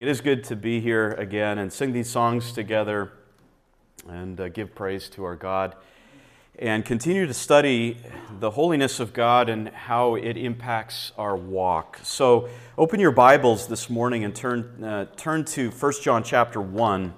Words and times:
It 0.00 0.06
is 0.06 0.20
good 0.20 0.44
to 0.44 0.54
be 0.54 0.78
here 0.78 1.10
again 1.14 1.58
and 1.58 1.72
sing 1.72 1.92
these 1.92 2.08
songs 2.08 2.52
together 2.52 3.10
and 4.08 4.40
uh, 4.40 4.48
give 4.48 4.72
praise 4.72 5.08
to 5.08 5.24
our 5.24 5.34
God 5.34 5.74
and 6.56 6.84
continue 6.84 7.26
to 7.26 7.34
study 7.34 7.96
the 8.38 8.52
holiness 8.52 9.00
of 9.00 9.12
God 9.12 9.48
and 9.48 9.70
how 9.70 10.14
it 10.14 10.36
impacts 10.36 11.10
our 11.18 11.36
walk. 11.36 11.98
So, 12.04 12.48
open 12.76 13.00
your 13.00 13.10
Bibles 13.10 13.66
this 13.66 13.90
morning 13.90 14.22
and 14.22 14.36
turn, 14.36 14.84
uh, 14.84 15.06
turn 15.16 15.44
to 15.46 15.72
1 15.72 15.92
John 16.00 16.22
chapter 16.22 16.60
1. 16.60 17.12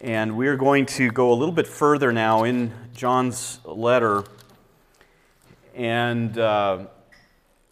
And 0.00 0.36
we're 0.36 0.56
going 0.56 0.86
to 0.86 1.10
go 1.10 1.32
a 1.32 1.34
little 1.34 1.52
bit 1.52 1.66
further 1.66 2.12
now 2.12 2.44
in 2.44 2.72
John's 2.94 3.58
letter. 3.64 4.22
And. 5.74 6.38
Uh, 6.38 6.86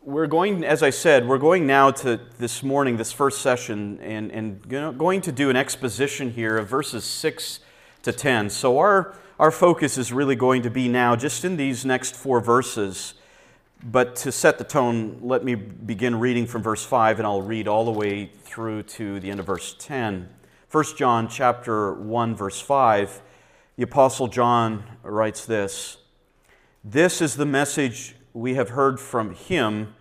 we're 0.09 0.27
going, 0.27 0.65
as 0.65 0.83
I 0.83 0.89
said, 0.89 1.29
we're 1.29 1.37
going 1.37 1.67
now 1.67 1.91
to 1.91 2.19
this 2.39 2.63
morning, 2.63 2.97
this 2.97 3.13
first 3.13 3.43
session, 3.43 4.01
and, 4.01 4.33
and 4.33 4.67
going 4.97 5.21
to 5.21 5.31
do 5.31 5.51
an 5.51 5.57
exposition 5.57 6.31
here 6.31 6.57
of 6.57 6.67
verses 6.67 7.05
6 7.05 7.61
to 8.05 8.13
10. 8.13 8.49
So 8.49 8.79
our, 8.79 9.15
our 9.39 9.51
focus 9.51 9.99
is 9.99 10.11
really 10.11 10.35
going 10.35 10.63
to 10.63 10.71
be 10.71 10.89
now 10.89 11.15
just 11.15 11.45
in 11.45 11.59
these 11.59 11.85
next 11.85 12.17
four 12.17 12.41
verses. 12.41 13.15
But 13.85 14.17
to 14.17 14.33
set 14.33 14.57
the 14.57 14.65
tone, 14.65 15.19
let 15.21 15.45
me 15.45 15.55
begin 15.55 16.19
reading 16.19 16.47
from 16.47 16.63
verse 16.63 16.87
5, 16.87 17.19
and 17.19 17.27
I'll 17.27 17.43
read 17.43 17.69
all 17.69 17.85
the 17.85 17.93
way 17.93 18.31
through 18.45 18.85
to 18.85 19.21
the 19.21 19.31
end 19.31 19.41
of 19.41 19.47
verse 19.47 19.77
10. 19.79 20.27
1 20.71 20.85
John 20.97 21.29
chapter 21.29 21.93
1, 21.93 22.35
verse 22.35 22.63
5, 22.63 23.21
the 23.77 23.83
Apostle 23.83 24.29
John 24.29 24.85
writes 25.03 25.45
this 25.45 25.99
This 26.83 27.21
is 27.21 27.37
the 27.37 27.45
message 27.45 28.15
we 28.33 28.55
have 28.55 28.71
heard 28.71 28.99
from 28.99 29.35
him 29.35 29.95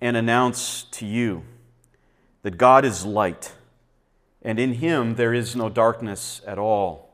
and 0.00 0.16
announce 0.16 0.84
to 0.84 1.06
you 1.06 1.44
that 2.42 2.56
God 2.56 2.84
is 2.84 3.04
light, 3.04 3.52
and 4.42 4.58
in 4.58 4.74
him 4.74 5.16
there 5.16 5.34
is 5.34 5.54
no 5.54 5.68
darkness 5.68 6.40
at 6.46 6.58
all. 6.58 7.10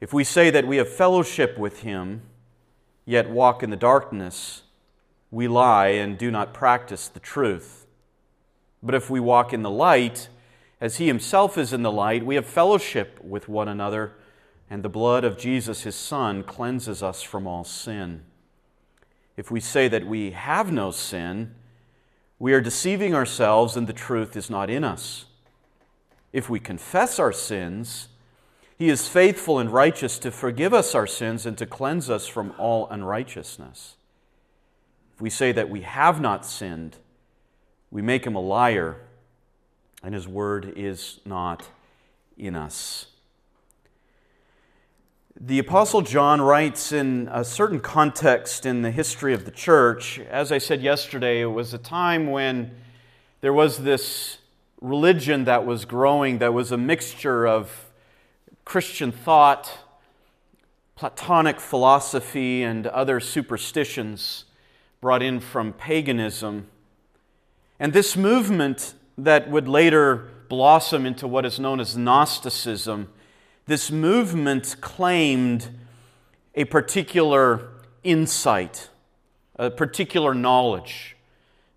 If 0.00 0.12
we 0.12 0.24
say 0.24 0.50
that 0.50 0.66
we 0.66 0.78
have 0.78 0.88
fellowship 0.88 1.58
with 1.58 1.80
him, 1.80 2.22
yet 3.04 3.30
walk 3.30 3.62
in 3.62 3.70
the 3.70 3.76
darkness, 3.76 4.62
we 5.30 5.48
lie 5.48 5.88
and 5.88 6.16
do 6.16 6.30
not 6.30 6.54
practice 6.54 7.08
the 7.08 7.20
truth. 7.20 7.86
But 8.82 8.94
if 8.94 9.10
we 9.10 9.20
walk 9.20 9.52
in 9.52 9.62
the 9.62 9.70
light, 9.70 10.28
as 10.80 10.96
he 10.96 11.06
himself 11.06 11.56
is 11.58 11.72
in 11.72 11.82
the 11.82 11.92
light, 11.92 12.24
we 12.24 12.34
have 12.34 12.46
fellowship 12.46 13.18
with 13.22 13.48
one 13.48 13.68
another, 13.68 14.12
and 14.70 14.82
the 14.82 14.88
blood 14.88 15.24
of 15.24 15.38
Jesus, 15.38 15.82
his 15.82 15.94
Son, 15.94 16.42
cleanses 16.42 17.02
us 17.02 17.22
from 17.22 17.46
all 17.46 17.64
sin. 17.64 18.24
If 19.36 19.50
we 19.50 19.60
say 19.60 19.88
that 19.88 20.06
we 20.06 20.30
have 20.30 20.70
no 20.72 20.90
sin, 20.90 21.54
we 22.38 22.52
are 22.52 22.60
deceiving 22.60 23.14
ourselves 23.14 23.76
and 23.76 23.86
the 23.86 23.92
truth 23.92 24.36
is 24.36 24.50
not 24.50 24.70
in 24.70 24.84
us. 24.84 25.26
If 26.32 26.50
we 26.50 26.58
confess 26.58 27.18
our 27.18 27.32
sins, 27.32 28.08
he 28.76 28.88
is 28.88 29.08
faithful 29.08 29.58
and 29.58 29.70
righteous 29.70 30.18
to 30.18 30.30
forgive 30.30 30.74
us 30.74 30.94
our 30.94 31.06
sins 31.06 31.46
and 31.46 31.56
to 31.58 31.66
cleanse 31.66 32.10
us 32.10 32.26
from 32.26 32.52
all 32.58 32.88
unrighteousness. 32.90 33.94
If 35.14 35.20
we 35.20 35.30
say 35.30 35.52
that 35.52 35.70
we 35.70 35.82
have 35.82 36.20
not 36.20 36.44
sinned, 36.44 36.96
we 37.90 38.02
make 38.02 38.26
him 38.26 38.34
a 38.34 38.40
liar, 38.40 38.96
and 40.02 40.12
his 40.12 40.26
word 40.26 40.72
is 40.76 41.20
not 41.24 41.68
in 42.36 42.56
us. 42.56 43.06
The 45.40 45.58
Apostle 45.58 46.02
John 46.02 46.40
writes 46.40 46.92
in 46.92 47.28
a 47.32 47.42
certain 47.44 47.80
context 47.80 48.64
in 48.64 48.82
the 48.82 48.92
history 48.92 49.34
of 49.34 49.44
the 49.44 49.50
church. 49.50 50.20
As 50.20 50.52
I 50.52 50.58
said 50.58 50.80
yesterday, 50.80 51.40
it 51.40 51.46
was 51.46 51.74
a 51.74 51.78
time 51.78 52.30
when 52.30 52.70
there 53.40 53.52
was 53.52 53.78
this 53.78 54.38
religion 54.80 55.42
that 55.46 55.66
was 55.66 55.86
growing 55.86 56.38
that 56.38 56.54
was 56.54 56.70
a 56.70 56.76
mixture 56.76 57.48
of 57.48 57.90
Christian 58.64 59.10
thought, 59.10 59.76
Platonic 60.94 61.58
philosophy, 61.58 62.62
and 62.62 62.86
other 62.86 63.18
superstitions 63.18 64.44
brought 65.00 65.20
in 65.20 65.40
from 65.40 65.72
paganism. 65.72 66.68
And 67.80 67.92
this 67.92 68.16
movement 68.16 68.94
that 69.18 69.50
would 69.50 69.66
later 69.66 70.28
blossom 70.48 71.04
into 71.04 71.26
what 71.26 71.44
is 71.44 71.58
known 71.58 71.80
as 71.80 71.96
Gnosticism 71.96 73.08
this 73.66 73.90
movement 73.90 74.76
claimed 74.80 75.68
a 76.54 76.64
particular 76.64 77.68
insight, 78.02 78.90
a 79.56 79.70
particular 79.70 80.34
knowledge. 80.34 81.16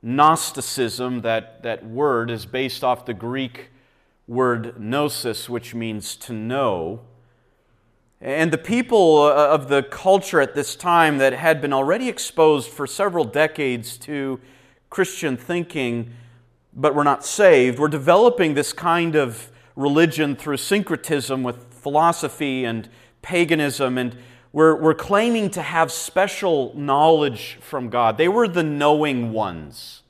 Gnosticism, 0.01 1.21
that, 1.21 1.63
that 1.63 1.85
word, 1.85 2.29
is 2.29 2.45
based 2.45 2.83
off 2.83 3.05
the 3.05 3.13
Greek 3.13 3.69
word 4.27 4.79
gnosis, 4.79 5.49
which 5.49 5.73
means 5.73 6.15
to 6.17 6.33
know. 6.33 7.01
And 8.19 8.51
the 8.51 8.57
people 8.57 9.21
uh, 9.21 9.47
of 9.47 9.69
the 9.69 9.83
culture 9.83 10.41
at 10.41 10.55
this 10.55 10.75
time 10.75 11.17
that 11.19 11.33
had 11.33 11.61
been 11.61 11.73
already 11.73 12.09
exposed 12.09 12.69
for 12.69 12.85
several 12.85 13.23
decades 13.23 13.97
to 13.99 14.39
Christian 14.89 15.37
thinking 15.37 16.11
but 16.73 16.93
were 16.93 17.03
not 17.03 17.25
saved 17.25 17.79
were 17.79 17.87
developing 17.87 18.53
this 18.53 18.73
kind 18.73 19.15
of 19.15 19.51
religion 19.75 20.35
through 20.35 20.57
syncretism 20.57 21.43
with 21.43 21.66
philosophy 21.77 22.65
and 22.65 22.89
paganism, 23.21 23.97
and 23.97 24.17
were, 24.51 24.75
were 24.75 24.93
claiming 24.93 25.49
to 25.51 25.61
have 25.61 25.91
special 25.91 26.73
knowledge 26.75 27.57
from 27.61 27.89
God. 27.89 28.17
They 28.17 28.27
were 28.27 28.47
the 28.47 28.63
knowing 28.63 29.31
ones. 29.31 30.01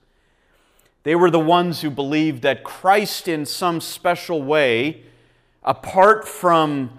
They 1.03 1.16
were 1.16 1.31
the 1.31 1.39
ones 1.39 1.81
who 1.81 1.89
believed 1.89 2.41
that 2.41 2.63
Christ, 2.63 3.27
in 3.27 3.45
some 3.45 3.81
special 3.81 4.41
way, 4.41 5.03
apart 5.63 6.27
from 6.27 6.91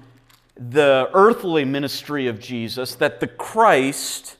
the 0.56 1.10
earthly 1.14 1.64
ministry 1.64 2.26
of 2.26 2.40
Jesus, 2.40 2.94
that 2.96 3.20
the 3.20 3.26
Christ 3.26 4.36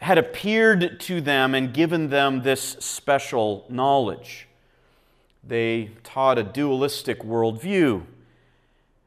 had 0.00 0.18
appeared 0.18 1.00
to 1.00 1.20
them 1.20 1.54
and 1.54 1.72
given 1.72 2.10
them 2.10 2.42
this 2.42 2.76
special 2.80 3.66
knowledge. 3.68 4.46
They 5.42 5.90
taught 6.04 6.38
a 6.38 6.42
dualistic 6.42 7.20
worldview. 7.20 8.04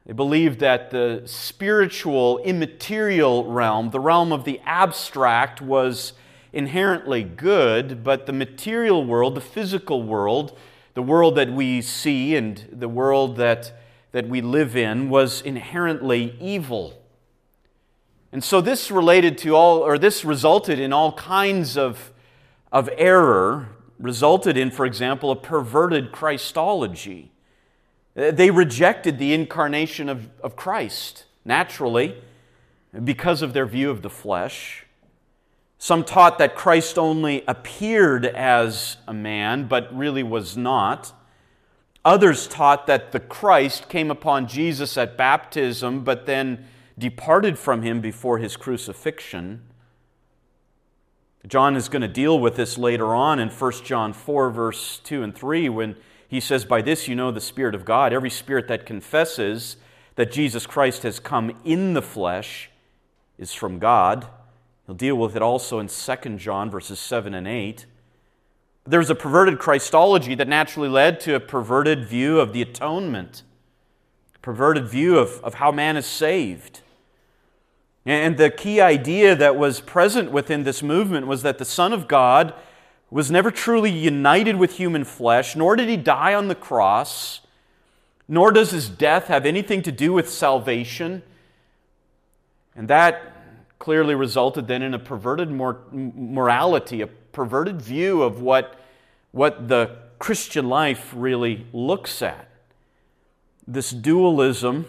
They 0.06 0.12
believed 0.12 0.58
that 0.60 0.90
the 0.90 1.22
spiritual, 1.26 2.38
immaterial 2.38 3.44
realm, 3.50 3.90
the 3.90 4.00
realm 4.00 4.32
of 4.32 4.44
the 4.44 4.60
abstract, 4.64 5.60
was 5.60 6.14
inherently 6.52 7.22
good, 7.22 8.02
but 8.02 8.26
the 8.26 8.32
material 8.32 9.04
world, 9.04 9.34
the 9.34 9.40
physical 9.40 10.02
world, 10.02 10.58
the 10.94 11.02
world 11.02 11.36
that 11.36 11.50
we 11.50 11.80
see 11.80 12.36
and 12.36 12.68
the 12.70 12.88
world 12.88 13.36
that, 13.36 13.72
that 14.12 14.28
we 14.28 14.40
live 14.40 14.76
in, 14.76 15.08
was 15.08 15.40
inherently 15.40 16.36
evil. 16.40 17.00
And 18.32 18.42
so 18.42 18.60
this 18.60 18.90
related 18.90 19.38
to 19.38 19.54
all, 19.54 19.78
or 19.78 19.98
this 19.98 20.24
resulted 20.24 20.78
in 20.78 20.92
all 20.92 21.12
kinds 21.12 21.78
of, 21.78 22.12
of 22.70 22.90
error, 22.96 23.68
resulted 23.98 24.56
in, 24.56 24.70
for 24.70 24.84
example, 24.84 25.30
a 25.30 25.36
perverted 25.36 26.12
Christology. 26.12 27.31
Uh, 28.16 28.30
they 28.30 28.50
rejected 28.50 29.18
the 29.18 29.32
incarnation 29.32 30.08
of, 30.08 30.28
of 30.40 30.56
Christ, 30.56 31.24
naturally, 31.44 32.16
because 33.04 33.42
of 33.42 33.52
their 33.52 33.66
view 33.66 33.90
of 33.90 34.02
the 34.02 34.10
flesh. 34.10 34.84
Some 35.78 36.04
taught 36.04 36.38
that 36.38 36.54
Christ 36.54 36.98
only 36.98 37.42
appeared 37.48 38.26
as 38.26 38.98
a 39.08 39.12
man, 39.12 39.66
but 39.66 39.94
really 39.96 40.22
was 40.22 40.56
not. 40.56 41.12
Others 42.04 42.48
taught 42.48 42.86
that 42.86 43.12
the 43.12 43.20
Christ 43.20 43.88
came 43.88 44.10
upon 44.10 44.46
Jesus 44.46 44.96
at 44.96 45.16
baptism, 45.16 46.04
but 46.04 46.26
then 46.26 46.66
departed 46.98 47.58
from 47.58 47.82
him 47.82 48.00
before 48.00 48.38
his 48.38 48.56
crucifixion. 48.56 49.62
John 51.46 51.74
is 51.74 51.88
going 51.88 52.02
to 52.02 52.08
deal 52.08 52.38
with 52.38 52.56
this 52.56 52.78
later 52.78 53.14
on 53.14 53.40
in 53.40 53.48
1 53.48 53.72
John 53.84 54.12
4, 54.12 54.50
verse 54.50 55.00
2 55.02 55.22
and 55.22 55.34
3, 55.34 55.68
when 55.68 55.96
he 56.32 56.40
says, 56.40 56.64
By 56.64 56.80
this 56.80 57.08
you 57.08 57.14
know 57.14 57.30
the 57.30 57.42
Spirit 57.42 57.74
of 57.74 57.84
God. 57.84 58.14
Every 58.14 58.30
spirit 58.30 58.66
that 58.68 58.86
confesses 58.86 59.76
that 60.14 60.32
Jesus 60.32 60.64
Christ 60.64 61.02
has 61.02 61.20
come 61.20 61.54
in 61.62 61.92
the 61.92 62.00
flesh 62.00 62.70
is 63.38 63.52
from 63.52 63.78
God. 63.78 64.26
He'll 64.86 64.94
deal 64.94 65.16
with 65.16 65.36
it 65.36 65.42
also 65.42 65.78
in 65.78 65.88
2 65.88 66.36
John 66.38 66.70
verses 66.70 66.98
7 66.98 67.34
and 67.34 67.46
8. 67.46 67.84
There's 68.86 69.10
a 69.10 69.14
perverted 69.14 69.58
Christology 69.58 70.34
that 70.36 70.48
naturally 70.48 70.88
led 70.88 71.20
to 71.20 71.34
a 71.34 71.40
perverted 71.40 72.06
view 72.06 72.40
of 72.40 72.54
the 72.54 72.62
atonement, 72.62 73.42
perverted 74.40 74.88
view 74.88 75.18
of, 75.18 75.32
of 75.44 75.54
how 75.54 75.70
man 75.70 75.98
is 75.98 76.06
saved. 76.06 76.80
And 78.06 78.38
the 78.38 78.48
key 78.48 78.80
idea 78.80 79.36
that 79.36 79.56
was 79.56 79.82
present 79.82 80.32
within 80.32 80.62
this 80.62 80.82
movement 80.82 81.26
was 81.26 81.42
that 81.42 81.58
the 81.58 81.66
Son 81.66 81.92
of 81.92 82.08
God 82.08 82.54
was 83.12 83.30
never 83.30 83.50
truly 83.50 83.90
united 83.90 84.56
with 84.56 84.76
human 84.76 85.04
flesh, 85.04 85.54
nor 85.54 85.76
did 85.76 85.86
he 85.86 85.98
die 85.98 86.32
on 86.32 86.48
the 86.48 86.54
cross, 86.54 87.42
nor 88.26 88.50
does 88.50 88.70
his 88.70 88.88
death 88.88 89.26
have 89.26 89.44
anything 89.44 89.82
to 89.82 89.92
do 89.92 90.14
with 90.14 90.30
salvation. 90.30 91.22
And 92.74 92.88
that 92.88 93.34
clearly 93.78 94.14
resulted 94.14 94.66
then 94.66 94.80
in 94.80 94.94
a 94.94 94.98
perverted 94.98 95.50
morality, 95.50 97.02
a 97.02 97.06
perverted 97.06 97.82
view 97.82 98.22
of 98.22 98.40
what, 98.40 98.80
what 99.30 99.68
the 99.68 99.98
Christian 100.18 100.70
life 100.70 101.12
really 101.14 101.66
looks 101.74 102.22
at. 102.22 102.48
This 103.66 103.90
dualism 103.90 104.86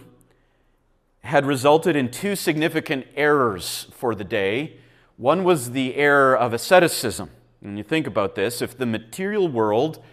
had 1.26 1.46
resulted 1.46 1.98
in 1.98 2.10
two 2.10 2.38
significant 2.38 3.06
errors 3.18 3.88
for 3.92 4.16
the 4.16 4.24
day. 4.24 4.78
One 5.18 5.44
was 5.44 5.72
the 5.72 5.96
error 5.96 6.38
of 6.38 6.54
asceticism. 6.54 7.30
When 7.64 7.78
you 7.78 7.84
think 7.84 8.08
about 8.08 8.36
this, 8.36 8.62
if 8.62 8.78
the 8.78 8.86
material 8.86 9.48
world, 9.48 10.04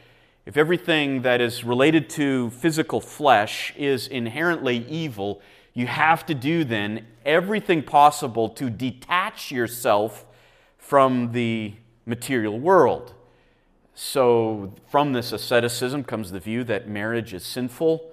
if 0.47 0.56
everything 0.56 1.23
that 1.23 1.41
is 1.41 1.64
related 1.64 2.08
to 2.11 2.50
physical 2.50 3.00
flesh 3.00 3.75
is 3.76 4.06
inherently 4.06 4.87
evil, 4.88 5.43
you 5.75 5.88
have 5.88 6.25
to 6.26 6.35
do 6.35 6.62
then 6.62 7.06
everything 7.25 7.82
possible 7.82 8.49
to 8.50 8.70
detach 8.70 9.50
yourself 9.50 10.26
from 10.79 11.32
the 11.32 11.75
material 12.06 12.56
world. 12.56 13.14
So, 13.97 14.73
from 14.88 15.12
this 15.12 15.32
asceticism 15.32 16.05
comes 16.05 16.31
the 16.31 16.38
view 16.38 16.62
that 16.64 16.88
marriage 16.88 17.35
is 17.35 17.44
sinful 17.44 18.12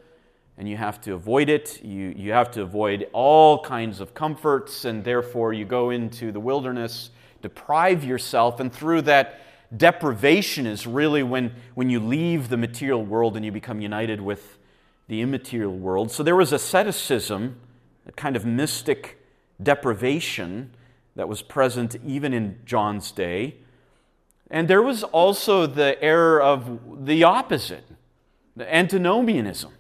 and 0.58 0.68
you 0.68 0.78
have 0.78 1.00
to 1.02 1.14
avoid 1.14 1.48
it. 1.48 1.84
You, 1.84 2.12
you 2.18 2.32
have 2.32 2.50
to 2.52 2.64
avoid 2.64 3.08
all 3.14 3.62
kinds 3.62 4.00
of 4.00 4.16
comforts, 4.16 4.86
and 4.86 5.04
therefore 5.04 5.54
you 5.54 5.66
go 5.66 5.92
into 5.92 6.32
the 6.32 6.40
wilderness, 6.40 7.12
deprive 7.42 8.04
yourself, 8.04 8.60
and 8.60 8.74
through 8.74 9.04
that 9.04 9.40
deprivation 9.76 10.66
is 10.66 10.88
really 10.88 11.24
when, 11.24 11.54
when 11.76 11.90
you 11.90 12.00
leave 12.00 12.50
the 12.50 12.58
material 12.58 13.04
world 13.04 13.36
and 13.36 13.46
you 13.46 13.52
become 13.52 13.82
united 13.82 14.22
with 14.22 14.58
the 15.08 15.22
immaterial 15.22 15.76
world. 15.76 16.12
So 16.12 16.24
there 16.24 16.36
was 16.36 16.54
asceticism, 16.54 17.60
a 18.08 18.12
kind 18.14 18.36
of 18.36 18.46
mystic 18.46 19.22
deprivation 19.62 20.72
that 21.16 21.28
was 21.28 21.42
present 21.42 21.96
even 22.06 22.34
in 22.34 22.60
John's 22.66 23.12
day. 23.12 23.56
And 24.50 24.68
there 24.68 24.82
was 24.82 25.04
also 25.04 25.66
the 25.66 26.02
error 26.02 26.42
of 26.42 27.06
the 27.06 27.24
opposite, 27.24 27.84
the 28.56 28.74
antinomianism. 28.74 29.74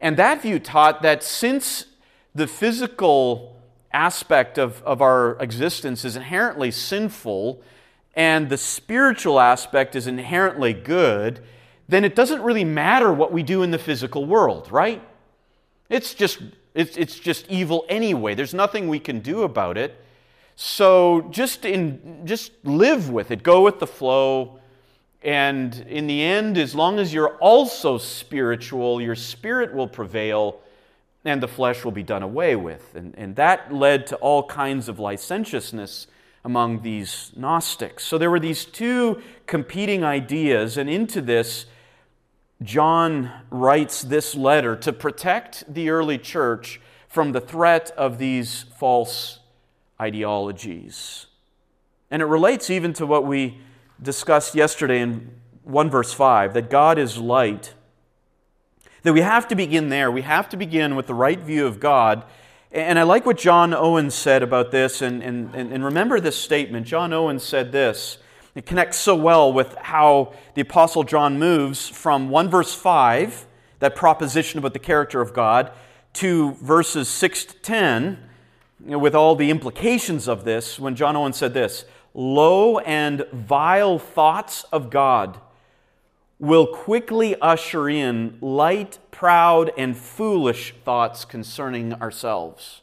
And 0.00 0.16
that 0.16 0.42
view 0.42 0.58
taught 0.58 1.02
that 1.02 1.22
since 1.22 1.86
the 2.34 2.46
physical 2.46 3.51
aspect 3.92 4.58
of, 4.58 4.82
of 4.82 5.00
our 5.00 5.36
existence 5.40 6.04
is 6.04 6.16
inherently 6.16 6.70
sinful 6.70 7.62
and 8.14 8.48
the 8.48 8.58
spiritual 8.58 9.40
aspect 9.40 9.96
is 9.96 10.06
inherently 10.06 10.72
good, 10.72 11.40
then 11.88 12.04
it 12.04 12.14
doesn't 12.14 12.42
really 12.42 12.64
matter 12.64 13.12
what 13.12 13.32
we 13.32 13.42
do 13.42 13.62
in 13.62 13.70
the 13.70 13.78
physical 13.78 14.24
world, 14.26 14.70
right? 14.70 15.02
It's 15.88 16.14
just, 16.14 16.40
it's, 16.74 16.96
it's 16.96 17.18
just 17.18 17.48
evil 17.48 17.84
anyway. 17.88 18.34
There's 18.34 18.54
nothing 18.54 18.88
we 18.88 18.98
can 18.98 19.20
do 19.20 19.42
about 19.42 19.78
it. 19.78 19.98
So 20.56 21.28
just, 21.30 21.64
in, 21.64 22.22
just 22.26 22.52
live 22.64 23.10
with 23.10 23.30
it, 23.30 23.42
go 23.42 23.62
with 23.62 23.78
the 23.78 23.86
flow. 23.86 24.58
And 25.22 25.74
in 25.88 26.06
the 26.06 26.22
end, 26.22 26.58
as 26.58 26.74
long 26.74 26.98
as 26.98 27.14
you're 27.14 27.36
also 27.38 27.96
spiritual, 27.96 29.00
your 29.00 29.14
spirit 29.14 29.72
will 29.72 29.88
prevail 29.88 30.60
and 31.24 31.42
the 31.42 31.48
flesh 31.48 31.84
will 31.84 31.92
be 31.92 32.02
done 32.02 32.22
away 32.22 32.56
with. 32.56 32.94
And, 32.94 33.14
and 33.16 33.36
that 33.36 33.72
led 33.72 34.06
to 34.08 34.16
all 34.16 34.44
kinds 34.44 34.88
of 34.88 34.98
licentiousness 34.98 36.06
among 36.44 36.82
these 36.82 37.32
Gnostics. 37.36 38.04
So 38.04 38.18
there 38.18 38.30
were 38.30 38.40
these 38.40 38.64
two 38.64 39.22
competing 39.46 40.02
ideas, 40.02 40.76
and 40.76 40.90
into 40.90 41.20
this, 41.20 41.66
John 42.62 43.30
writes 43.50 44.02
this 44.02 44.34
letter 44.34 44.76
to 44.76 44.92
protect 44.92 45.72
the 45.72 45.90
early 45.90 46.18
church 46.18 46.80
from 47.08 47.32
the 47.32 47.40
threat 47.40 47.90
of 47.96 48.18
these 48.18 48.64
false 48.78 49.40
ideologies. 50.00 51.26
And 52.10 52.22
it 52.22 52.26
relates 52.26 52.70
even 52.70 52.92
to 52.94 53.06
what 53.06 53.24
we 53.24 53.58
discussed 54.00 54.54
yesterday 54.54 55.00
in 55.00 55.30
1 55.64 55.90
verse 55.90 56.12
5 56.12 56.54
that 56.54 56.70
God 56.70 56.98
is 56.98 57.18
light. 57.18 57.74
That 59.02 59.12
we 59.12 59.20
have 59.20 59.48
to 59.48 59.54
begin 59.54 59.88
there. 59.88 60.10
We 60.10 60.22
have 60.22 60.48
to 60.50 60.56
begin 60.56 60.94
with 60.94 61.06
the 61.06 61.14
right 61.14 61.38
view 61.38 61.66
of 61.66 61.80
God. 61.80 62.24
And 62.70 62.98
I 62.98 63.02
like 63.02 63.26
what 63.26 63.36
John 63.36 63.74
Owen 63.74 64.10
said 64.10 64.42
about 64.42 64.70
this. 64.70 65.02
And, 65.02 65.22
and, 65.22 65.54
and 65.54 65.84
remember 65.84 66.20
this 66.20 66.36
statement. 66.36 66.86
John 66.86 67.12
Owen 67.12 67.38
said 67.38 67.72
this. 67.72 68.18
It 68.54 68.66
connects 68.66 68.98
so 68.98 69.16
well 69.16 69.52
with 69.52 69.74
how 69.76 70.34
the 70.54 70.60
Apostle 70.60 71.04
John 71.04 71.38
moves 71.38 71.88
from 71.88 72.28
1 72.28 72.50
verse 72.50 72.74
5, 72.74 73.46
that 73.78 73.96
proposition 73.96 74.58
about 74.58 74.74
the 74.74 74.78
character 74.78 75.20
of 75.20 75.32
God, 75.32 75.72
to 76.14 76.52
verses 76.54 77.08
6 77.08 77.44
to 77.46 77.54
10, 77.56 78.18
you 78.84 78.90
know, 78.90 78.98
with 78.98 79.14
all 79.14 79.34
the 79.34 79.50
implications 79.50 80.28
of 80.28 80.44
this, 80.44 80.78
when 80.78 80.94
John 80.94 81.16
Owen 81.16 81.32
said 81.32 81.54
this 81.54 81.86
low 82.14 82.78
and 82.80 83.26
vile 83.32 83.98
thoughts 83.98 84.64
of 84.64 84.90
God 84.90 85.40
will 86.42 86.66
quickly 86.66 87.36
usher 87.40 87.88
in 87.88 88.36
light, 88.40 88.98
proud, 89.12 89.70
and 89.78 89.96
foolish 89.96 90.74
thoughts 90.84 91.24
concerning 91.24 91.94
ourselves. 91.94 92.80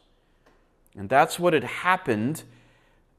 And 0.96 1.10
that's 1.10 1.38
what 1.38 1.52
had 1.52 1.66
happened 1.66 2.44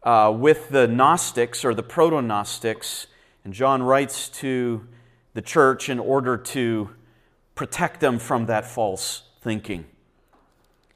uh, 0.03 0.35
with 0.35 0.71
the 0.71 0.89
Gnostics 0.89 1.63
or 1.63 1.75
the 1.75 1.83
proto 1.83 2.23
Gnostics. 2.23 3.07
And 3.45 3.53
John 3.53 3.83
writes 3.83 4.31
to 4.41 4.87
the 5.35 5.43
church 5.43 5.91
in 5.91 5.99
order 5.99 6.39
to 6.39 6.89
protect 7.55 8.01
them 8.01 8.19
from 8.19 8.47
that 8.47 8.65
false 8.65 9.25
thinking. 9.43 9.85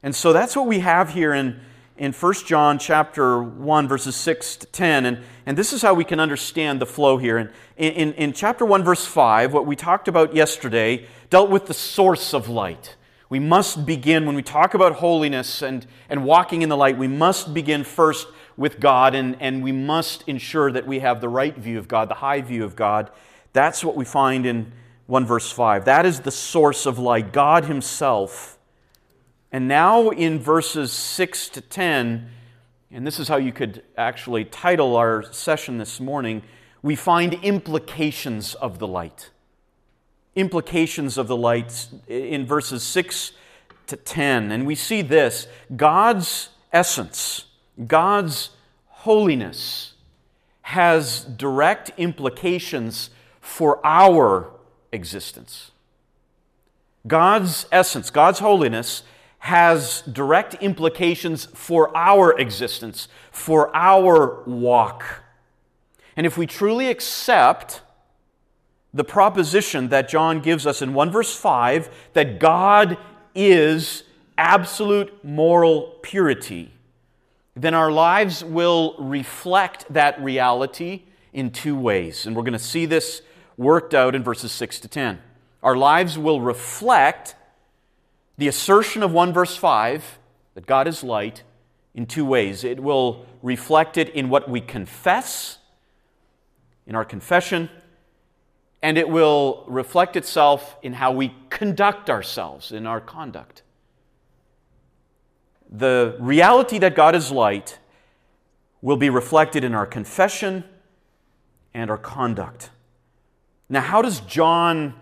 And 0.01 0.15
so 0.15 0.33
that's 0.33 0.55
what 0.55 0.65
we 0.65 0.79
have 0.79 1.11
here 1.11 1.35
in 1.35 1.59
in 1.97 2.11
1 2.11 2.33
John 2.45 2.77
chapter 2.77 3.41
1, 3.41 3.87
verses 3.87 4.15
6 4.15 4.57
to 4.57 4.65
10. 4.67 5.05
And, 5.05 5.19
and 5.45 5.57
this 5.57 5.71
is 5.71 5.81
how 5.81 5.93
we 5.93 6.03
can 6.03 6.19
understand 6.19 6.81
the 6.81 6.85
flow 6.85 7.17
here. 7.17 7.37
And 7.37 7.49
in, 7.77 7.93
in, 7.93 8.13
in 8.13 8.33
chapter 8.33 8.65
1, 8.65 8.83
verse 8.83 9.05
5, 9.05 9.53
what 9.53 9.65
we 9.65 9.75
talked 9.75 10.07
about 10.07 10.35
yesterday 10.35 11.07
dealt 11.29 11.49
with 11.49 11.67
the 11.67 11.73
source 11.73 12.33
of 12.33 12.49
light. 12.49 12.97
We 13.29 13.39
must 13.39 13.85
begin, 13.85 14.25
when 14.25 14.35
we 14.35 14.43
talk 14.43 14.73
about 14.73 14.93
holiness 14.93 15.61
and, 15.61 15.85
and 16.09 16.25
walking 16.25 16.61
in 16.61 16.69
the 16.69 16.77
light, 16.77 16.97
we 16.97 17.07
must 17.07 17.53
begin 17.53 17.83
first 17.83 18.27
with 18.57 18.79
God 18.79 19.15
and, 19.15 19.35
and 19.39 19.63
we 19.63 19.71
must 19.71 20.23
ensure 20.27 20.71
that 20.71 20.85
we 20.85 20.99
have 20.99 21.21
the 21.21 21.29
right 21.29 21.57
view 21.57 21.79
of 21.79 21.87
God, 21.87 22.09
the 22.09 22.15
high 22.15 22.41
view 22.41 22.63
of 22.63 22.75
God. 22.75 23.09
That's 23.53 23.83
what 23.83 23.95
we 23.95 24.05
find 24.05 24.45
in 24.45 24.71
1 25.07 25.25
verse 25.25 25.51
5. 25.51 25.85
That 25.85 26.05
is 26.05 26.21
the 26.21 26.31
source 26.31 26.85
of 26.85 26.99
light, 26.99 27.31
God 27.31 27.65
Himself. 27.65 28.54
And 29.55 29.69
now 29.69 30.09
in 30.09 30.37
verses 30.37 30.91
6 30.91 31.47
to 31.47 31.61
10, 31.61 32.29
and 32.91 33.07
this 33.07 33.19
is 33.19 33.29
how 33.29 33.37
you 33.37 33.53
could 33.53 33.83
actually 33.97 34.43
title 34.43 34.97
our 34.97 35.23
session 35.31 35.77
this 35.77 36.01
morning, 36.01 36.41
we 36.81 36.97
find 36.97 37.35
implications 37.35 38.55
of 38.55 38.79
the 38.79 38.87
light. 38.87 39.29
Implications 40.35 41.17
of 41.17 41.29
the 41.29 41.37
light 41.37 41.87
in 42.09 42.45
verses 42.45 42.83
6 42.83 43.31
to 43.87 43.95
10. 43.95 44.51
And 44.51 44.67
we 44.67 44.75
see 44.75 45.01
this 45.01 45.47
God's 45.73 46.49
essence, 46.73 47.45
God's 47.87 48.49
holiness, 48.87 49.93
has 50.63 51.23
direct 51.23 51.91
implications 51.95 53.09
for 53.39 53.79
our 53.85 54.51
existence. 54.91 55.71
God's 57.07 57.67
essence, 57.71 58.09
God's 58.09 58.39
holiness, 58.39 59.03
has 59.45 60.01
direct 60.11 60.55
implications 60.55 61.45
for 61.53 61.95
our 61.95 62.35
existence, 62.39 63.07
for 63.29 63.69
our 63.75 64.41
walk. 64.47 65.21
And 66.15 66.25
if 66.25 66.35
we 66.35 66.47
truly 66.47 66.87
accept 66.87 67.83
the 68.91 69.03
proposition 69.03 69.89
that 69.89 70.09
John 70.09 70.39
gives 70.39 70.65
us 70.65 70.81
in 70.81 70.95
1 70.95 71.11
verse 71.11 71.35
5 71.35 71.91
that 72.13 72.39
God 72.39 72.97
is 73.35 74.01
absolute 74.35 75.23
moral 75.23 75.99
purity, 76.01 76.71
then 77.55 77.75
our 77.75 77.91
lives 77.91 78.43
will 78.43 78.95
reflect 78.97 79.85
that 79.93 80.19
reality 80.19 81.03
in 81.33 81.51
two 81.51 81.77
ways. 81.77 82.25
And 82.25 82.35
we're 82.35 82.41
going 82.41 82.53
to 82.53 82.59
see 82.59 82.87
this 82.87 83.21
worked 83.57 83.93
out 83.93 84.15
in 84.15 84.23
verses 84.23 84.51
6 84.53 84.79
to 84.79 84.87
10. 84.87 85.21
Our 85.61 85.77
lives 85.77 86.17
will 86.17 86.41
reflect 86.41 87.35
the 88.37 88.47
assertion 88.47 89.03
of 89.03 89.11
1 89.11 89.33
verse 89.33 89.55
5 89.55 90.19
that 90.55 90.65
God 90.65 90.87
is 90.87 91.03
light 91.03 91.43
in 91.93 92.05
two 92.05 92.25
ways. 92.25 92.63
It 92.63 92.81
will 92.81 93.25
reflect 93.41 93.97
it 93.97 94.09
in 94.09 94.29
what 94.29 94.49
we 94.49 94.61
confess, 94.61 95.59
in 96.85 96.95
our 96.95 97.05
confession, 97.05 97.69
and 98.81 98.97
it 98.97 99.09
will 99.09 99.63
reflect 99.67 100.15
itself 100.15 100.75
in 100.83 100.93
how 100.93 101.11
we 101.11 101.33
conduct 101.49 102.09
ourselves, 102.09 102.71
in 102.71 102.85
our 102.85 103.01
conduct. 103.01 103.63
The 105.71 106.15
reality 106.19 106.77
that 106.79 106.95
God 106.95 107.15
is 107.15 107.31
light 107.31 107.79
will 108.81 108.97
be 108.97 109.09
reflected 109.09 109.63
in 109.63 109.73
our 109.73 109.87
confession 109.87 110.63
and 111.73 111.89
our 111.89 111.97
conduct. 111.97 112.69
Now, 113.67 113.81
how 113.81 114.01
does 114.01 114.19
John 114.19 114.93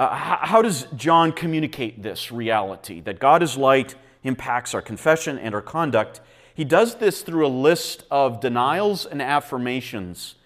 uh, 0.00 0.14
how, 0.14 0.38
how 0.40 0.62
does 0.62 0.86
John 0.96 1.30
communicate 1.30 2.02
this 2.02 2.32
reality 2.32 3.02
that 3.02 3.18
God 3.18 3.42
is 3.42 3.58
light 3.58 3.96
impacts 4.22 4.72
our 4.72 4.80
confession 4.80 5.38
and 5.38 5.54
our 5.54 5.60
conduct? 5.60 6.22
He 6.54 6.64
does 6.64 6.94
this 6.94 7.20
through 7.20 7.46
a 7.46 7.48
list 7.48 8.04
of 8.10 8.40
denials 8.40 9.04
and 9.04 9.20
affirmations 9.20 10.36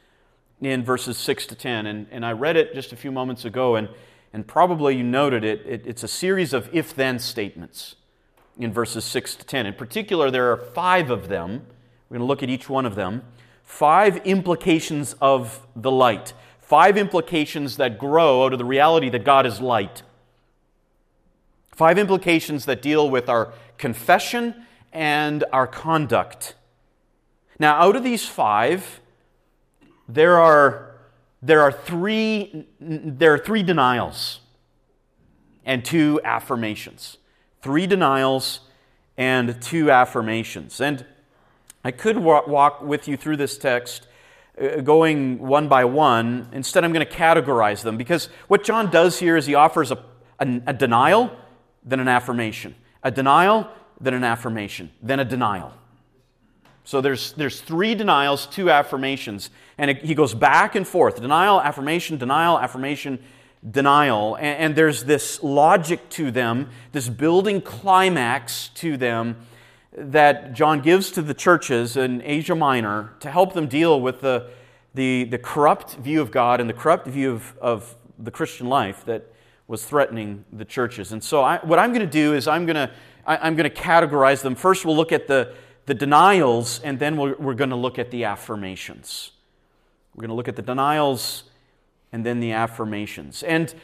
in 0.61 0.83
verses 0.83 1.17
6 1.19 1.47
to 1.47 1.55
10. 1.55 1.87
And, 1.87 2.09
and 2.11 2.27
I 2.27 2.33
read 2.33 2.57
it 2.57 2.75
just 2.75 2.93
a 2.93 2.97
few 2.97 3.13
moments 3.13 3.45
ago, 3.45 3.77
and, 3.77 3.89
and 4.33 4.45
probably 4.45 4.97
you 4.97 5.05
noted 5.05 5.45
it. 5.45 5.65
it 5.65 5.87
it's 5.87 6.03
a 6.03 6.09
series 6.09 6.53
of 6.53 6.69
if 6.73 6.93
then 6.93 7.21
statements 7.21 7.95
in 8.59 8.73
verses 8.73 9.05
6 9.05 9.37
to 9.37 9.47
10. 9.47 9.67
In 9.67 9.75
particular, 9.75 10.33
there 10.33 10.51
are 10.51 10.57
five 10.57 11.11
of 11.11 11.29
them. 11.29 11.65
We're 12.09 12.19
going 12.19 12.27
to 12.27 12.29
look 12.29 12.43
at 12.43 12.51
each 12.51 12.69
one 12.69 12.87
of 12.87 12.97
them. 12.97 13.23
Five 13.63 14.17
implications 14.27 15.15
of 15.21 15.65
the 15.77 15.93
light. 15.93 16.33
Five 16.66 16.97
implications 16.97 17.76
that 17.76 17.99
grow 17.99 18.44
out 18.44 18.54
of 18.54 18.59
the 18.59 18.64
reality 18.64 19.11
that 19.11 19.23
God 19.23 19.44
is 19.44 19.61
light. 19.61 20.02
Five 21.73 21.99
implications 21.99 22.64
that 22.64 22.80
deal 22.80 23.11
with 23.11 23.28
our 23.28 23.52
confession 23.76 24.64
and 24.90 25.44
our 25.52 25.66
conduct. 25.66 26.54
Now, 27.59 27.75
out 27.75 27.97
of 27.97 28.02
these 28.02 28.26
five, 28.26 29.00
there 30.09 30.38
are, 30.40 30.94
there 31.42 31.61
are, 31.61 31.71
three, 31.71 32.66
there 32.80 33.35
are 33.35 33.38
three 33.38 33.62
denials 33.62 34.40
and 35.66 35.85
two 35.85 36.18
affirmations. 36.25 37.18
Three 37.61 37.87
denials 37.87 38.61
and 39.18 39.61
two 39.61 39.90
affirmations. 39.90 40.80
And 40.80 41.04
I 41.85 41.90
could 41.90 42.16
walk 42.16 42.80
with 42.80 43.06
you 43.06 43.18
through 43.18 43.37
this 43.37 43.59
text 43.59 44.06
Uh, 44.61 44.81
going 44.81 45.39
one 45.41 45.67
by 45.69 45.85
one. 45.85 46.49
Instead, 46.53 46.85
I'm 46.85 46.93
going 46.93 47.05
to 47.05 47.13
categorize 47.13 47.83
them 47.83 47.97
because 47.97 48.29
what 48.47 48.63
John 48.63 48.89
does 48.91 49.19
here 49.19 49.37
is 49.37 49.47
he 49.47 49.57
offers 49.57 49.91
a, 49.91 49.99
a, 50.39 50.61
a 50.69 50.73
denial, 50.73 51.37
then 51.85 51.99
an 51.99 52.07
affirmation. 52.07 52.77
A 53.03 53.11
denial, 53.11 53.69
then 54.01 54.15
an 54.15 54.23
affirmation, 54.23 54.91
then 55.03 55.19
a 55.19 55.25
denial. 55.25 55.73
So 56.85 57.01
there's, 57.01 57.33
there's 57.33 57.61
three 57.61 57.95
denials, 57.95 58.47
two 58.47 58.71
affirmations. 58.71 59.51
And 59.77 59.91
it, 59.91 60.05
he 60.05 60.15
goes 60.15 60.35
back 60.35 60.75
and 60.75 60.87
forth 60.87 61.21
denial, 61.21 61.61
affirmation, 61.61 62.19
denial, 62.19 62.59
affirmation, 62.59 63.19
denial. 63.69 64.37
And, 64.37 64.59
and 64.59 64.77
there's 64.77 65.05
this 65.05 65.43
logic 65.43 66.09
to 66.11 66.31
them, 66.31 66.71
this 66.93 67.09
building 67.09 67.61
climax 67.61 68.69
to 68.77 68.97
them 68.97 69.37
that 69.97 70.53
John 70.55 70.81
gives 70.81 71.11
to 71.13 71.23
the 71.23 71.35
churches 71.35 71.97
in 71.97 72.23
Asia 72.23 72.55
Minor 72.55 73.15
to 73.21 73.31
help 73.31 73.55
them 73.55 73.67
deal 73.69 74.01
with 74.01 74.21
the, 74.21 74.51
the, 74.95 75.25
the 75.25 75.39
corrupt 75.39 75.95
view 75.97 76.21
of 76.21 76.31
God 76.31 76.61
and 76.61 76.69
the 76.69 76.75
corrupt 76.75 77.07
view 77.07 77.33
of, 77.33 77.57
of 77.61 77.97
the 78.19 78.31
Christian 78.31 78.69
life 78.69 79.05
that 79.05 79.33
was 79.67 79.85
threatening 79.85 80.45
the 80.53 80.65
churches. 80.65 81.13
And 81.13 81.23
so, 81.23 81.43
I, 81.43 81.59
what 81.65 81.79
I'm 81.79 81.91
going 81.91 82.07
to 82.07 82.07
do 82.07 82.35
is 82.35 82.49
I'm 82.49 82.67
going 82.67 82.77
to, 82.77 82.91
I'm 83.27 83.57
going 83.57 83.71
to 83.71 83.75
categorize 83.75 84.43
them. 84.43 84.55
First, 84.55 84.85
we'll 84.85 84.97
look 84.97 85.13
at 85.13 85.27
the, 85.27 85.55
the 85.87 85.95
denials, 85.95 86.81
and 86.81 86.99
then 86.99 87.17
we're, 87.17 87.37
we're 87.37 87.55
going 87.55 87.71
to 87.71 87.77
look 87.77 87.99
at 87.99 88.11
the 88.11 88.25
affirmations. 88.25 89.31
We're 90.15 90.23
going 90.23 90.31
to 90.31 90.35
look 90.35 90.49
at 90.49 90.57
the 90.57 90.63
denials 90.63 91.45
and 92.13 92.25
then 92.25 92.41
the 92.41 92.53
affirmations. 92.53 93.43
And 93.43 93.75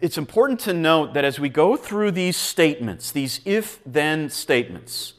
it's 0.00 0.18
important 0.18 0.60
to 0.60 0.74
note 0.74 1.14
that 1.14 1.24
as 1.24 1.38
we 1.38 1.48
go 1.48 1.76
through 1.76 2.10
these 2.10 2.36
statements, 2.36 3.12
these 3.12 3.40
if 3.44 3.80
then 3.86 4.28
statements, 4.28 5.14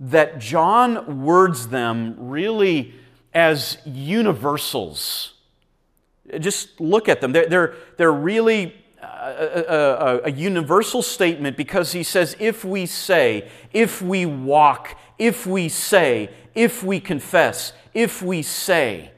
that 0.00 0.38
John 0.38 1.22
words 1.22 1.68
them 1.68 2.16
really 2.18 2.94
as 3.34 3.78
universals. 3.84 5.34
Just 6.38 6.80
look 6.80 7.08
at 7.08 7.20
them. 7.20 7.32
They're, 7.32 7.48
they're, 7.48 7.74
they're 7.98 8.12
really 8.12 8.74
a, 9.02 9.64
a, 9.68 10.20
a, 10.24 10.30
universal 10.30 11.02
statement 11.02 11.56
because 11.56 11.92
he 11.92 12.02
says, 12.02 12.36
if 12.38 12.64
we 12.64 12.86
say, 12.86 13.48
if 13.72 14.00
we 14.00 14.26
walk, 14.26 14.96
if 15.18 15.46
we 15.46 15.68
say, 15.68 16.30
if 16.54 16.82
we 16.82 17.00
confess, 17.00 17.72
if 17.92 18.22
we 18.22 18.42
say. 18.42 19.10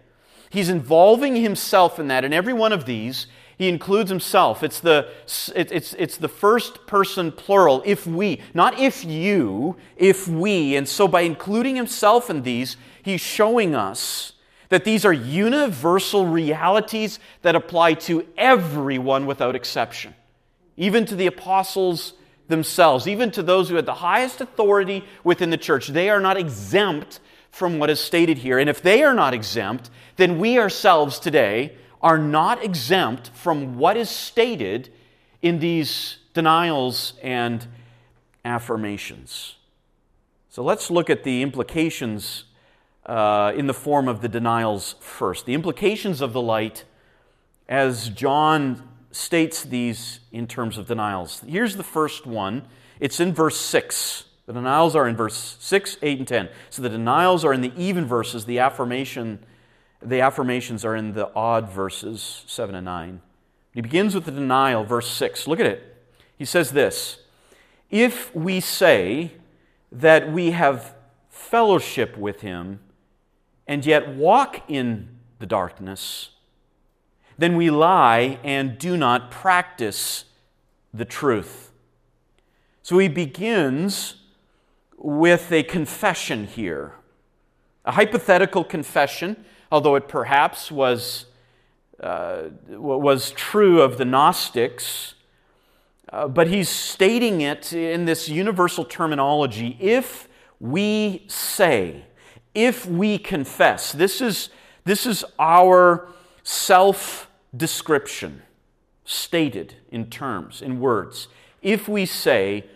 He's 0.51 0.69
involving 0.69 1.37
himself 1.37 1.99
in 1.99 2.09
that. 2.09 2.25
In 2.25 2.33
every 2.33 2.53
one 2.53 2.73
of 2.73 2.85
these, 2.85 3.27
he 3.59 3.69
includes 3.69 4.11
himself. 4.11 4.63
It's 4.63 4.81
the, 4.81 5.09
it's, 5.55 5.95
it's 5.95 6.17
the 6.17 6.29
first 6.29 6.87
person 6.87 7.33
plural, 7.33 7.83
if 7.85 8.07
we, 8.07 8.41
not 8.55 8.79
if 8.79 9.05
you, 9.05 9.77
if 9.97 10.27
we. 10.27 10.77
And 10.77 10.89
so 10.89 11.07
by 11.07 11.23
including 11.23 11.77
himself 11.77 12.31
in 12.31 12.43
these, 12.43 12.77
he's 13.03 13.21
showing 13.21 13.75
us 13.75 14.33
that 14.69 14.85
these 14.85 15.05
are 15.05 15.13
universal 15.13 16.27
realities 16.27 17.19
that 17.43 17.55
apply 17.55 17.95
to 17.95 18.27
everyone 18.39 19.27
without 19.27 19.55
exception, 19.55 20.15
even 20.77 21.05
to 21.05 21.15
the 21.15 21.27
apostles 21.27 22.15
themselves, 22.49 23.07
even 23.07 23.31
to 23.33 23.43
those 23.43 23.69
who 23.69 23.77
had 23.77 23.87
the 23.87 23.95
highest 23.95 24.41
authority 24.41 25.05
within 25.25 25.51
the 25.51 25.59
church. 25.59 25.89
They 25.89 26.09
are 26.09 26.21
not 26.21 26.39
exempt 26.39 27.21
from 27.51 27.79
what 27.79 27.91
is 27.91 28.01
stated 28.01 28.39
here. 28.39 28.59
And 28.59 28.71
if 28.71 28.81
they 28.81 29.03
are 29.03 29.15
not 29.15 29.35
exempt, 29.35 29.91
then 30.17 30.39
we 30.39 30.59
ourselves 30.59 31.19
today 31.19 31.77
are 32.03 32.19
not 32.19 32.63
exempt 32.65 33.31
from 33.35 33.79
what 33.79 33.97
is 33.97 34.11
stated 34.11 34.93
in 35.41 35.59
these 35.61 36.19
denials 36.35 37.15
and 37.23 37.67
affirmations. 38.45 39.57
So 40.49 40.63
let's 40.63 40.91
look 40.91 41.09
at 41.09 41.25
the 41.25 41.43
implications 41.43 42.45
uh, 43.07 43.53
in 43.57 43.67
the 43.67 43.75
form 43.75 44.09
of 44.09 44.21
the 44.21 44.29
denials 44.29 44.97
first. 45.01 45.47
The 45.47 45.55
implications 45.55 46.21
of 46.21 46.33
the 46.33 46.43
light, 46.43 46.85
as 47.69 48.09
John 48.09 48.89
states 49.13 49.63
these 49.63 50.21
in 50.31 50.47
terms 50.47 50.79
of 50.79 50.87
denials. 50.87 51.43
Here's 51.47 51.77
the 51.77 51.83
first 51.83 52.27
one 52.27 52.67
it's 53.01 53.19
in 53.19 53.33
verse 53.33 53.57
6. 53.57 54.25
The 54.47 54.53
denials 54.53 54.97
are 54.97 55.09
in 55.09 55.17
verse 55.17 55.57
6, 55.61 55.99
8, 56.03 56.19
and 56.19 56.29
10. 56.29 56.49
So 56.71 56.83
the 56.83 56.89
denials 56.89 57.45
are 57.45 57.53
in 57.53 57.61
the 57.61 57.73
even 57.77 58.05
verses, 58.05 58.45
the 58.45 58.59
affirmation, 58.59 59.45
the 60.05 60.21
affirmations 60.21 60.85
are 60.85 60.97
in 60.97 61.13
the 61.13 61.33
odd 61.35 61.69
verses, 61.69 62.45
7 62.47 62.75
and 62.75 62.85
9. 62.85 63.21
He 63.75 63.81
begins 63.81 64.15
with 64.15 64.25
the 64.25 64.33
denial, 64.33 64.85
verse 64.85 65.11
6. 65.11 65.47
Look 65.47 65.61
at 65.61 65.67
it. 65.67 65.97
He 66.37 66.45
says 66.45 66.73
this 66.73 67.19
If 67.91 68.35
we 68.35 68.61
say 68.61 69.33
that 69.91 70.33
we 70.33 70.53
have 70.53 70.95
fellowship 71.29 72.17
with 72.17 72.41
him 72.41 72.81
and 73.67 73.85
yet 73.87 74.09
walk 74.09 74.63
in 74.69 75.09
the 75.39 75.47
darkness, 75.47 76.31
then 77.39 77.57
we 77.57 77.71
lie 77.71 78.39
and 78.45 78.79
do 78.79 78.97
not 78.97 79.31
practice 79.31 80.25
the 80.93 81.05
truth. 81.05 81.73
So 82.83 82.99
he 82.99 83.09
begins 83.09 84.17
with 84.97 85.51
a 85.51 85.63
confession 85.63 86.47
here, 86.47 86.95
a 87.85 87.93
hypothetical 87.93 88.65
confession, 88.65 89.45
although 89.73 89.95
it 89.95 90.07
perhaps 90.07 90.71
was, 90.71 91.25
uh, 91.99 92.43
was 92.69 93.31
true 93.33 93.81
of 93.81 93.97
the 93.97 94.05
Gnostics. 94.05 95.15
Uh, 96.13 96.29
but 96.29 96.47
he's 96.47 96.69
stating 96.69 97.41
it 97.41 97.73
in 97.73 98.05
this 98.05 98.29
universal 98.29 98.85
terminology 98.85 99.79
if 99.81 100.29
we 100.61 101.25
say, 101.27 102.05
if 102.55 102.85
we 102.85 103.17
confess. 103.17 103.93
This 103.93 104.21
is, 104.21 104.51
this 104.85 105.07
is 105.07 105.25
our 105.39 106.07
self 106.43 107.31
description 107.57 108.43
stated 109.07 109.75
in 109.91 110.11
terms, 110.11 110.61
in 110.61 110.81
words. 110.81 111.29
If 111.63 111.89
we 111.89 112.05
say 112.05 112.67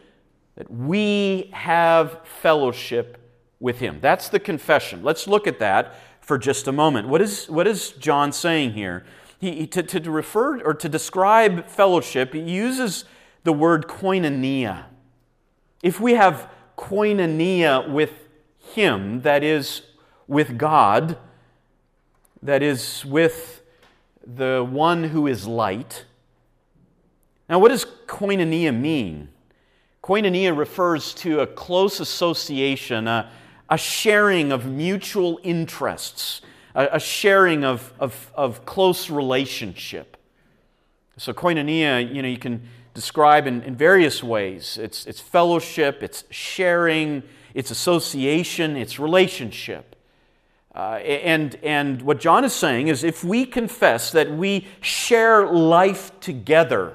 that 0.57 0.71
we 0.71 1.51
have 1.53 2.21
fellowship 2.25 3.19
with 3.61 3.81
Him, 3.81 3.99
that's 4.01 4.31
the 4.31 4.41
confession. 4.41 5.03
Let's 5.03 5.29
look 5.29 5.47
at 5.47 5.59
that 5.59 5.95
for 6.27 6.37
just 6.37 6.67
a 6.67 6.73
moment. 6.73 7.07
What 7.07 7.23
is, 7.23 7.47
what 7.49 7.69
is 7.69 7.93
John 7.93 8.33
saying 8.33 8.73
here? 8.73 9.05
He, 9.39 9.65
to, 9.69 9.83
to 9.85 10.11
refer 10.11 10.61
or 10.61 10.75
to 10.75 10.89
describe 10.89 11.69
fellowship, 11.69 12.35
he 12.35 12.41
uses 12.41 13.05
the 13.45 13.53
word 13.53 13.87
koinonia. 13.87 14.87
If 15.85 16.01
we 16.01 16.15
have 16.15 16.51
koinonia 16.77 17.89
with 17.89 18.29
Him, 18.59 19.23
that 19.23 19.45
is, 19.45 19.83
with 20.27 20.59
God, 20.59 21.17
that 22.43 22.61
is, 22.61 23.05
with 23.05 23.63
the 24.27 24.67
one 24.69 25.05
who 25.05 25.29
is 25.29 25.47
light. 25.47 26.07
Now, 27.49 27.61
what 27.61 27.69
does 27.69 27.85
koinonia 27.85 28.77
mean? 28.77 29.29
Koinonia 30.03 30.57
refers 30.57 31.15
to 31.15 31.39
a 31.39 31.47
close 31.47 32.01
association, 32.01 33.07
a, 33.07 33.31
a 33.69 33.79
sharing 33.79 34.53
of 34.53 34.67
mutual 34.67 35.41
interests, 35.43 36.41
a, 36.75 36.89
a 36.93 37.01
sharing 37.01 37.65
of, 37.65 37.93
of, 37.99 38.31
of, 38.35 38.65
close 38.65 39.11
relationship. 39.11 40.17
So, 41.17 41.33
koinonia, 41.33 42.15
you 42.15 42.23
know, 42.23 42.29
you 42.29 42.39
can 42.39 42.69
describe 42.95 43.47
in, 43.47 43.63
in 43.63 43.75
various 43.75 44.23
ways. 44.23 44.79
It's, 44.81 45.07
it's 45.07 45.21
fellowship, 45.21 46.03
it's 46.03 46.25
sharing, 46.31 47.23
it's 47.55 47.71
association, 47.71 48.77
it's 48.77 48.99
relationship. 48.99 49.97
Uh, 50.75 50.99
and, 51.05 51.55
and 51.63 52.03
what 52.03 52.21
John 52.21 52.45
is 52.45 52.53
saying 52.53 52.89
is 52.89 53.03
if 53.03 53.25
we 53.25 53.47
confess 53.47 54.13
that 54.13 54.31
we 54.31 54.67
share 54.83 55.47
life 55.47 56.11
together 56.21 56.95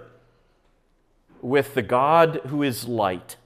with 1.41 1.73
the 1.73 1.81
God 1.81 2.41
who 2.47 2.61
is 2.61 2.87
light, 2.87 3.37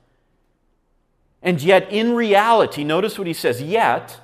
and 1.46 1.62
yet 1.62 1.92
in 1.92 2.16
reality, 2.16 2.84
notice 2.84 3.20
what 3.20 3.28
he 3.28 3.34
says, 3.34 3.62
yet 3.62 4.20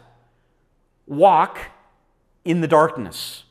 walk 1.05 1.59
in 2.43 2.61
the 2.61 2.67
darkness. 2.67 3.43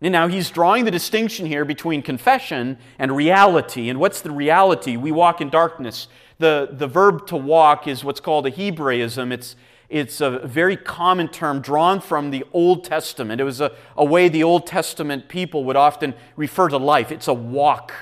And 0.00 0.12
now 0.12 0.28
he's 0.28 0.48
drawing 0.48 0.84
the 0.84 0.92
distinction 0.92 1.46
here 1.46 1.64
between 1.64 2.00
confession 2.00 2.78
and 2.96 3.16
reality. 3.16 3.88
And 3.88 3.98
what's 3.98 4.20
the 4.20 4.30
reality? 4.30 4.96
We 4.96 5.10
walk 5.10 5.40
in 5.40 5.50
darkness. 5.50 6.06
The, 6.38 6.68
the 6.70 6.86
verb 6.86 7.26
to 7.26 7.36
walk 7.36 7.88
is 7.88 8.04
what's 8.04 8.20
called 8.20 8.46
a 8.46 8.52
Hebraism. 8.52 9.32
It's, 9.32 9.56
it's 9.88 10.20
a 10.20 10.38
very 10.46 10.76
common 10.76 11.26
term 11.26 11.60
drawn 11.60 12.00
from 12.00 12.30
the 12.30 12.44
Old 12.52 12.84
Testament. 12.84 13.40
It 13.40 13.44
was 13.44 13.60
a, 13.60 13.72
a 13.96 14.04
way 14.04 14.28
the 14.28 14.44
Old 14.44 14.64
Testament 14.64 15.28
people 15.28 15.64
would 15.64 15.74
often 15.74 16.14
refer 16.36 16.68
to 16.68 16.76
life. 16.76 17.10
It's 17.10 17.26
a 17.26 17.34
walk 17.34 17.92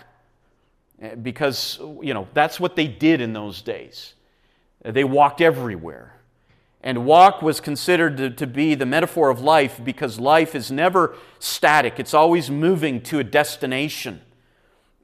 eh, 1.01 1.15
because, 1.15 1.79
you 2.03 2.13
know, 2.13 2.29
that's 2.35 2.61
what 2.61 2.77
they 2.77 2.87
did 2.87 3.23
in 3.23 3.33
those 3.33 3.63
days. 3.63 4.13
They 4.85 5.05
walked 5.05 5.41
everywhere. 5.41 6.17
And 6.83 7.05
walk 7.05 7.43
was 7.43 7.61
considered 7.61 8.17
to, 8.19 8.31
to, 8.31 8.47
be 8.47 8.77
the 8.77 8.87
metaphor 8.87 9.29
of 9.29 9.41
life 9.41 9.81
because 9.83 10.21
life 10.21 10.55
is 10.55 10.71
never 10.71 11.17
static, 11.41 11.99
it's 11.99 12.15
always 12.15 12.49
moving 12.49 13.01
to 13.03 13.19
a 13.19 13.25
destination. 13.25 14.21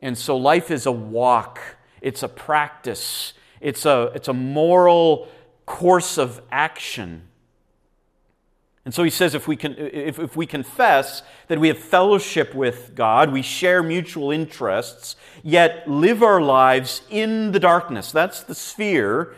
And 0.01 0.17
so 0.17 0.37
life 0.37 0.71
is 0.71 0.87
a 0.87 0.93
walk, 0.93 1.61
it's 2.01 2.23
a 2.23 2.29
practice, 2.29 3.33
it's 3.61 3.85
a, 3.85 4.13
it's 4.15 4.29
a 4.29 4.33
moral 4.33 5.29
course 5.67 6.19
of 6.19 6.41
action. 6.53 7.23
And 8.85 8.93
so 8.93 9.05
he 9.05 9.11
says 9.11 9.35
if 9.35 9.47
we, 9.47 9.57
can, 9.57 9.77
if, 9.77 10.19
if 10.19 10.37
we 10.37 10.47
confess 10.47 11.23
that 11.49 11.59
we 11.59 11.69
have 11.69 11.79
fellowship 11.79 12.55
with 12.55 12.95
God, 12.95 13.33
we 13.33 13.43
share 13.43 13.83
mutual 13.83 14.31
interests, 14.31 15.17
yet 15.43 15.89
live 15.89 16.23
our 16.23 16.41
lives 16.41 17.03
in 17.11 17.53
the 17.53 17.61
darkness. 17.61 18.11
That's 18.13 18.43
the 18.43 18.55
sphere 18.55 19.35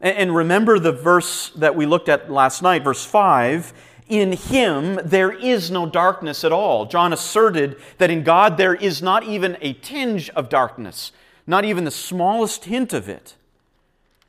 and 0.00 0.34
remember 0.34 0.78
the 0.78 0.92
verse 0.92 1.50
that 1.50 1.74
we 1.74 1.86
looked 1.86 2.08
at 2.08 2.30
last 2.30 2.62
night, 2.62 2.84
verse 2.84 3.04
5. 3.04 3.72
In 4.08 4.32
him 4.32 4.98
there 5.04 5.32
is 5.32 5.70
no 5.70 5.86
darkness 5.86 6.44
at 6.44 6.52
all. 6.52 6.86
John 6.86 7.12
asserted 7.12 7.76
that 7.98 8.10
in 8.10 8.22
God 8.22 8.56
there 8.56 8.74
is 8.74 9.02
not 9.02 9.24
even 9.24 9.58
a 9.60 9.74
tinge 9.74 10.30
of 10.30 10.48
darkness, 10.48 11.12
not 11.46 11.64
even 11.64 11.84
the 11.84 11.90
smallest 11.90 12.64
hint 12.64 12.92
of 12.92 13.08
it. 13.08 13.34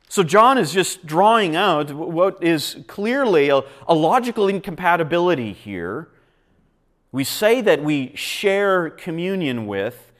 So 0.08 0.24
John 0.24 0.58
is 0.58 0.72
just 0.72 1.06
drawing 1.06 1.54
out 1.54 1.92
what 1.92 2.42
is 2.42 2.78
clearly 2.88 3.48
a, 3.48 3.62
a 3.86 3.94
logical 3.94 4.48
incompatibility 4.48 5.52
here. 5.52 6.08
We 7.12 7.22
say 7.22 7.60
that 7.60 7.84
we 7.84 8.12
share 8.16 8.90
communion 8.90 9.66
with 9.68 10.10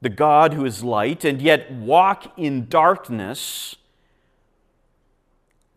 the 0.00 0.08
God 0.08 0.54
who 0.54 0.64
is 0.64 0.82
light 0.82 1.24
and 1.24 1.42
yet 1.42 1.70
walk 1.70 2.32
in 2.38 2.68
darkness. 2.68 3.76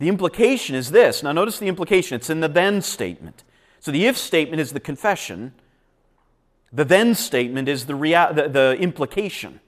The 0.01 0.08
implication 0.08 0.75
is 0.75 0.89
this. 0.89 1.22
Now, 1.22 1.31
notice 1.31 1.60
the 1.60 1.67
implication. 1.67 2.15
It's 2.15 2.31
in 2.31 2.39
the 2.39 2.48
then 2.48 2.81
statement. 2.81 3.43
So 3.79 3.91
the 3.91 4.08
if 4.08 4.17
statement 4.17 4.60
is 4.60 4.72
the 4.72 4.79
confession, 4.79 5.53
the 6.74 6.84
then 6.84 7.13
statement 7.13 7.67
is 7.67 7.86
the, 7.86 7.93
rea- 7.93 8.34
the, 8.34 8.50
the 8.50 8.77
implication. 8.79 9.60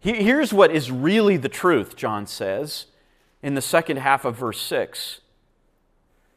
Here's 0.00 0.52
what 0.52 0.70
is 0.70 0.90
really 0.90 1.38
the 1.38 1.48
truth, 1.48 1.96
John 1.96 2.26
says 2.26 2.88
in 3.42 3.54
the 3.54 3.62
second 3.62 3.96
half 3.96 4.26
of 4.26 4.36
verse 4.36 4.60
6 4.60 5.22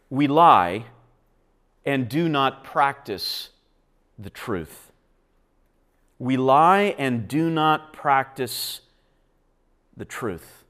We 0.10 0.28
lie 0.28 0.86
and 1.86 2.08
do 2.08 2.30
not 2.30 2.64
practice 2.64 3.50
the 4.18 4.30
truth. 4.30 4.94
We 6.18 6.38
lie 6.38 6.96
and 6.98 7.28
do 7.28 7.50
not 7.50 7.92
practice 7.92 8.80
the 9.98 10.06
truth. 10.06 10.64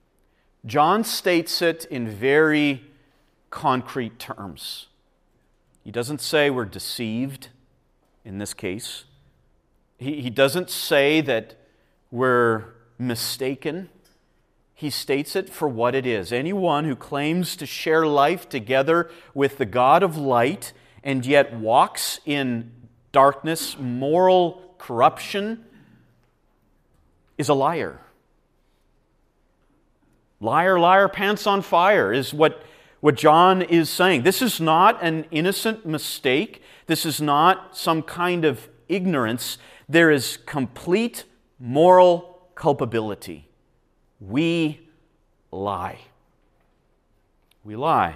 John 0.68 1.06
states 1.06 1.62
it 1.62 1.86
in 1.86 2.10
very 2.10 2.84
concrete 3.50 4.20
terms. 4.20 4.88
He 5.84 5.92
doesn't 5.92 6.20
say 6.20 6.50
we're 6.50 6.66
deceived 6.66 7.48
in 8.26 8.38
this 8.38 8.54
case. 8.54 9.06
He, 9.98 10.22
he 10.22 10.30
doesn't 10.30 10.70
say 10.70 11.22
that 11.22 11.56
we're 12.12 12.66
mistaken. 13.00 13.90
He 14.74 14.90
states 14.90 15.38
it 15.38 15.50
for 15.50 15.70
what 15.70 15.96
it 15.96 16.06
is. 16.06 16.34
Anyone 16.34 16.84
who 16.84 16.98
claims 16.98 17.56
to 17.56 17.66
share 17.66 18.06
life 18.06 18.50
together 18.50 19.10
with 19.34 19.58
the 19.58 19.66
God 19.66 20.04
of 20.04 20.18
light 20.18 20.74
and 21.02 21.26
yet 21.26 21.54
walks 21.54 22.20
in 22.26 22.72
darkness, 23.14 23.78
moral 23.80 24.76
corruption, 24.78 25.64
is 27.38 27.48
a 27.48 27.54
liar. 27.54 28.02
Liar, 30.40 30.80
liar, 30.80 31.08
pants 31.08 31.48
on 31.48 31.62
fire 31.62 32.14
is 32.14 32.34
what, 32.34 32.64
what 33.00 33.16
John 33.16 33.62
is 33.62 33.90
saying. 33.90 34.24
This 34.24 34.42
is 34.42 34.62
not 34.62 35.02
an 35.02 35.26
innocent 35.32 35.86
mistake. 35.86 36.62
This 36.86 37.06
is 37.06 37.20
not 37.20 37.76
some 37.76 38.04
kind 38.04 38.46
of 38.46 38.70
ignorance. 38.88 39.58
There 39.90 40.12
is 40.12 40.38
complete 40.46 41.24
moral 41.60 42.40
culpability. 42.54 43.50
We 44.20 44.80
lie. 45.52 46.00
We 47.64 47.76
lie. 47.76 48.16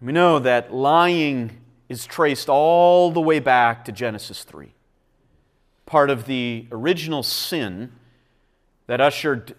We 0.00 0.12
know 0.12 0.38
that 0.38 0.72
lying 0.72 1.60
is 1.88 2.06
traced 2.06 2.48
all 2.48 3.10
the 3.10 3.20
way 3.20 3.40
back 3.40 3.84
to 3.84 3.92
Genesis 3.92 4.42
3. 4.44 4.74
Part 5.86 6.10
of 6.10 6.26
the 6.26 6.66
original 6.72 7.22
sin 7.22 7.92
that 8.86 9.00
ushered 9.00 9.54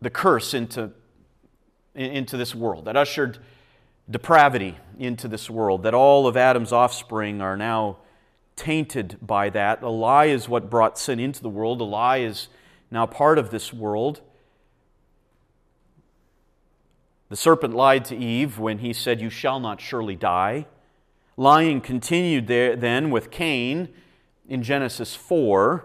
the 0.00 0.10
curse 0.10 0.54
into, 0.54 0.90
into 1.94 2.36
this 2.36 2.54
world, 2.54 2.84
that 2.84 2.96
ushered 2.96 3.38
depravity 4.08 4.76
into 4.98 5.28
this 5.28 5.50
world, 5.50 5.82
that 5.82 5.94
all 5.94 6.26
of 6.26 6.36
Adam's 6.36 6.72
offspring 6.72 7.40
are 7.40 7.56
now 7.56 7.98
tainted 8.54 9.18
by 9.20 9.50
that. 9.50 9.82
A 9.82 9.88
lie 9.88 10.26
is 10.26 10.48
what 10.48 10.70
brought 10.70 10.98
sin 10.98 11.20
into 11.20 11.42
the 11.42 11.48
world, 11.48 11.80
a 11.80 11.84
lie 11.84 12.18
is 12.18 12.48
now 12.90 13.06
part 13.06 13.38
of 13.38 13.50
this 13.50 13.72
world. 13.72 14.20
The 17.28 17.36
serpent 17.36 17.74
lied 17.74 18.04
to 18.06 18.16
Eve 18.16 18.58
when 18.58 18.78
he 18.78 18.92
said, 18.92 19.20
You 19.20 19.30
shall 19.30 19.58
not 19.58 19.80
surely 19.80 20.14
die. 20.14 20.66
Lying 21.36 21.80
continued 21.80 22.46
there, 22.46 22.76
then 22.76 23.10
with 23.10 23.30
Cain 23.30 23.88
in 24.48 24.62
Genesis 24.62 25.14
4, 25.14 25.84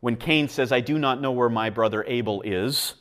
when 0.00 0.16
Cain 0.16 0.48
says, 0.48 0.72
I 0.72 0.80
do 0.80 0.98
not 0.98 1.20
know 1.20 1.30
where 1.30 1.48
my 1.48 1.70
brother 1.70 2.04
Abel 2.08 2.42
is. 2.42 2.94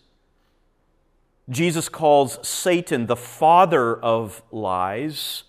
Jesus 1.51 1.89
calls 1.89 2.39
Satan 2.47 3.05
the 3.07 3.15
father 3.15 3.95
of 3.95 4.41
lies. 4.51 5.43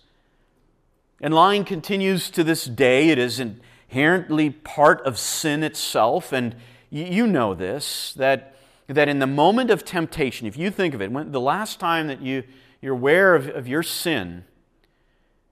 And 1.21 1.33
lying 1.33 1.63
continues 1.63 2.29
to 2.31 2.43
this 2.43 2.65
day. 2.65 3.09
It 3.09 3.17
is 3.17 3.39
inherently 3.39 4.49
part 4.49 5.01
of 5.05 5.17
sin 5.17 5.63
itself. 5.63 6.33
And 6.33 6.55
you 6.89 7.25
know 7.25 7.53
this 7.53 8.13
that, 8.17 8.55
that 8.87 9.07
in 9.07 9.19
the 9.19 9.27
moment 9.27 9.71
of 9.71 9.85
temptation, 9.85 10.45
if 10.45 10.57
you 10.57 10.69
think 10.69 10.93
of 10.93 11.01
it, 11.01 11.09
when, 11.09 11.31
the 11.31 11.39
last 11.39 11.79
time 11.79 12.07
that 12.07 12.21
you, 12.21 12.43
you're 12.81 12.93
aware 12.93 13.33
of, 13.33 13.47
of 13.47 13.67
your 13.67 13.81
sin, 13.81 14.43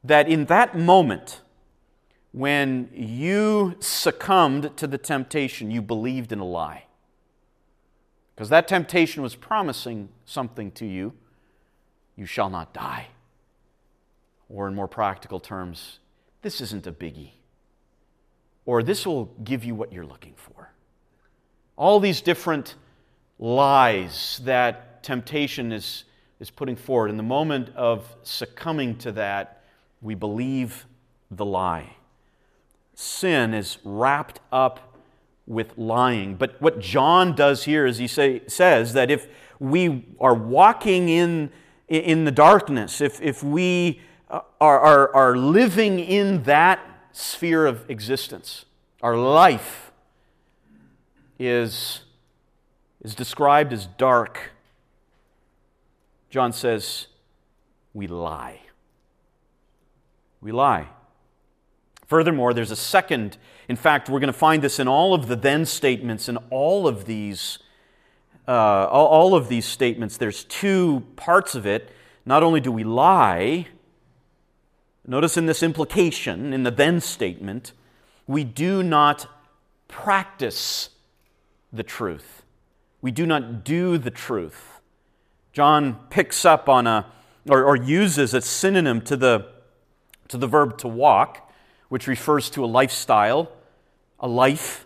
that 0.03 0.27
in 0.27 0.45
that 0.45 0.77
moment, 0.77 1.41
when 2.33 2.89
you 2.93 3.75
succumbed 3.79 4.75
to 4.75 4.87
the 4.87 4.97
temptation, 4.97 5.71
you 5.71 5.81
believed 5.81 6.33
in 6.33 6.39
a 6.39 6.45
lie. 6.45 6.85
Because 8.41 8.49
that 8.49 8.67
temptation 8.67 9.21
was 9.21 9.35
promising 9.35 10.09
something 10.25 10.71
to 10.71 10.83
you. 10.87 11.13
You 12.15 12.25
shall 12.25 12.49
not 12.49 12.73
die. 12.73 13.09
Or, 14.49 14.67
in 14.67 14.73
more 14.73 14.87
practical 14.87 15.39
terms, 15.39 15.99
this 16.41 16.59
isn't 16.59 16.87
a 16.87 16.91
biggie. 16.91 17.33
Or 18.65 18.81
this 18.81 19.05
will 19.05 19.25
give 19.43 19.63
you 19.63 19.75
what 19.75 19.93
you're 19.93 20.07
looking 20.07 20.33
for. 20.35 20.71
All 21.75 21.99
these 21.99 22.19
different 22.19 22.73
lies 23.37 24.41
that 24.43 25.03
temptation 25.03 25.71
is, 25.71 26.05
is 26.39 26.49
putting 26.49 26.75
forward. 26.75 27.11
In 27.11 27.17
the 27.17 27.21
moment 27.21 27.69
of 27.75 28.07
succumbing 28.23 28.97
to 28.97 29.11
that, 29.11 29.61
we 30.01 30.15
believe 30.15 30.87
the 31.29 31.45
lie. 31.45 31.95
Sin 32.95 33.53
is 33.53 33.77
wrapped 33.83 34.39
up 34.51 34.90
with 35.51 35.77
lying. 35.77 36.35
But 36.35 36.59
what 36.61 36.79
John 36.79 37.35
does 37.35 37.65
here 37.65 37.85
is 37.85 37.97
he 37.97 38.07
say, 38.07 38.41
says 38.47 38.93
that 38.93 39.11
if 39.11 39.27
we 39.59 40.05
are 40.19 40.33
walking 40.33 41.09
in, 41.09 41.51
in 41.89 42.23
the 42.23 42.31
darkness, 42.31 43.01
if, 43.01 43.21
if 43.21 43.43
we 43.43 43.99
uh, 44.29 44.39
are, 44.61 44.79
are, 44.79 45.13
are 45.13 45.37
living 45.37 45.99
in 45.99 46.43
that 46.43 46.79
sphere 47.11 47.65
of 47.65 47.87
existence, 47.89 48.65
our 49.01 49.17
life 49.17 49.91
is, 51.37 52.03
is 53.01 53.13
described 53.13 53.73
as 53.73 53.87
dark. 53.97 54.51
John 56.29 56.53
says, 56.53 57.07
we 57.93 58.07
lie. 58.07 58.61
We 60.39 60.53
lie. 60.53 60.87
Furthermore, 62.07 62.53
there's 62.53 62.71
a 62.71 62.75
second, 62.75 63.37
in 63.71 63.75
fact, 63.75 64.07
we're 64.07 64.19
going 64.19 64.27
to 64.27 64.33
find 64.33 64.61
this 64.61 64.79
in 64.79 64.87
all 64.87 65.15
of 65.15 65.27
the 65.27 65.35
then 65.35 65.65
statements 65.65 66.29
in 66.29 66.37
all 66.51 66.87
of 66.87 67.05
these. 67.05 67.57
Uh, 68.47 68.85
all, 68.85 69.33
of 69.33 69.47
these 69.47 69.65
statements, 69.65 70.17
there's 70.17 70.43
two 70.43 71.03
parts 71.15 71.55
of 71.55 71.65
it. 71.65 71.91
Not 72.25 72.43
only 72.43 72.59
do 72.59 72.71
we 72.71 72.83
lie, 72.83 73.67
Notice 75.05 75.35
in 75.35 75.47
this 75.47 75.63
implication, 75.63 76.53
in 76.53 76.63
the 76.63 76.71
then 76.71 77.01
statement, 77.01 77.73
we 78.27 78.43
do 78.43 78.83
not 78.83 79.27
practice 79.87 80.89
the 81.73 81.83
truth. 81.83 82.43
We 83.01 83.11
do 83.11 83.25
not 83.25 83.63
do 83.63 83.97
the 83.97 84.11
truth. 84.11 84.79
John 85.53 85.97
picks 86.09 86.45
up 86.45 86.69
on 86.69 86.85
a, 86.85 87.07
or, 87.49 87.63
or 87.63 87.75
uses 87.75 88.33
a 88.33 88.41
synonym 88.41 89.01
to 89.01 89.17
the, 89.17 89.47
to 90.27 90.37
the 90.37 90.47
verb 90.47 90.77
to 90.79 90.87
walk, 90.87 91.51
which 91.89 92.07
refers 92.07 92.49
to 92.51 92.63
a 92.63 92.67
lifestyle, 92.67 93.51
a 94.21 94.27
life, 94.27 94.85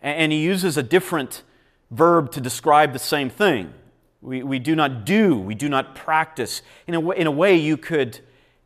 and 0.00 0.32
he 0.32 0.38
uses 0.38 0.78
a 0.78 0.82
different 0.82 1.42
verb 1.90 2.30
to 2.32 2.40
describe 2.40 2.92
the 2.92 2.98
same 2.98 3.28
thing. 3.28 3.74
We, 4.22 4.42
we 4.42 4.58
do 4.58 4.74
not 4.74 5.04
do, 5.04 5.36
we 5.36 5.54
do 5.54 5.68
not 5.68 5.94
practice. 5.94 6.62
In 6.86 6.94
a, 6.94 7.00
way, 7.00 7.16
in 7.18 7.26
a 7.26 7.30
way, 7.30 7.56
you 7.56 7.76
could, 7.76 8.20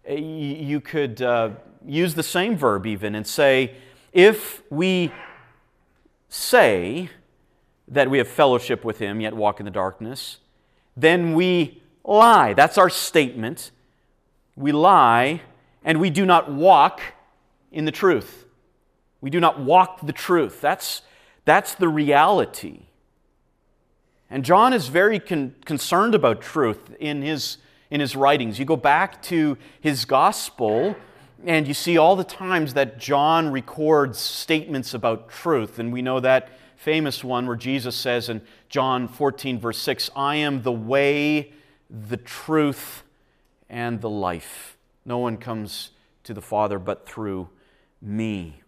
you 0.08 0.80
could 0.80 1.22
uh, 1.22 1.50
use 1.84 2.14
the 2.14 2.22
same 2.22 2.56
verb 2.56 2.86
even 2.86 3.14
and 3.14 3.26
say, 3.26 3.74
if 4.12 4.62
we 4.70 5.10
say 6.28 7.08
that 7.88 8.10
we 8.10 8.18
have 8.18 8.28
fellowship 8.28 8.84
with 8.84 8.98
him, 8.98 9.20
yet 9.20 9.34
walk 9.34 9.58
in 9.58 9.64
the 9.64 9.70
darkness, 9.70 10.38
then 10.96 11.34
we 11.34 11.82
lie. 12.04 12.52
That's 12.54 12.78
our 12.78 12.90
statement. 12.90 13.70
We 14.56 14.72
lie 14.72 15.42
and 15.84 16.00
we 16.00 16.10
do 16.10 16.24
not 16.26 16.50
walk 16.50 17.00
in 17.72 17.84
the 17.84 17.92
truth. 17.92 18.43
We 19.24 19.30
do 19.30 19.40
not 19.40 19.58
walk 19.58 20.02
the 20.02 20.12
truth. 20.12 20.60
That's, 20.60 21.00
that's 21.46 21.74
the 21.74 21.88
reality. 21.88 22.82
And 24.28 24.44
John 24.44 24.74
is 24.74 24.88
very 24.88 25.18
con- 25.18 25.54
concerned 25.64 26.14
about 26.14 26.42
truth 26.42 26.94
in 27.00 27.22
his, 27.22 27.56
in 27.90 28.02
his 28.02 28.16
writings. 28.16 28.58
You 28.58 28.66
go 28.66 28.76
back 28.76 29.22
to 29.22 29.56
his 29.80 30.04
gospel, 30.04 30.94
and 31.42 31.66
you 31.66 31.72
see 31.72 31.96
all 31.96 32.16
the 32.16 32.22
times 32.22 32.74
that 32.74 32.98
John 32.98 33.50
records 33.50 34.18
statements 34.18 34.92
about 34.92 35.30
truth. 35.30 35.78
And 35.78 35.90
we 35.90 36.02
know 36.02 36.20
that 36.20 36.50
famous 36.76 37.24
one 37.24 37.46
where 37.46 37.56
Jesus 37.56 37.96
says 37.96 38.28
in 38.28 38.42
John 38.68 39.08
14, 39.08 39.58
verse 39.58 39.78
6, 39.78 40.10
I 40.14 40.36
am 40.36 40.60
the 40.60 40.70
way, 40.70 41.54
the 41.88 42.18
truth, 42.18 43.04
and 43.70 44.02
the 44.02 44.10
life. 44.10 44.76
No 45.06 45.16
one 45.16 45.38
comes 45.38 45.92
to 46.24 46.34
the 46.34 46.42
Father 46.42 46.78
but 46.78 47.08
through 47.08 47.48
me. 48.02 48.60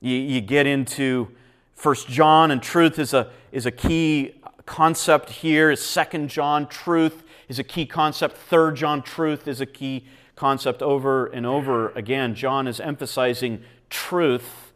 You, 0.00 0.16
you 0.16 0.40
get 0.40 0.66
into 0.66 1.28
First 1.74 2.08
John, 2.08 2.50
and 2.50 2.62
truth 2.62 2.98
is 2.98 3.14
a, 3.14 3.30
is 3.52 3.66
a 3.66 3.70
key 3.70 4.34
concept 4.66 5.30
here. 5.30 5.74
Second 5.76 6.28
John, 6.28 6.66
truth 6.68 7.22
is 7.48 7.58
a 7.58 7.64
key 7.64 7.86
concept. 7.86 8.36
Third 8.36 8.76
John, 8.76 9.02
truth 9.02 9.48
is 9.48 9.60
a 9.60 9.66
key 9.66 10.04
concept 10.36 10.82
over 10.82 11.26
and 11.26 11.44
over 11.44 11.90
again. 11.90 12.34
John 12.34 12.66
is 12.66 12.80
emphasizing 12.80 13.62
truth. 13.90 14.72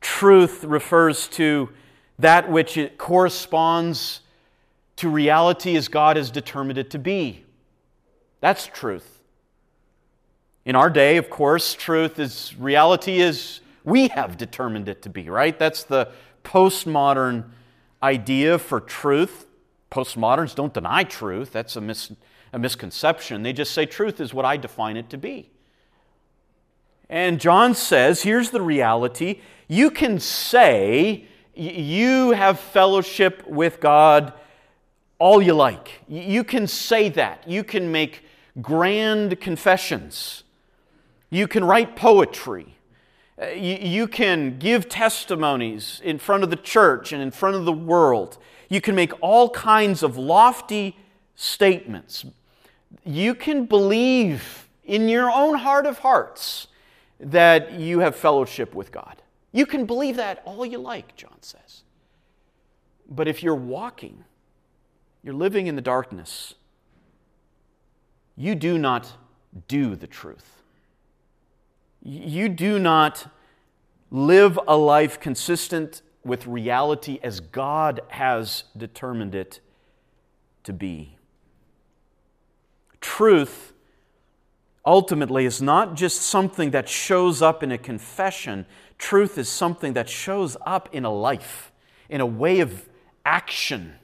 Truth 0.00 0.64
refers 0.64 1.28
to 1.28 1.70
that 2.18 2.50
which 2.50 2.76
it 2.76 2.98
corresponds 2.98 4.20
to 4.96 5.08
reality 5.08 5.76
as 5.76 5.88
God 5.88 6.16
has 6.16 6.30
determined 6.30 6.78
it 6.78 6.90
to 6.90 6.98
be. 6.98 7.44
That's 8.40 8.66
truth. 8.66 9.19
In 10.70 10.76
our 10.76 10.88
day, 10.88 11.16
of 11.16 11.28
course, 11.30 11.74
truth 11.74 12.20
is 12.20 12.54
reality 12.56 13.18
is 13.18 13.58
we 13.82 14.06
have 14.06 14.36
determined 14.36 14.88
it 14.88 15.02
to 15.02 15.08
be, 15.08 15.28
right? 15.28 15.58
That's 15.58 15.82
the 15.82 16.12
postmodern 16.44 17.46
idea 18.00 18.56
for 18.56 18.78
truth. 18.78 19.46
Postmoderns 19.90 20.54
don't 20.54 20.72
deny 20.72 21.02
truth, 21.02 21.50
that's 21.50 21.74
a, 21.74 21.80
mis- 21.80 22.12
a 22.52 22.58
misconception. 22.60 23.42
They 23.42 23.52
just 23.52 23.74
say 23.74 23.84
truth 23.84 24.20
is 24.20 24.32
what 24.32 24.44
I 24.44 24.56
define 24.56 24.96
it 24.96 25.10
to 25.10 25.18
be. 25.18 25.50
And 27.08 27.40
John 27.40 27.74
says 27.74 28.22
here's 28.22 28.50
the 28.50 28.62
reality 28.62 29.40
you 29.66 29.90
can 29.90 30.20
say 30.20 31.24
you 31.52 32.30
have 32.30 32.60
fellowship 32.60 33.44
with 33.48 33.80
God 33.80 34.34
all 35.18 35.42
you 35.42 35.54
like. 35.54 36.02
You 36.06 36.44
can 36.44 36.68
say 36.68 37.08
that. 37.08 37.42
You 37.48 37.64
can 37.64 37.90
make 37.90 38.22
grand 38.62 39.40
confessions. 39.40 40.44
You 41.30 41.46
can 41.46 41.64
write 41.64 41.96
poetry. 41.96 42.76
Uh, 43.40 43.46
you, 43.46 43.76
you 43.76 44.06
can 44.06 44.58
give 44.58 44.88
testimonies 44.88 46.00
in 46.04 46.18
front 46.18 46.42
of 46.42 46.50
the 46.50 46.56
church 46.56 47.12
and 47.12 47.22
in 47.22 47.30
front 47.30 47.56
of 47.56 47.64
the 47.64 47.72
world. 47.72 48.36
You 48.68 48.80
can 48.80 48.94
make 48.94 49.12
all 49.20 49.50
kinds 49.50 50.02
of 50.02 50.16
lofty 50.16 50.96
statements. 51.36 52.26
You 53.04 53.34
can 53.34 53.64
believe 53.64 54.68
in 54.84 55.08
your 55.08 55.30
own 55.30 55.58
heart 55.58 55.86
of 55.86 56.00
hearts 56.00 56.66
that 57.20 57.72
you 57.72 58.00
have 58.00 58.16
fellowship 58.16 58.74
with 58.74 58.90
God. 58.90 59.22
You 59.52 59.66
can 59.66 59.86
believe 59.86 60.16
that 60.16 60.42
all 60.44 60.64
you 60.66 60.78
like, 60.78 61.16
John 61.16 61.42
says. 61.42 61.82
But 63.08 63.26
if 63.26 63.42
you're 63.42 63.54
walking, 63.54 64.24
you're 65.22 65.34
living 65.34 65.66
in 65.66 65.76
the 65.76 65.82
darkness, 65.82 66.54
you 68.36 68.54
do 68.54 68.78
not 68.78 69.12
do 69.66 69.96
the 69.96 70.06
truth. 70.06 70.59
You 72.02 72.48
do 72.48 72.78
not 72.78 73.26
live 74.10 74.58
a 74.66 74.76
life 74.76 75.20
consistent 75.20 76.02
with 76.24 76.46
reality 76.46 77.18
as 77.22 77.40
God 77.40 78.00
has 78.08 78.64
determined 78.76 79.34
it 79.34 79.60
to 80.64 80.72
be. 80.72 81.16
Truth 83.00 83.72
ultimately 84.84 85.44
is 85.44 85.60
not 85.62 85.94
just 85.94 86.22
something 86.22 86.70
that 86.70 86.88
shows 86.88 87.42
up 87.42 87.62
in 87.62 87.70
a 87.72 87.78
confession, 87.78 88.66
truth 88.98 89.38
is 89.38 89.48
something 89.48 89.92
that 89.94 90.08
shows 90.08 90.56
up 90.66 90.88
in 90.92 91.04
a 91.04 91.12
life, 91.12 91.72
in 92.08 92.20
a 92.20 92.26
way 92.26 92.60
of 92.60 92.88
action. 93.24 93.94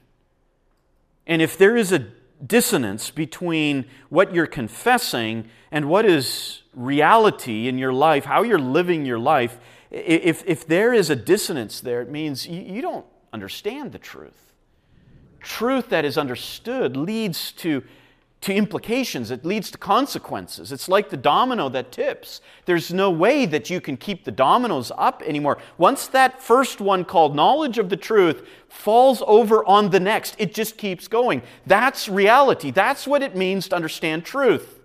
And 1.25 1.41
if 1.41 1.57
there 1.57 1.75
is 1.75 1.91
a 1.91 2.07
dissonance 2.45 3.11
between 3.11 3.85
what 4.09 4.33
you're 4.33 4.47
confessing 4.47 5.49
and 5.71 5.89
what 5.89 6.05
is 6.05 6.61
reality 6.77 7.67
in 7.67 7.77
your 7.77 7.91
life, 7.91 8.23
how 8.23 8.43
you're 8.43 8.59
living 8.59 9.05
your 9.05 9.19
life, 9.19 9.57
if, 9.89 10.43
if 10.45 10.67
there 10.67 10.93
is 10.93 11.09
a 11.09 11.15
dissonance 11.15 11.81
there, 11.81 12.01
it 12.01 12.09
means 12.09 12.47
you, 12.47 12.61
you 12.61 12.81
don't 12.81 13.05
understand 13.33 13.91
the 13.91 13.99
truth. 13.99 14.53
Truth 15.39 15.89
that 15.89 16.05
is 16.05 16.17
understood 16.17 16.95
leads 16.95 17.51
to 17.53 17.83
to 18.41 18.53
implications, 18.53 19.31
it 19.31 19.43
leads 19.43 19.71
to 19.71 19.77
consequences. 19.79 20.71
It's 20.71 20.87
like 20.87 21.09
the 21.09 21.17
domino 21.17 21.69
that 21.69 21.91
tips. 21.91 22.39
There's 22.65 22.93
no 22.93 23.09
way 23.09 23.47
that 23.47 23.69
you 23.69 23.81
can 23.81 23.97
keep 23.97 24.23
the 24.23 24.31
dominoes 24.31 24.91
up 24.95 25.23
anymore. 25.23 25.57
Once 25.79 26.07
that 26.07 26.41
first 26.41 26.79
one, 26.79 27.03
called 27.03 27.35
knowledge 27.35 27.79
of 27.79 27.89
the 27.89 27.97
truth, 27.97 28.47
falls 28.69 29.23
over 29.25 29.65
on 29.65 29.89
the 29.89 29.99
next, 29.99 30.35
it 30.37 30.53
just 30.53 30.77
keeps 30.77 31.07
going. 31.07 31.41
That's 31.65 32.07
reality. 32.07 32.69
That's 32.69 33.07
what 33.07 33.23
it 33.23 33.35
means 33.35 33.69
to 33.69 33.75
understand 33.75 34.23
truth. 34.23 34.76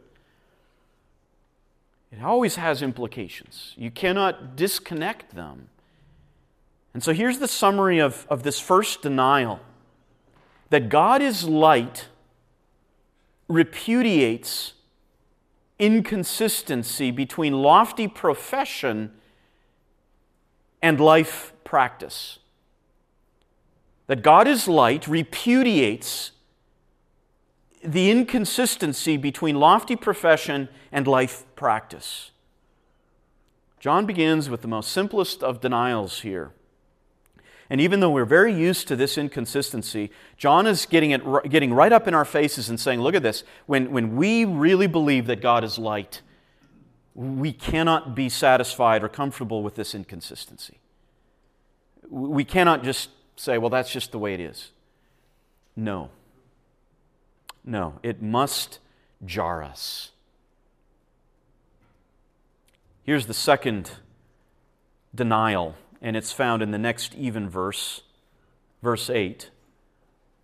It 2.12 2.22
always 2.22 2.56
has 2.56 2.82
implications. 2.82 3.72
You 3.76 3.90
cannot 3.90 4.54
disconnect 4.54 5.34
them. 5.34 5.68
And 6.92 7.02
so 7.02 7.14
here's 7.14 7.38
the 7.38 7.48
summary 7.48 7.98
of, 7.98 8.26
of 8.28 8.42
this 8.42 8.60
first 8.60 9.02
denial 9.02 9.60
that 10.68 10.88
God 10.88 11.20
is 11.20 11.44
light 11.44 12.08
repudiates 13.48 14.74
inconsistency 15.78 17.10
between 17.10 17.60
lofty 17.60 18.08
profession 18.08 19.12
and 20.80 21.00
life 21.00 21.52
practice. 21.64 22.38
That 24.06 24.22
God 24.22 24.46
is 24.46 24.68
light 24.68 25.06
repudiates 25.06 26.32
the 27.84 28.10
inconsistency 28.10 29.16
between 29.16 29.56
lofty 29.56 29.96
profession 29.96 30.68
and 30.90 31.06
life 31.06 31.44
practice. 31.56 32.30
John 33.80 34.06
begins 34.06 34.48
with 34.48 34.62
the 34.62 34.68
most 34.68 34.92
simplest 34.92 35.42
of 35.42 35.60
denials 35.60 36.20
here. 36.20 36.52
And 37.68 37.80
even 37.80 38.00
though 38.00 38.10
we're 38.10 38.24
very 38.24 38.54
used 38.54 38.86
to 38.88 38.96
this 38.96 39.16
inconsistency, 39.16 40.10
John 40.36 40.66
is 40.66 40.86
getting, 40.86 41.10
it, 41.10 41.22
getting 41.48 41.72
right 41.72 41.92
up 41.92 42.06
in 42.06 42.14
our 42.14 42.24
faces 42.24 42.68
and 42.68 42.78
saying, 42.78 43.00
Look 43.00 43.14
at 43.14 43.22
this. 43.22 43.44
When, 43.66 43.90
when 43.90 44.14
we 44.14 44.44
really 44.44 44.86
believe 44.86 45.26
that 45.26 45.40
God 45.40 45.64
is 45.64 45.78
light, 45.78 46.20
we 47.14 47.52
cannot 47.52 48.14
be 48.14 48.28
satisfied 48.28 49.02
or 49.02 49.08
comfortable 49.08 49.62
with 49.62 49.74
this 49.74 49.94
inconsistency. 49.94 50.78
We 52.08 52.44
cannot 52.44 52.84
just 52.84 53.10
say, 53.36 53.58
Well, 53.58 53.70
that's 53.70 53.90
just 53.90 54.12
the 54.12 54.18
way 54.18 54.34
it 54.34 54.40
is. 54.40 54.70
No. 55.74 56.10
No, 57.64 57.98
it 58.02 58.20
must 58.20 58.78
jar 59.24 59.62
us. 59.62 60.10
Here's 63.04 63.26
the 63.26 63.34
second 63.34 63.92
denial 65.14 65.76
and 66.02 66.16
it's 66.16 66.32
found 66.32 66.62
in 66.62 66.72
the 66.72 66.78
next 66.78 67.14
even 67.14 67.48
verse, 67.48 68.02
verse 68.82 69.08
8. 69.08 69.50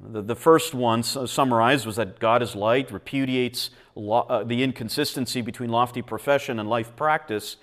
The, 0.00 0.22
the 0.22 0.37
first 0.37 0.72
one 0.72 1.02
summarized 1.02 1.85
was 1.85 1.96
that 1.96 2.20
God 2.20 2.42
is 2.42 2.54
light, 2.54 2.92
repudiates 2.92 3.70
lo, 3.96 4.20
uh, 4.20 4.44
the 4.44 4.62
inconsistency 4.62 5.40
between 5.40 5.70
lofty 5.70 6.00
profession 6.00 6.61
and 6.61 6.70
life 6.70 6.94
practice. 6.94 7.57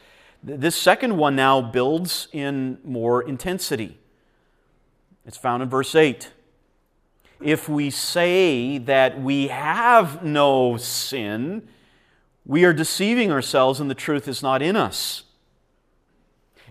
This 0.43 0.75
second 0.75 1.15
one 1.15 1.37
now 1.37 1.61
builds 1.61 2.27
in 2.33 2.77
more 2.83 3.23
intensity. 3.23 3.97
It's 5.25 5.37
found 5.37 5.63
in 5.63 5.69
verse 5.69 5.95
8. 5.95 6.31
If 7.41 7.67
we 7.67 7.89
say 7.89 8.77
that 8.79 9.21
we 9.21 9.47
have 9.47 10.23
no 10.23 10.77
sin, 10.77 11.67
we 12.45 12.63
are 12.63 12.73
deceiving 12.73 13.31
ourselves 13.31 13.79
and 13.79 13.89
the 13.89 13.95
truth 13.95 14.27
is 14.27 14.41
not 14.41 14.61
in 14.61 14.75
us. 14.75 15.23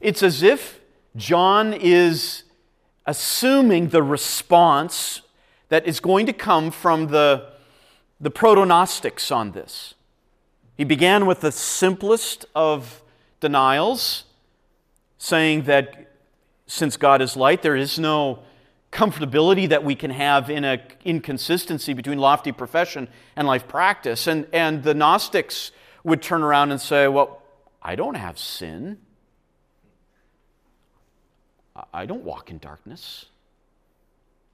It's 0.00 0.22
as 0.22 0.42
if 0.42 0.80
John 1.16 1.72
is 1.72 2.44
assuming 3.06 3.88
the 3.88 4.02
response 4.02 5.22
that 5.68 5.86
is 5.86 6.00
going 6.00 6.26
to 6.26 6.32
come 6.32 6.70
from 6.70 7.08
the, 7.08 7.52
the 8.20 8.30
proto 8.30 8.64
Gnostics 8.64 9.30
on 9.30 9.52
this. 9.52 9.94
He 10.76 10.84
began 10.84 11.26
with 11.26 11.40
the 11.40 11.52
simplest 11.52 12.46
of 12.54 13.02
denials, 13.40 14.24
saying 15.18 15.62
that 15.62 16.12
since 16.66 16.96
God 16.96 17.20
is 17.20 17.36
light, 17.36 17.62
there 17.62 17.76
is 17.76 17.98
no 17.98 18.40
comfortability 18.94 19.68
that 19.68 19.84
we 19.84 19.94
can 19.94 20.10
have 20.10 20.48
in 20.48 20.64
an 20.64 20.80
inconsistency 21.04 21.92
between 21.92 22.18
lofty 22.18 22.52
profession 22.52 23.08
and 23.36 23.46
life 23.46 23.68
practice. 23.68 24.26
And, 24.26 24.46
and 24.52 24.82
the 24.82 24.94
Gnostics 24.94 25.72
would 26.04 26.22
turn 26.22 26.42
around 26.42 26.70
and 26.70 26.80
say, 26.80 27.08
Well, 27.08 27.42
I 27.82 27.96
don't 27.96 28.14
have 28.14 28.38
sin. 28.38 28.98
I 31.92 32.06
don't 32.06 32.22
walk 32.22 32.50
in 32.50 32.58
darkness. 32.58 33.26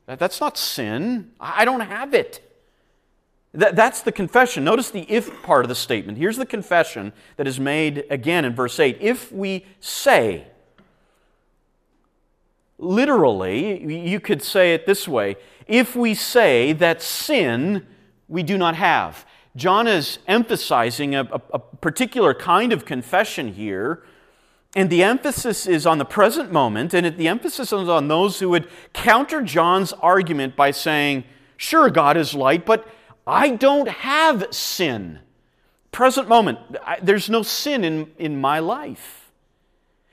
That's 0.06 0.40
not 0.40 0.56
sin. 0.56 1.32
I 1.38 1.64
don't 1.64 1.80
have 1.80 2.14
it. 2.14 2.40
That's 3.52 4.02
the 4.02 4.12
confession. 4.12 4.64
Notice 4.64 4.90
the 4.90 5.02
if 5.02 5.42
part 5.42 5.64
of 5.64 5.68
the 5.68 5.74
statement. 5.74 6.18
Here's 6.18 6.36
the 6.36 6.46
confession 6.46 7.12
that 7.36 7.46
is 7.46 7.60
made 7.60 8.06
again 8.08 8.44
in 8.44 8.54
verse 8.54 8.80
8. 8.80 8.98
If 9.00 9.30
we 9.30 9.66
say, 9.80 10.46
literally, 12.80 14.08
you 14.08 14.20
could 14.20 14.42
say 14.42 14.74
it 14.74 14.86
this 14.86 15.06
way 15.06 15.36
if 15.66 15.94
we 15.94 16.14
say 16.14 16.72
that 16.72 17.00
sin 17.02 17.86
we 18.28 18.42
do 18.42 18.58
not 18.58 18.74
have. 18.74 19.24
John 19.56 19.86
is 19.86 20.18
emphasizing 20.26 21.14
a, 21.14 21.22
a, 21.24 21.40
a 21.54 21.58
particular 21.58 22.34
kind 22.34 22.72
of 22.72 22.84
confession 22.84 23.52
here 23.52 24.02
and 24.76 24.88
the 24.88 25.02
emphasis 25.02 25.66
is 25.66 25.84
on 25.84 25.98
the 25.98 26.04
present 26.04 26.52
moment, 26.52 26.94
and 26.94 27.16
the 27.16 27.26
emphasis 27.26 27.72
is 27.72 27.88
on 27.88 28.06
those 28.06 28.38
who 28.38 28.50
would 28.50 28.68
counter 28.92 29.42
John's 29.42 29.92
argument 29.94 30.54
by 30.54 30.70
saying, 30.70 31.24
Sure, 31.56 31.90
God 31.90 32.16
is 32.16 32.34
light, 32.34 32.64
but 32.64 32.86
I 33.26 33.50
don't 33.50 33.88
have 33.88 34.46
sin. 34.52 35.18
Present 35.92 36.28
moment, 36.28 36.58
I, 36.86 37.00
there's 37.02 37.28
no 37.28 37.42
sin 37.42 37.84
in, 37.84 38.12
in 38.16 38.40
my 38.40 38.60
life. 38.60 39.19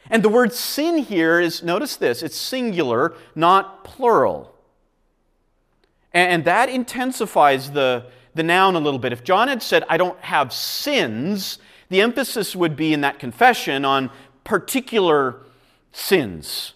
And 0.10 0.24
the 0.24 0.30
word 0.30 0.54
sin 0.54 1.00
here 1.00 1.40
is, 1.40 1.64
notice 1.64 1.96
this, 1.96 2.24
it's 2.24 2.38
singular, 2.38 3.14
not 3.36 3.84
plural. 3.84 4.54
And, 6.14 6.46
that 6.46 6.70
intensifies 6.70 7.72
the, 7.72 8.06
the 8.34 8.42
noun 8.42 8.76
a 8.76 8.80
little 8.80 9.00
bit. 9.00 9.14
If 9.14 9.24
John 9.24 9.50
had 9.50 9.62
said, 9.62 9.84
I 9.90 9.98
don't 9.98 10.20
have 10.22 10.52
sins, 10.52 11.60
the 11.90 12.02
emphasis 12.02 12.56
would 12.56 12.76
be 12.76 12.94
in 12.94 13.02
that 13.02 13.20
confession 13.20 13.86
on 13.86 14.10
particular 14.44 15.42
sins, 15.92 16.74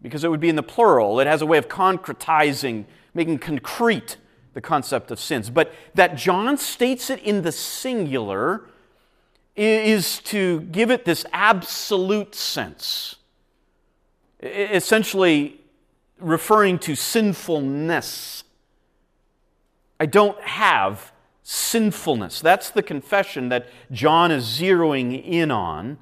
because 0.00 0.24
it 0.24 0.30
would 0.30 0.40
be 0.40 0.48
in 0.48 0.56
the 0.56 0.62
plural. 0.62 1.20
It 1.20 1.26
has 1.26 1.42
a 1.42 1.46
way 1.46 1.58
of 1.58 1.68
concretizing, 1.68 2.86
making 3.12 3.40
concrete 3.40 4.16
the 4.54 4.60
concept 4.60 5.10
of 5.10 5.20
sins. 5.20 5.50
But 5.50 5.72
that 5.94 6.16
John 6.16 6.56
states 6.56 7.10
it 7.10 7.20
in 7.20 7.42
the 7.42 7.52
singular 7.52 8.62
is 9.58 10.20
to 10.20 10.60
give 10.60 10.90
it 10.90 11.04
this 11.04 11.26
absolute 11.32 12.34
sense, 12.34 13.16
essentially 14.40 15.60
referring 16.20 16.78
to 16.78 16.94
sinfulness. 16.94 18.44
I 19.98 20.06
don't 20.06 20.40
have 20.42 21.12
sinfulness. 21.42 22.40
That's 22.40 22.70
the 22.70 22.82
confession 22.82 23.48
that 23.48 23.68
John 23.90 24.30
is 24.30 24.44
zeroing 24.44 25.24
in 25.24 25.50
on. 25.50 25.98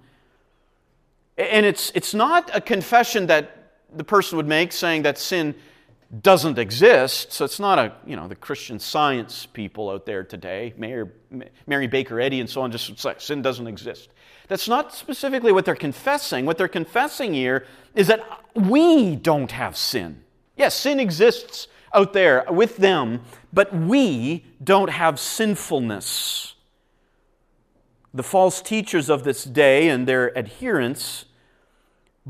And 1.39 1.65
it's, 1.65 1.93
it's 1.95 2.13
not 2.13 2.51
a 2.55 2.61
confession 2.61 3.27
that 3.29 3.71
the 3.95 4.05
person 4.05 4.37
would 4.37 4.47
make 4.47 4.73
saying 4.73 5.03
that 5.03 5.19
sin 5.19 5.55
doesn't 6.23 6.59
exist. 6.59 7.33
So 7.33 7.45
it's 7.45 7.59
not 7.59 7.79
a, 7.79 7.93
you 8.07 8.17
know, 8.17 8.29
the 8.29 8.37
Christian 8.37 8.79
science 8.79 9.47
people 9.47 9.91
out 9.91 10.07
there 10.07 10.23
today, 10.23 10.73
Mary, 10.77 11.07
Mary 11.67 11.87
Baker 11.87 12.21
Eddy 12.21 12.41
and 12.41 12.49
so 12.49 12.63
on, 12.63 12.71
just 12.71 12.99
say 12.99 13.15
sin 13.19 13.43
doesn't 13.43 13.67
exist. 13.67 14.11
That's 14.49 14.69
not 14.69 14.95
specifically 14.95 15.51
what 15.51 15.65
they're 15.65 15.75
confessing. 15.75 16.47
What 16.47 16.59
they're 16.59 16.69
confessing 16.69 17.35
here 17.35 17.67
is 17.95 18.07
that 18.07 18.25
we 18.55 19.17
don't 19.17 19.51
have 19.51 19.77
sin. 19.77 20.23
Yes, 20.57 20.75
sin 20.75 21.01
exists 21.01 21.67
out 21.93 22.13
there 22.13 22.45
with 22.49 22.77
them, 22.77 23.23
but 23.53 23.75
we 23.75 24.45
don't 24.63 24.91
have 24.91 25.19
sinfulness. 25.19 26.55
The 28.15 28.23
false 28.23 28.63
teachers 28.63 29.11
of 29.11 29.25
this 29.25 29.45
day 29.45 29.89
and 29.89 30.07
their 30.07 30.37
adherents 30.39 31.25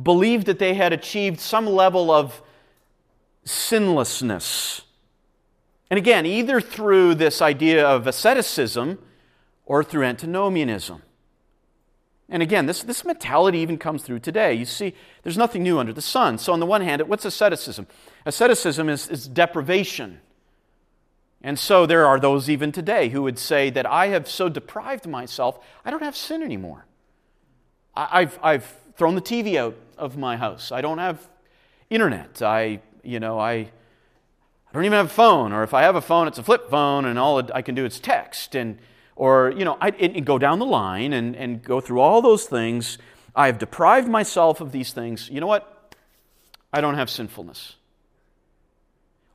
believed 0.00 0.46
that 0.46 0.58
they 0.58 0.74
had 0.74 0.92
achieved 0.92 1.40
some 1.40 1.66
level 1.66 2.10
of 2.10 2.42
sinlessness. 3.46 4.82
And 5.90 5.98
again, 5.98 6.26
either 6.26 6.60
through 6.60 7.14
this 7.14 7.40
idea 7.40 7.86
of 7.86 8.06
asceticism 8.06 8.98
or 9.64 9.82
through 9.82 10.04
antinomianism. 10.04 11.02
And 12.28 12.42
again, 12.42 12.66
this, 12.66 12.82
this 12.82 13.04
mentality 13.04 13.58
even 13.58 13.78
comes 13.78 14.02
through 14.02 14.18
today. 14.18 14.52
You 14.52 14.64
see, 14.64 14.94
there's 15.22 15.38
nothing 15.38 15.62
new 15.62 15.78
under 15.78 15.92
the 15.92 16.02
sun. 16.02 16.38
So, 16.38 16.52
on 16.52 16.58
the 16.58 16.66
one 16.66 16.80
hand, 16.80 17.00
what's 17.02 17.24
asceticism? 17.24 17.86
Asceticism 18.24 18.88
is, 18.88 19.08
is 19.08 19.28
deprivation. 19.28 20.20
And 21.40 21.56
so, 21.56 21.86
there 21.86 22.04
are 22.04 22.18
those 22.18 22.50
even 22.50 22.72
today 22.72 23.10
who 23.10 23.22
would 23.22 23.38
say 23.38 23.70
that 23.70 23.86
I 23.86 24.08
have 24.08 24.28
so 24.28 24.48
deprived 24.48 25.06
myself, 25.06 25.64
I 25.84 25.92
don't 25.92 26.02
have 26.02 26.16
sin 26.16 26.42
anymore. 26.42 26.86
I, 27.94 28.08
I've, 28.22 28.38
I've 28.42 28.76
thrown 28.96 29.14
the 29.14 29.22
TV 29.22 29.56
out 29.56 29.76
of 29.96 30.16
my 30.16 30.36
house. 30.36 30.72
I 30.72 30.80
don't 30.80 30.98
have 30.98 31.28
internet. 31.90 32.42
I, 32.42 32.80
you 33.06 33.20
know, 33.20 33.38
I, 33.38 33.52
I 33.52 33.70
don't 34.72 34.84
even 34.84 34.96
have 34.96 35.06
a 35.06 35.08
phone. 35.08 35.52
Or 35.52 35.62
if 35.62 35.72
I 35.72 35.82
have 35.82 35.96
a 35.96 36.00
phone, 36.00 36.28
it's 36.28 36.38
a 36.38 36.42
flip 36.42 36.70
phone, 36.70 37.04
and 37.04 37.18
all 37.18 37.42
I 37.54 37.62
can 37.62 37.74
do 37.74 37.84
is 37.84 38.00
text. 38.00 38.54
And, 38.54 38.78
or, 39.14 39.52
you 39.56 39.64
know, 39.64 39.78
I 39.80 39.90
and 39.90 40.24
go 40.24 40.38
down 40.38 40.58
the 40.58 40.66
line 40.66 41.12
and, 41.12 41.36
and 41.36 41.62
go 41.62 41.80
through 41.80 42.00
all 42.00 42.20
those 42.22 42.44
things. 42.44 42.98
I 43.34 43.46
have 43.46 43.58
deprived 43.58 44.08
myself 44.08 44.60
of 44.60 44.72
these 44.72 44.92
things. 44.92 45.28
You 45.30 45.40
know 45.40 45.46
what? 45.46 45.94
I 46.72 46.80
don't 46.80 46.94
have 46.94 47.08
sinfulness. 47.08 47.76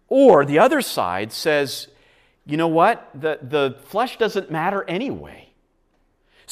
Or 0.07 0.43
the 0.43 0.59
other 0.59 0.81
side 0.81 1.31
says, 1.31 1.87
you 2.45 2.57
know 2.57 2.67
what? 2.67 3.09
The, 3.13 3.39
the 3.41 3.77
flesh 3.85 4.17
doesn't 4.17 4.51
matter 4.51 4.83
anyway. 4.87 5.50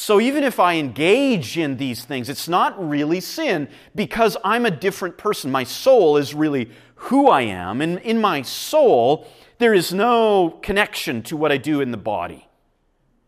So 0.00 0.18
even 0.18 0.44
if 0.44 0.58
I 0.58 0.76
engage 0.76 1.58
in 1.58 1.76
these 1.76 2.06
things, 2.06 2.30
it's 2.30 2.48
not 2.48 2.88
really 2.88 3.20
sin 3.20 3.68
because 3.94 4.34
I'm 4.42 4.64
a 4.64 4.70
different 4.70 5.18
person. 5.18 5.50
My 5.50 5.64
soul 5.64 6.16
is 6.16 6.32
really 6.32 6.70
who 6.94 7.28
I 7.28 7.42
am. 7.42 7.82
And 7.82 7.98
in 7.98 8.18
my 8.18 8.40
soul, 8.40 9.28
there 9.58 9.74
is 9.74 9.92
no 9.92 10.58
connection 10.62 11.22
to 11.24 11.36
what 11.36 11.52
I 11.52 11.58
do 11.58 11.82
in 11.82 11.90
the 11.90 11.98
body. 11.98 12.48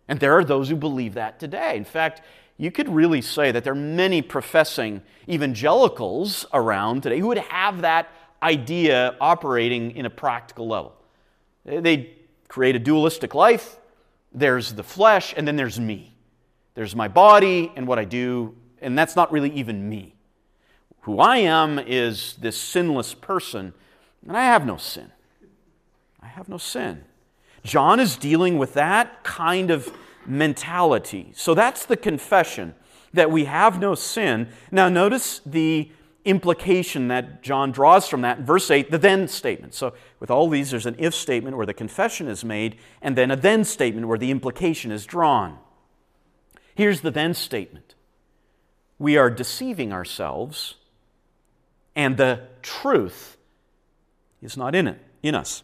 And 0.09 0.19
there 0.19 0.33
are 0.33 0.45
those 0.45 0.71
who 0.71 0.77
believe 0.77 1.13
that 1.13 1.39
today. 1.39 1.77
In 1.77 1.85
fact, 1.85 2.23
you 2.57 2.71
could 2.71 2.89
really 2.89 3.21
say 3.21 3.53
that 3.53 3.65
there 3.65 3.75
are 3.75 3.77
many 3.77 4.23
professing 4.23 5.03
evangelicals 5.29 6.47
around 6.55 7.03
today 7.03 7.19
who 7.19 7.27
would 7.27 7.37
have 7.37 7.83
that 7.83 8.09
idea 8.43 9.15
operating 9.21 9.91
in 9.91 10.07
a 10.07 10.11
practical 10.11 10.69
level. 10.69 10.95
They 11.67 12.15
create 12.49 12.77
a 12.77 12.79
dualistic 12.79 13.35
life. 13.35 13.77
There's 14.33 14.73
the 14.73 14.83
flesh, 14.83 15.35
and 15.37 15.47
then 15.47 15.57
there's 15.57 15.79
me. 15.79 16.12
There's 16.75 16.97
my 16.97 17.09
body 17.09 17.73
and 17.77 17.87
what 17.87 17.99
I 17.99 18.05
do, 18.05 18.55
and 18.81 18.99
that's 18.99 19.17
not 19.17 19.31
really 19.31 19.51
even 19.51 19.89
me. 19.89 20.15
Who 21.03 21.19
I 21.19 21.39
am 21.39 21.79
is 21.79 22.37
this 22.41 22.57
sinless 22.57 23.15
person, 23.15 23.75
and 24.27 24.37
I 24.37 24.45
have 24.45 24.65
no 24.65 24.77
sin. 24.77 25.11
I 26.23 26.27
have 26.27 26.49
no 26.49 26.59
sin. 26.59 27.05
John 27.65 28.01
is 28.01 28.17
dealing 28.17 28.59
with 28.59 28.75
that 28.75 29.23
kind 29.25 29.71
of 29.71 29.93
mentality. 30.27 31.33
So 31.35 31.55
that's 31.55 31.85
the 31.85 31.97
confession 31.97 32.75
that 33.13 33.31
we 33.31 33.45
have 33.45 33.79
no 33.81 33.95
sin. 33.95 34.49
Now, 34.71 34.89
notice 34.89 35.41
the 35.45 35.91
implication 36.25 37.09
that 37.09 37.43
John 37.43 37.73
draws 37.73 38.09
from 38.09 38.23
that 38.23 38.39
in 38.39 38.45
verse 38.47 38.71
8, 38.71 38.91
the 38.91 38.99
then 38.99 39.29
statement. 39.29 39.75
So, 39.75 39.95
with 40.21 40.31
all 40.31 40.49
these, 40.49 40.71
there's 40.71 40.87
an 40.87 40.97
if 40.99 41.15
statement 41.15 41.57
where 41.57 41.67
the 41.67 41.75
confession 41.75 42.29
is 42.29 42.45
made, 42.45 42.77
and 43.01 43.17
then 43.17 43.31
a 43.31 43.37
then 43.37 43.65
statement 43.65 44.07
where 44.07 44.19
the 44.19 44.31
implication 44.31 44.93
is 44.93 45.05
drawn. 45.05 45.59
Here's 46.75 47.01
the 47.01 47.11
then 47.11 47.35
statement 47.35 47.95
We 48.99 49.17
are 49.17 49.31
deceiving 49.31 49.93
ourselves, 49.93 50.77
and 51.95 52.17
the 52.17 52.49
truth 52.63 53.37
is 54.41 54.57
not 54.57 54.75
in 54.75 54.89
it, 54.89 54.99
in 55.23 55.35
us. 55.35 55.63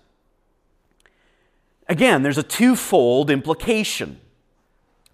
Again, 1.88 2.22
there's 2.22 2.38
a 2.38 2.42
twofold 2.42 3.30
implication, 3.30 4.20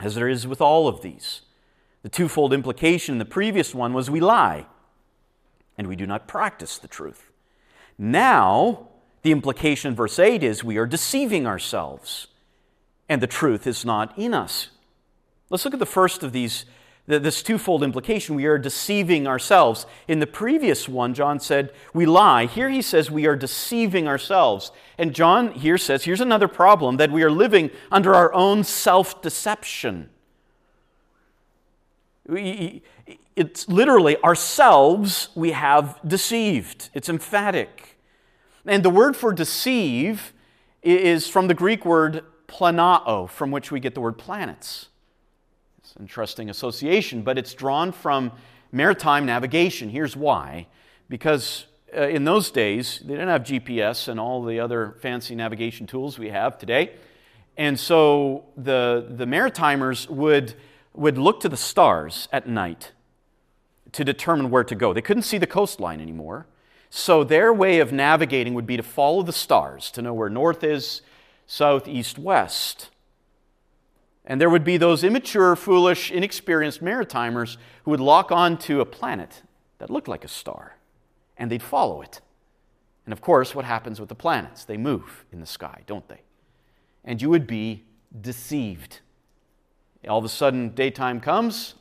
as 0.01 0.17
there 0.17 0.29
is 0.29 0.47
with 0.47 0.61
all 0.61 0.89
of 0.89 1.03
these. 1.03 1.43
The 2.03 2.09
twofold 2.09 2.53
implication 2.53 3.15
in 3.15 3.19
the 3.19 3.25
previous 3.25 3.75
one 3.75 3.95
was 3.95 4.11
we 4.11 4.21
lie 4.21 4.67
and 5.79 5.87
we 5.87 5.97
do 5.97 6.07
not 6.07 6.29
practice 6.29 6.79
the 6.79 6.89
truth. 6.89 7.31
Now, 7.97 8.89
the 9.23 9.33
implication 9.33 9.91
in 9.91 9.95
verse 9.97 10.19
8 10.19 10.43
is 10.43 10.63
we 10.63 10.77
are 10.77 10.87
deceiving 10.87 11.47
ourselves 11.47 12.27
and 13.09 13.23
the 13.23 13.27
truth 13.27 13.67
is 13.67 13.85
not 13.85 14.17
in 14.19 14.35
us. 14.35 14.69
Let's 15.55 15.65
look 15.65 15.75
at 15.75 15.79
the 15.79 15.87
first 15.87 16.25
of 16.25 16.33
these, 16.33 16.65
this 17.07 17.41
twofold 17.41 17.85
implication. 17.85 18.35
We 18.35 18.47
are 18.47 18.59
deceiving 18.59 19.29
ourselves. 19.29 19.87
In 20.09 20.19
the 20.19 20.27
previous 20.27 20.89
one, 20.89 21.15
John 21.15 21.39
said 21.39 21.71
we 21.93 22.07
lie. 22.07 22.47
Here 22.47 22.69
he 22.71 22.83
says 22.83 23.09
we 23.09 23.25
are 23.27 23.37
deceiving 23.37 24.09
ourselves. 24.09 24.73
And 24.99 25.15
John 25.15 25.53
here 25.53 25.79
says 25.79 26.03
here's 26.03 26.21
another 26.21 26.49
problem 26.49 26.97
that 26.97 27.13
we 27.13 27.23
are 27.23 27.31
living 27.31 27.71
under 27.93 28.17
our 28.17 28.35
own 28.35 28.65
self 28.65 29.23
deception. 29.23 30.11
It's 32.29 33.69
literally 33.69 34.17
ourselves 34.25 35.29
we 35.37 35.53
have 35.53 36.01
deceived. 36.05 36.91
It's 36.95 37.09
emphatic. 37.09 37.97
And 38.67 38.83
the 38.83 38.91
word 38.91 39.17
for 39.17 39.33
deceive 39.33 40.33
is 40.83 41.29
from 41.29 41.47
the 41.47 41.55
Greek 41.55 41.85
word 41.85 42.25
planao, 42.49 43.31
from 43.31 43.53
which 43.53 43.71
we 43.71 43.79
get 43.79 43.95
the 43.95 44.01
word 44.01 44.19
planets. 44.19 44.89
It's 45.95 46.01
an 46.01 46.07
interesting 46.07 46.51
association, 46.51 47.23
but 47.23 47.39
it's 47.39 47.55
drawn 47.55 47.93
from 47.93 48.33
maritime 48.73 49.27
navigation. 49.27 49.91
Here's 49.91 50.17
why 50.17 50.67
because 51.09 51.67
uh, 51.97 52.09
in 52.09 52.25
those 52.25 52.51
days, 52.51 52.99
they 53.05 53.13
didn't 53.13 53.29
have 53.29 53.45
GPS 53.45 54.09
and 54.09 54.19
all 54.19 54.43
the 54.43 54.59
other 54.59 54.97
fancy 55.01 55.37
navigation 55.37 55.87
tools 55.87 56.19
we 56.19 56.31
have 56.31 56.59
today. 56.59 56.97
And 57.57 57.79
so 57.79 58.47
the, 58.57 59.07
the 59.09 59.25
maritimers 59.25 60.09
would, 60.09 60.55
would 60.95 61.17
look 61.17 61.39
to 61.43 61.49
the 61.49 61.57
stars 61.57 62.27
at 62.33 62.49
night 62.49 62.91
to 63.93 64.05
determine 64.05 64.51
where 64.51 64.65
to 64.65 64.75
go. 64.75 64.93
They 64.93 65.01
couldn't 65.01 65.23
see 65.23 65.39
the 65.39 65.47
coastline 65.47 66.01
anymore. 66.01 66.49
So 66.91 67.23
their 67.23 67.53
way 67.53 67.79
of 67.79 67.93
navigating 67.93 68.55
would 68.55 68.67
be 68.67 68.77
to 68.77 68.83
follow 68.83 69.23
the 69.23 69.33
stars 69.33 69.93
to 69.93 70.03
know 70.03 70.13
where 70.13 70.29
north 70.29 70.65
is, 70.65 71.03
south, 71.47 71.87
east, 71.87 72.19
west. 72.19 72.91
And 74.25 74.41
there 74.41 74.49
would 74.49 74.65
be 74.65 74.77
those 74.77 75.05
immature, 75.05 75.55
foolish, 75.55 76.11
inexperienced 76.11 76.83
maritimers 76.83 77.57
who 77.85 77.91
would 77.91 78.01
lock 78.01 78.33
on 78.33 78.57
to 78.59 78.81
a 78.81 78.87
planet 78.87 79.43
that 79.79 79.91
looked 79.91 80.09
like 80.09 80.25
a 80.25 80.29
star, 80.29 80.77
and 81.37 81.51
they'd 81.51 81.63
follow 81.63 82.01
it. 82.01 82.21
And 83.05 83.13
of 83.13 83.21
course, 83.21 83.55
what 83.55 83.67
happens 83.67 84.01
with 84.01 84.09
the 84.09 84.15
planets? 84.15 84.65
They 84.65 84.79
move 84.79 85.27
in 85.31 85.41
the 85.41 85.47
sky, 85.47 85.83
don't 85.87 86.09
they? 86.09 86.23
And 87.05 87.21
you 87.21 87.29
would 87.29 87.47
be 87.47 87.85
deceived. 88.19 89.01
All 90.09 90.19
of 90.19 90.25
a 90.25 90.29
sudden, 90.31 90.71
daytime 90.71 91.21
comes, 91.21 91.75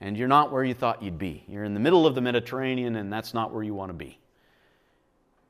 and 0.00 0.16
you're 0.16 0.28
not 0.28 0.50
where 0.50 0.64
you 0.64 0.74
thought 0.74 1.02
you'd 1.02 1.18
be. 1.18 1.44
You're 1.46 1.64
in 1.64 1.74
the 1.74 1.80
middle 1.80 2.06
of 2.06 2.16
the 2.16 2.20
Mediterranean, 2.20 2.96
and 2.96 3.12
that's 3.12 3.34
not 3.34 3.52
where 3.52 3.62
you 3.62 3.74
want 3.74 3.90
to 3.90 3.94
be. 3.94 4.18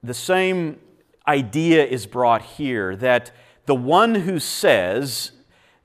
The 0.03 0.15
same 0.15 0.79
idea 1.27 1.87
is 1.87 2.07
brought 2.07 2.43
here 2.43 2.95
that 2.97 3.31
the 3.65 3.75
one 3.75 4.15
who 4.15 4.39
says 4.39 5.33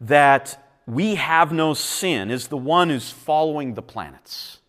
that 0.01 0.63
we 0.85 1.15
have 1.15 1.51
no 1.51 1.73
sin 1.73 2.31
is 2.31 2.47
the 2.47 2.57
one 2.57 2.89
who's 2.89 3.11
following 3.11 3.73
the 3.73 3.81
planets, 3.81 4.59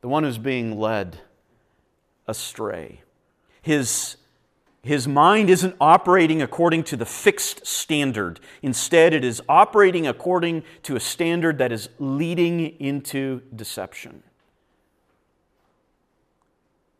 the 0.00 0.08
one 0.08 0.22
who's 0.22 0.38
being 0.38 0.78
led 0.78 1.20
astray. 2.26 3.02
His, 3.62 4.16
his 4.82 5.08
mind 5.08 5.48
isn't 5.48 5.76
operating 5.80 6.42
according 6.42 6.84
to 6.84 6.96
the 6.96 7.06
fixed 7.06 7.66
standard. 7.66 8.40
Instead, 8.62 9.14
it 9.14 9.24
is 9.24 9.40
operating 9.48 10.06
according 10.06 10.62
to 10.82 10.96
a 10.96 11.00
standard 11.00 11.58
that 11.58 11.72
is 11.72 11.88
leading 11.98 12.60
into 12.80 13.42
deception. 13.54 14.22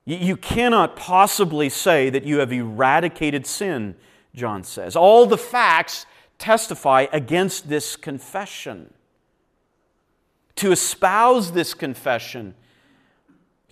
You 0.05 0.37
cannot 0.37 0.95
possibly 0.95 1.69
say 1.69 2.11
that 2.11 2.23
you 2.23 2.39
have 2.39 2.53
eradicated 2.53 3.45
sin 3.45 3.97
John 4.37 4.63
says. 4.63 4.95
All 4.95 5.27
the 5.27 5.39
facts 5.39 6.07
testify 6.39 7.07
against 7.13 7.69
this 7.69 7.97
confession. 7.97 8.93
To 10.57 10.73
espouse 10.73 11.53
this 11.53 11.75
confession, 11.75 12.55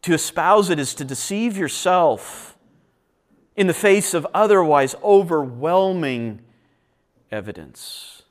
to 0.03 0.13
espouse 0.13 0.71
it 0.71 0.79
is 0.79 0.95
to 0.95 1.05
deceive 1.05 1.57
yourself 1.57 2.59
in 3.57 3.67
the 3.67 3.75
face 3.75 4.13
of 4.13 4.27
otherwise 4.35 4.95
overwhelming 5.03 6.41
evidence. 7.31 8.23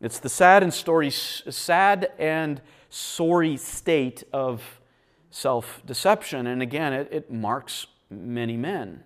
It's 0.00 0.18
the 0.18 0.28
sad 0.28 0.62
and 0.62 0.72
story, 0.72 1.10
sad 1.10 2.12
and 2.18 2.60
sorry 2.88 3.56
state 3.56 4.24
of 4.32 4.80
self-deception, 5.30 6.46
and 6.46 6.62
again, 6.62 6.92
it, 6.92 7.08
it 7.10 7.30
marks 7.30 7.86
many 8.10 8.56
men 8.56 9.04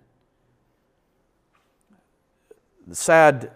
the 2.87 2.95
sad 2.95 3.51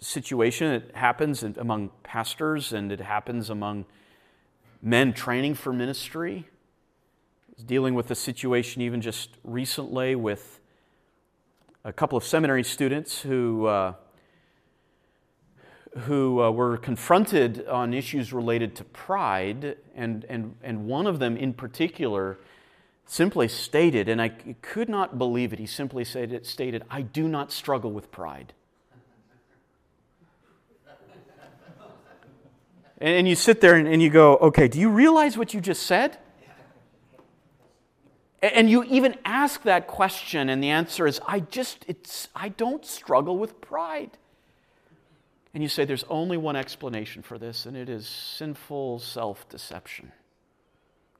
situation, 0.00 0.72
it 0.72 0.90
happens 0.94 1.42
among 1.42 1.90
pastors 2.02 2.72
and 2.72 2.92
it 2.92 3.00
happens 3.00 3.50
among 3.50 3.84
men 4.82 5.12
training 5.12 5.54
for 5.54 5.72
ministry. 5.72 6.48
Dealing 7.64 7.94
with 7.94 8.10
a 8.10 8.14
situation 8.14 8.82
even 8.82 9.00
just 9.00 9.30
recently 9.42 10.14
with 10.14 10.60
a 11.84 11.92
couple 11.92 12.16
of 12.16 12.24
seminary 12.24 12.62
students 12.62 13.22
who, 13.22 13.66
uh, 13.66 13.94
who 16.00 16.40
uh, 16.40 16.50
were 16.50 16.76
confronted 16.76 17.66
on 17.66 17.92
issues 17.92 18.32
related 18.32 18.76
to 18.76 18.84
pride, 18.84 19.76
and, 19.96 20.24
and, 20.28 20.54
and 20.62 20.86
one 20.86 21.06
of 21.06 21.18
them 21.18 21.36
in 21.36 21.52
particular 21.52 22.38
simply 23.06 23.48
stated, 23.48 24.08
and 24.08 24.20
I 24.20 24.28
could 24.28 24.88
not 24.88 25.18
believe 25.18 25.52
it, 25.52 25.58
he 25.58 25.66
simply 25.66 26.04
stated, 26.04 26.82
I 26.90 27.02
do 27.02 27.26
not 27.26 27.50
struggle 27.50 27.90
with 27.90 28.12
pride. 28.12 28.52
And 33.00 33.28
you 33.28 33.36
sit 33.36 33.60
there 33.60 33.76
and 33.76 34.02
you 34.02 34.10
go, 34.10 34.36
okay, 34.36 34.66
do 34.66 34.80
you 34.80 34.90
realize 34.90 35.38
what 35.38 35.54
you 35.54 35.60
just 35.60 35.84
said? 35.84 36.18
And 38.40 38.70
you 38.70 38.84
even 38.84 39.16
ask 39.24 39.62
that 39.62 39.88
question, 39.88 40.48
and 40.48 40.62
the 40.62 40.70
answer 40.70 41.06
is, 41.06 41.20
I 41.26 41.40
just, 41.40 41.84
it's, 41.88 42.28
I 42.36 42.50
don't 42.50 42.84
struggle 42.84 43.36
with 43.36 43.60
pride. 43.60 44.10
And 45.54 45.62
you 45.62 45.68
say, 45.68 45.84
there's 45.84 46.04
only 46.08 46.36
one 46.36 46.54
explanation 46.54 47.22
for 47.22 47.36
this, 47.36 47.66
and 47.66 47.76
it 47.76 47.88
is 47.88 48.06
sinful 48.06 49.00
self 49.00 49.48
deception. 49.48 50.12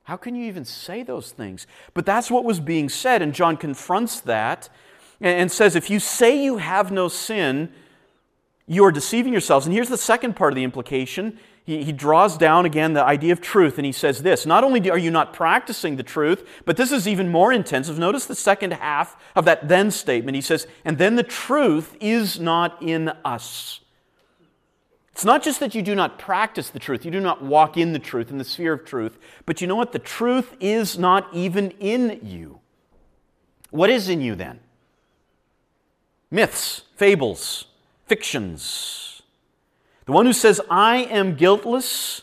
How 0.05 0.17
can 0.17 0.37
you 0.37 0.47
even 0.47 0.64
say 0.64 1.03
those 1.03 1.33
things? 1.33 1.67
But 1.93 2.07
that's 2.07 2.31
what 2.31 2.45
was 2.45 2.61
being 2.61 2.88
said, 2.88 3.21
and 3.21 3.35
John 3.35 3.57
confronts 3.57 4.21
that 4.21 4.69
and 5.21 5.51
says, 5.51 5.75
if 5.75 5.91
you 5.91 5.99
say 5.99 6.41
you 6.43 6.59
have 6.59 6.93
no 6.93 7.09
sin, 7.09 7.73
you 8.69 8.85
are 8.85 8.93
deceiving 8.93 9.33
yourselves. 9.33 9.67
And 9.67 9.75
here's 9.75 9.88
the 9.88 9.99
second 9.99 10.37
part 10.37 10.53
of 10.53 10.57
the 10.57 10.62
implication 10.62 11.38
he, 11.68 11.85
he 11.85 11.92
draws 11.92 12.38
down 12.38 12.64
again 12.64 12.94
the 12.94 13.04
idea 13.04 13.31
of 13.31 13.42
truth 13.42 13.76
and 13.76 13.85
he 13.85 13.92
says 13.92 14.22
this 14.22 14.46
Not 14.46 14.64
only 14.64 14.90
are 14.90 14.96
you 14.96 15.11
not 15.11 15.35
practicing 15.35 15.96
the 15.96 16.02
truth, 16.02 16.48
but 16.64 16.78
this 16.78 16.90
is 16.90 17.07
even 17.07 17.28
more 17.28 17.52
intensive. 17.52 17.98
Notice 17.98 18.24
the 18.24 18.35
second 18.35 18.72
half 18.72 19.18
of 19.37 19.44
that 19.44 19.68
then 19.68 19.90
statement. 19.90 20.35
He 20.35 20.40
says, 20.40 20.66
And 20.87 20.96
then 20.96 21.16
the 21.16 21.22
truth 21.22 21.94
is 22.00 22.40
not 22.40 22.83
in 22.83 23.11
us. 23.22 23.81
It's 25.12 25.26
not 25.26 25.42
just 25.42 25.61
that 25.61 25.74
you 25.74 25.83
do 25.83 25.94
not 25.94 26.18
practice 26.18 26.70
the 26.70 26.78
truth, 26.78 27.04
you 27.04 27.11
do 27.11 27.20
not 27.20 27.42
walk 27.42 27.76
in 27.76 27.92
the 27.92 27.98
truth, 27.98 28.31
in 28.31 28.38
the 28.38 28.44
sphere 28.44 28.72
of 28.72 28.87
truth, 28.87 29.18
but 29.44 29.61
you 29.61 29.66
know 29.66 29.76
what? 29.76 29.92
The 29.92 29.98
truth 29.98 30.57
is 30.61 30.98
not 30.98 31.28
even 31.35 31.72
in 31.72 32.20
you. 32.22 32.61
What 33.68 33.90
is 33.90 34.09
in 34.09 34.22
you 34.22 34.35
then? 34.35 34.61
Myths, 36.31 36.85
fables, 36.96 37.66
fictions 38.07 39.08
the 40.09 40.12
one 40.12 40.25
who 40.25 40.33
says, 40.33 40.59
I 40.71 41.01
am 41.11 41.35
guiltless, 41.35 42.22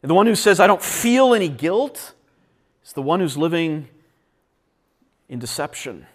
and 0.00 0.08
the 0.08 0.14
one 0.14 0.28
who 0.28 0.36
says, 0.36 0.60
I 0.60 0.68
don't 0.68 0.80
feel 0.80 1.34
any 1.34 1.48
guilt, 1.48 2.14
is 2.86 2.92
the 2.92 3.02
one 3.02 3.18
who's 3.18 3.36
living 3.36 3.88
in 5.28 5.40
deception. 5.40 6.06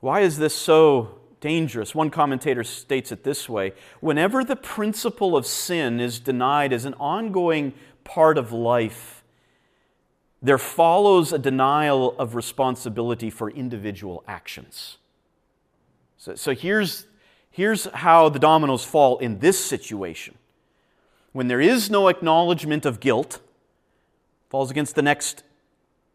Why 0.00 0.20
is 0.20 0.38
this 0.38 0.54
so 0.54 1.18
dangerous? 1.42 1.94
One 1.94 2.08
commentator 2.08 2.64
states 2.64 3.12
it 3.12 3.24
this 3.24 3.46
way 3.46 3.74
Whenever 4.00 4.42
the 4.42 4.56
principle 4.56 5.36
of 5.36 5.44
sin 5.44 6.00
is 6.00 6.18
denied 6.18 6.72
as 6.72 6.86
an 6.86 6.94
ongoing 6.94 7.74
part 8.04 8.38
of 8.38 8.52
life, 8.52 9.22
there 10.40 10.56
follows 10.56 11.34
a 11.34 11.38
denial 11.38 12.18
of 12.18 12.34
responsibility 12.34 13.28
for 13.28 13.50
individual 13.50 14.24
actions. 14.26 14.96
So, 16.16 16.36
so 16.36 16.54
here's 16.54 17.04
Here's 17.58 17.86
how 17.86 18.28
the 18.28 18.38
dominoes 18.38 18.84
fall 18.84 19.18
in 19.18 19.40
this 19.40 19.58
situation. 19.58 20.38
When 21.32 21.48
there 21.48 21.60
is 21.60 21.90
no 21.90 22.06
acknowledgement 22.06 22.86
of 22.86 23.00
guilt, 23.00 23.40
falls 24.48 24.70
against 24.70 24.94
the 24.94 25.02
next 25.02 25.42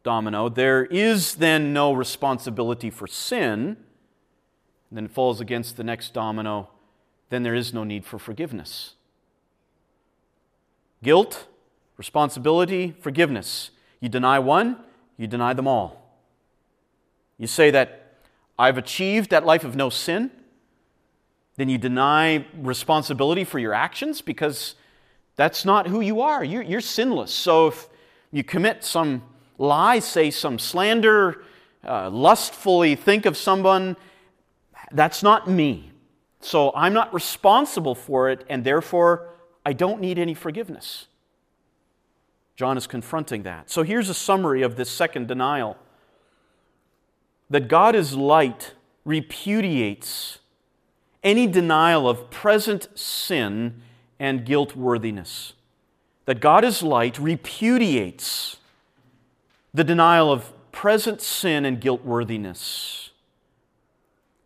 domino, 0.03 0.47
there 0.47 0.85
is 0.85 1.35
then 1.35 1.73
no 1.73 1.91
responsibility 1.91 2.89
for 2.89 3.07
sin. 3.07 3.75
then 4.89 5.09
falls 5.09 5.41
against 5.41 5.75
the 5.75 5.83
next 5.83 6.13
domino, 6.13 6.69
then 7.29 7.43
there 7.43 7.55
is 7.55 7.73
no 7.73 7.83
need 7.83 8.05
for 8.05 8.17
forgiveness. 8.17 8.93
Guilt, 11.03 11.47
responsibility, 11.97 12.95
forgiveness. 13.01 13.71
You 13.99 14.07
deny 14.07 14.39
one, 14.39 14.77
you 15.17 15.27
deny 15.27 15.51
them 15.51 15.67
all. 15.67 16.15
You 17.37 17.47
say 17.47 17.69
that 17.71 18.15
I've 18.57 18.77
achieved 18.77 19.29
that 19.31 19.45
life 19.45 19.65
of 19.65 19.75
no 19.75 19.89
sin, 19.89 20.31
then 21.55 21.69
you 21.69 21.77
deny 21.77 22.45
responsibility 22.57 23.43
for 23.43 23.59
your 23.59 23.73
actions 23.73 24.21
because 24.21 24.75
that's 25.35 25.65
not 25.65 25.87
who 25.87 26.01
you 26.01 26.21
are. 26.21 26.43
You're, 26.43 26.63
you're 26.63 26.81
sinless. 26.81 27.31
So 27.31 27.67
if 27.67 27.87
you 28.31 28.43
commit 28.43 28.83
some 28.83 29.23
lie, 29.57 29.99
say 29.99 30.31
some 30.31 30.57
slander, 30.57 31.43
uh, 31.87 32.09
lustfully 32.09 32.95
think 32.95 33.25
of 33.25 33.37
someone, 33.37 33.95
that's 34.91 35.23
not 35.23 35.49
me. 35.49 35.91
So 36.41 36.71
I'm 36.75 36.93
not 36.93 37.13
responsible 37.13 37.95
for 37.95 38.29
it, 38.29 38.43
and 38.49 38.63
therefore 38.63 39.29
I 39.65 39.73
don't 39.73 40.01
need 40.01 40.19
any 40.19 40.33
forgiveness. 40.33 41.07
John 42.55 42.77
is 42.77 42.85
confronting 42.85 43.43
that. 43.43 43.69
So 43.69 43.83
here's 43.83 44.09
a 44.09 44.13
summary 44.13 44.61
of 44.61 44.75
this 44.75 44.89
second 44.89 45.27
denial 45.27 45.77
that 47.49 47.67
God 47.67 47.95
is 47.95 48.15
light 48.15 48.73
repudiates 49.05 50.39
any 51.23 51.47
denial 51.47 52.09
of 52.09 52.29
present 52.29 52.87
sin 52.95 53.81
and 54.19 54.45
guilt 54.45 54.75
worthiness. 54.75 55.53
That 56.25 56.39
God 56.39 56.63
is 56.63 56.81
light 56.81 57.19
repudiates 57.19 58.57
the 59.73 59.83
denial 59.83 60.31
of 60.31 60.51
present 60.71 61.21
sin 61.21 61.65
and 61.65 61.81
guilt 61.81 62.03
worthiness. 62.05 63.11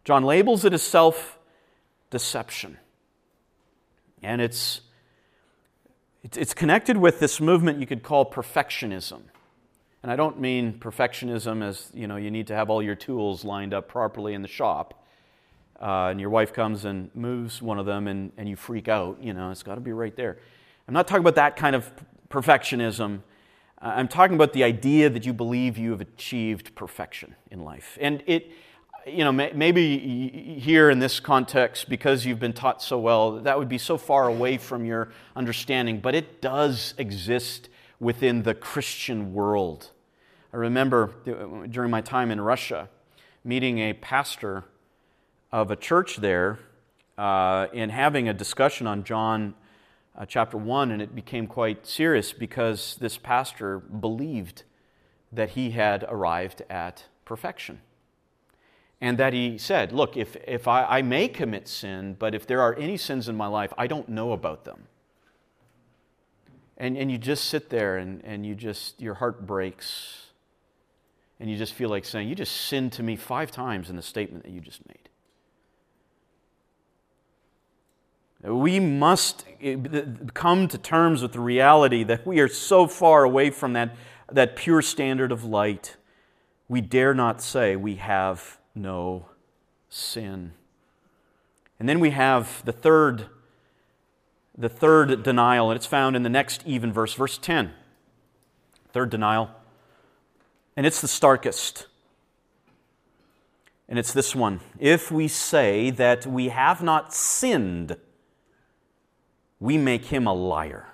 John 0.03 0.23
labels 0.23 0.63
it 0.65 0.73
as 0.73 0.81
self 0.81 1.37
deception. 2.09 2.77
And 4.23 4.41
it's, 4.41 4.81
it's 6.23 6.53
connected 6.53 6.97
with 6.97 7.19
this 7.19 7.39
movement 7.39 7.79
you 7.79 7.85
could 7.85 8.03
call 8.03 8.29
perfectionism. 8.29 9.21
And 10.01 10.11
I 10.11 10.15
don't 10.15 10.39
mean 10.39 10.79
perfectionism 10.79 11.63
as, 11.63 11.91
you 11.93 12.07
know, 12.07 12.15
you 12.15 12.31
need 12.31 12.47
to 12.47 12.55
have 12.55 12.69
all 12.69 12.81
your 12.81 12.95
tools 12.95 13.43
lined 13.43 13.73
up 13.73 13.87
properly 13.87 14.33
in 14.33 14.41
the 14.41 14.47
shop. 14.47 15.03
Uh, 15.79 16.07
and 16.09 16.19
your 16.19 16.29
wife 16.29 16.53
comes 16.53 16.85
and 16.85 17.13
moves 17.15 17.61
one 17.61 17.77
of 17.77 17.85
them 17.85 18.07
and, 18.07 18.31
and 18.37 18.49
you 18.49 18.55
freak 18.55 18.87
out. 18.87 19.21
You 19.21 19.33
know, 19.33 19.51
it's 19.51 19.63
got 19.63 19.75
to 19.75 19.81
be 19.81 19.93
right 19.93 20.15
there. 20.15 20.39
I'm 20.87 20.93
not 20.93 21.07
talking 21.07 21.21
about 21.21 21.35
that 21.35 21.55
kind 21.55 21.75
of 21.75 21.91
perfectionism. 22.29 23.21
I'm 23.79 24.07
talking 24.07 24.35
about 24.35 24.53
the 24.53 24.63
idea 24.63 25.09
that 25.09 25.25
you 25.25 25.33
believe 25.33 25.77
you 25.77 25.91
have 25.91 26.01
achieved 26.01 26.73
perfection 26.73 27.35
in 27.51 27.63
life. 27.63 27.97
And 28.01 28.23
it, 28.25 28.51
you 29.05 29.23
know, 29.23 29.31
maybe 29.31 30.59
here 30.59 30.89
in 30.89 30.99
this 30.99 31.19
context, 31.19 31.87
because 31.87 32.25
you've 32.25 32.39
been 32.39 32.53
taught 32.53 32.81
so 32.81 32.97
well, 32.97 33.39
that 33.41 33.57
would 33.57 33.69
be 33.69 33.77
so 33.77 33.97
far 33.97 34.27
away 34.27 34.57
from 34.57 34.83
your 34.83 35.09
understanding, 35.35 35.99
but 35.99 36.15
it 36.15 36.41
does 36.41 36.95
exist 36.97 37.69
within 37.99 38.43
the 38.43 38.55
Christian 38.55 39.33
world. 39.33 39.91
I 40.51 40.57
remember 40.57 41.13
during 41.69 41.91
my 41.91 42.01
time 42.01 42.31
in 42.31 42.41
Russia 42.41 42.89
meeting 43.43 43.79
a 43.79 43.93
pastor 43.93 44.63
of 45.51 45.71
a 45.71 45.75
church 45.75 46.17
there 46.17 46.59
uh, 47.17 47.67
and 47.73 47.91
having 47.91 48.27
a 48.27 48.33
discussion 48.33 48.87
on 48.87 49.03
John 49.03 49.55
uh, 50.17 50.25
chapter 50.25 50.57
1, 50.57 50.91
and 50.91 51.01
it 51.01 51.15
became 51.15 51.47
quite 51.47 51.85
serious 51.85 52.33
because 52.33 52.97
this 52.99 53.17
pastor 53.17 53.79
believed 53.79 54.63
that 55.31 55.51
he 55.51 55.71
had 55.71 56.05
arrived 56.09 56.63
at 56.69 57.05
perfection. 57.25 57.81
And 58.99 59.19
that 59.19 59.33
he 59.33 59.59
said, 59.59 59.91
Look, 59.91 60.17
if, 60.17 60.35
if 60.47 60.67
I, 60.67 60.83
I 60.83 61.01
may 61.03 61.27
commit 61.27 61.67
sin, 61.67 62.15
but 62.17 62.33
if 62.33 62.47
there 62.47 62.61
are 62.61 62.73
any 62.75 62.97
sins 62.97 63.29
in 63.29 63.35
my 63.35 63.45
life, 63.45 63.71
I 63.77 63.85
don't 63.85 64.09
know 64.09 64.31
about 64.31 64.65
them. 64.65 64.87
And, 66.77 66.97
and 66.97 67.11
you 67.11 67.19
just 67.19 67.45
sit 67.45 67.69
there 67.69 67.97
and, 67.97 68.23
and 68.23 68.45
you 68.45 68.55
just, 68.55 68.99
your 68.99 69.15
heart 69.15 69.45
breaks. 69.45 70.23
And 71.39 71.49
you 71.49 71.57
just 71.57 71.73
feel 71.73 71.89
like 71.89 72.05
saying, 72.05 72.27
You 72.27 72.33
just 72.33 72.55
sinned 72.55 72.91
to 72.93 73.03
me 73.03 73.15
five 73.15 73.51
times 73.51 73.91
in 73.91 73.95
the 73.95 74.01
statement 74.01 74.43
that 74.45 74.51
you 74.51 74.61
just 74.61 74.87
made. 74.87 75.06
We 78.43 78.79
must 78.79 79.45
eh, 79.61 79.75
come 80.33 80.67
to 80.67 80.77
terms 80.77 81.21
with 81.21 81.33
the 81.33 81.39
reality 81.39 82.03
that 82.03 82.25
we 82.25 82.39
are 82.39 82.47
so 82.47 82.87
far 82.87 83.23
away 83.23 83.49
from 83.49 83.73
that, 83.73 83.95
that 84.31 84.55
pure 84.55 84.81
standard 84.81 85.31
of 85.31 85.43
light. 85.43 85.97
We 86.67 86.81
dare 86.81 87.13
not 87.13 87.41
say 87.41 87.75
we 87.75 87.95
have 87.95 88.59
no 88.75 89.27
sin. 89.89 90.53
And 91.79 91.87
then 91.87 91.99
we 91.99 92.11
have 92.11 92.63
the 92.65 92.71
third, 92.71 93.27
the 94.57 94.69
third 94.69 95.23
denial, 95.23 95.69
and 95.69 95.75
it's 95.75 95.85
found 95.85 96.15
in 96.15 96.23
the 96.23 96.29
next 96.29 96.63
even 96.65 96.91
verse, 96.91 97.13
verse 97.13 97.37
10. 97.37 97.71
Third 98.93 99.09
denial. 99.09 99.49
And 100.75 100.85
it's 100.85 101.01
the 101.01 101.07
starkest. 101.07 101.87
And 103.89 103.97
it's 103.97 104.13
this 104.13 104.35
one. 104.35 104.59
If 104.79 105.11
we 105.11 105.27
say 105.27 105.89
that 105.91 106.25
we 106.25 106.49
have 106.49 106.83
not 106.83 107.13
sinned, 107.13 107.97
we 109.59 109.77
make 109.77 110.05
him 110.05 110.27
a 110.27 110.33
liar, 110.33 110.87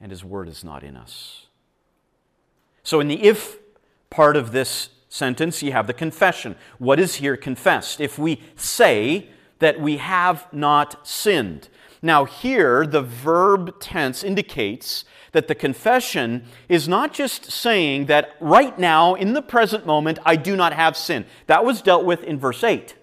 and 0.00 0.10
his 0.10 0.24
word 0.24 0.48
is 0.48 0.64
not 0.64 0.82
in 0.82 0.96
us. 0.96 1.46
So, 2.82 3.00
in 3.00 3.08
the 3.08 3.22
if 3.22 3.58
part 4.10 4.36
of 4.36 4.52
this 4.52 4.90
sentence, 5.08 5.62
you 5.62 5.72
have 5.72 5.86
the 5.86 5.92
confession. 5.92 6.56
What 6.78 7.00
is 7.00 7.16
here 7.16 7.36
confessed? 7.36 8.00
If 8.00 8.18
we 8.18 8.42
say 8.56 9.30
that 9.58 9.80
we 9.80 9.96
have 9.96 10.46
not 10.52 11.06
sinned. 11.06 11.68
Now, 12.02 12.24
here, 12.24 12.86
the 12.86 13.02
verb 13.02 13.80
tense 13.80 14.22
indicates 14.22 15.04
that 15.32 15.48
the 15.48 15.54
confession 15.54 16.44
is 16.68 16.88
not 16.88 17.12
just 17.12 17.50
saying 17.50 18.06
that 18.06 18.36
right 18.40 18.78
now, 18.78 19.14
in 19.14 19.32
the 19.32 19.42
present 19.42 19.86
moment, 19.86 20.18
I 20.24 20.36
do 20.36 20.56
not 20.56 20.72
have 20.72 20.96
sin. 20.96 21.24
That 21.46 21.64
was 21.64 21.82
dealt 21.82 22.04
with 22.04 22.22
in 22.22 22.38
verse 22.38 22.62
8. 22.62 22.95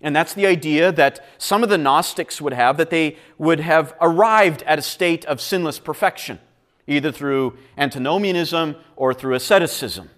And 0.00 0.14
that's 0.14 0.34
the 0.34 0.46
idea 0.46 0.92
that 0.92 1.24
some 1.38 1.62
of 1.62 1.68
the 1.68 1.78
Gnostics 1.78 2.40
would 2.40 2.52
have, 2.52 2.76
that 2.76 2.90
they 2.90 3.16
would 3.36 3.60
have 3.60 3.94
arrived 4.00 4.62
at 4.62 4.78
a 4.78 4.82
state 4.82 5.24
of 5.24 5.40
sinless 5.40 5.78
perfection, 5.78 6.38
either 6.86 7.10
through 7.10 7.58
antinomianism 7.76 8.76
or 8.94 9.12
through 9.12 9.34
asceticism. 9.34 10.10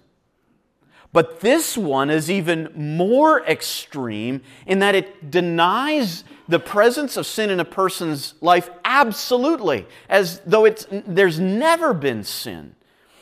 But 1.13 1.41
this 1.41 1.77
one 1.77 2.09
is 2.09 2.31
even 2.31 2.71
more 2.73 3.45
extreme 3.45 4.41
in 4.65 4.79
that 4.79 4.95
it 4.95 5.29
denies 5.29 6.23
the 6.47 6.59
presence 6.59 7.17
of 7.17 7.25
sin 7.25 7.49
in 7.49 7.59
a 7.59 7.65
person's 7.65 8.35
life 8.39 8.69
absolutely, 8.85 9.87
as 10.07 10.39
though 10.45 10.65
it's, 10.65 10.85
there's 10.89 11.39
never 11.39 11.93
been 11.93 12.23
sin. 12.23 12.75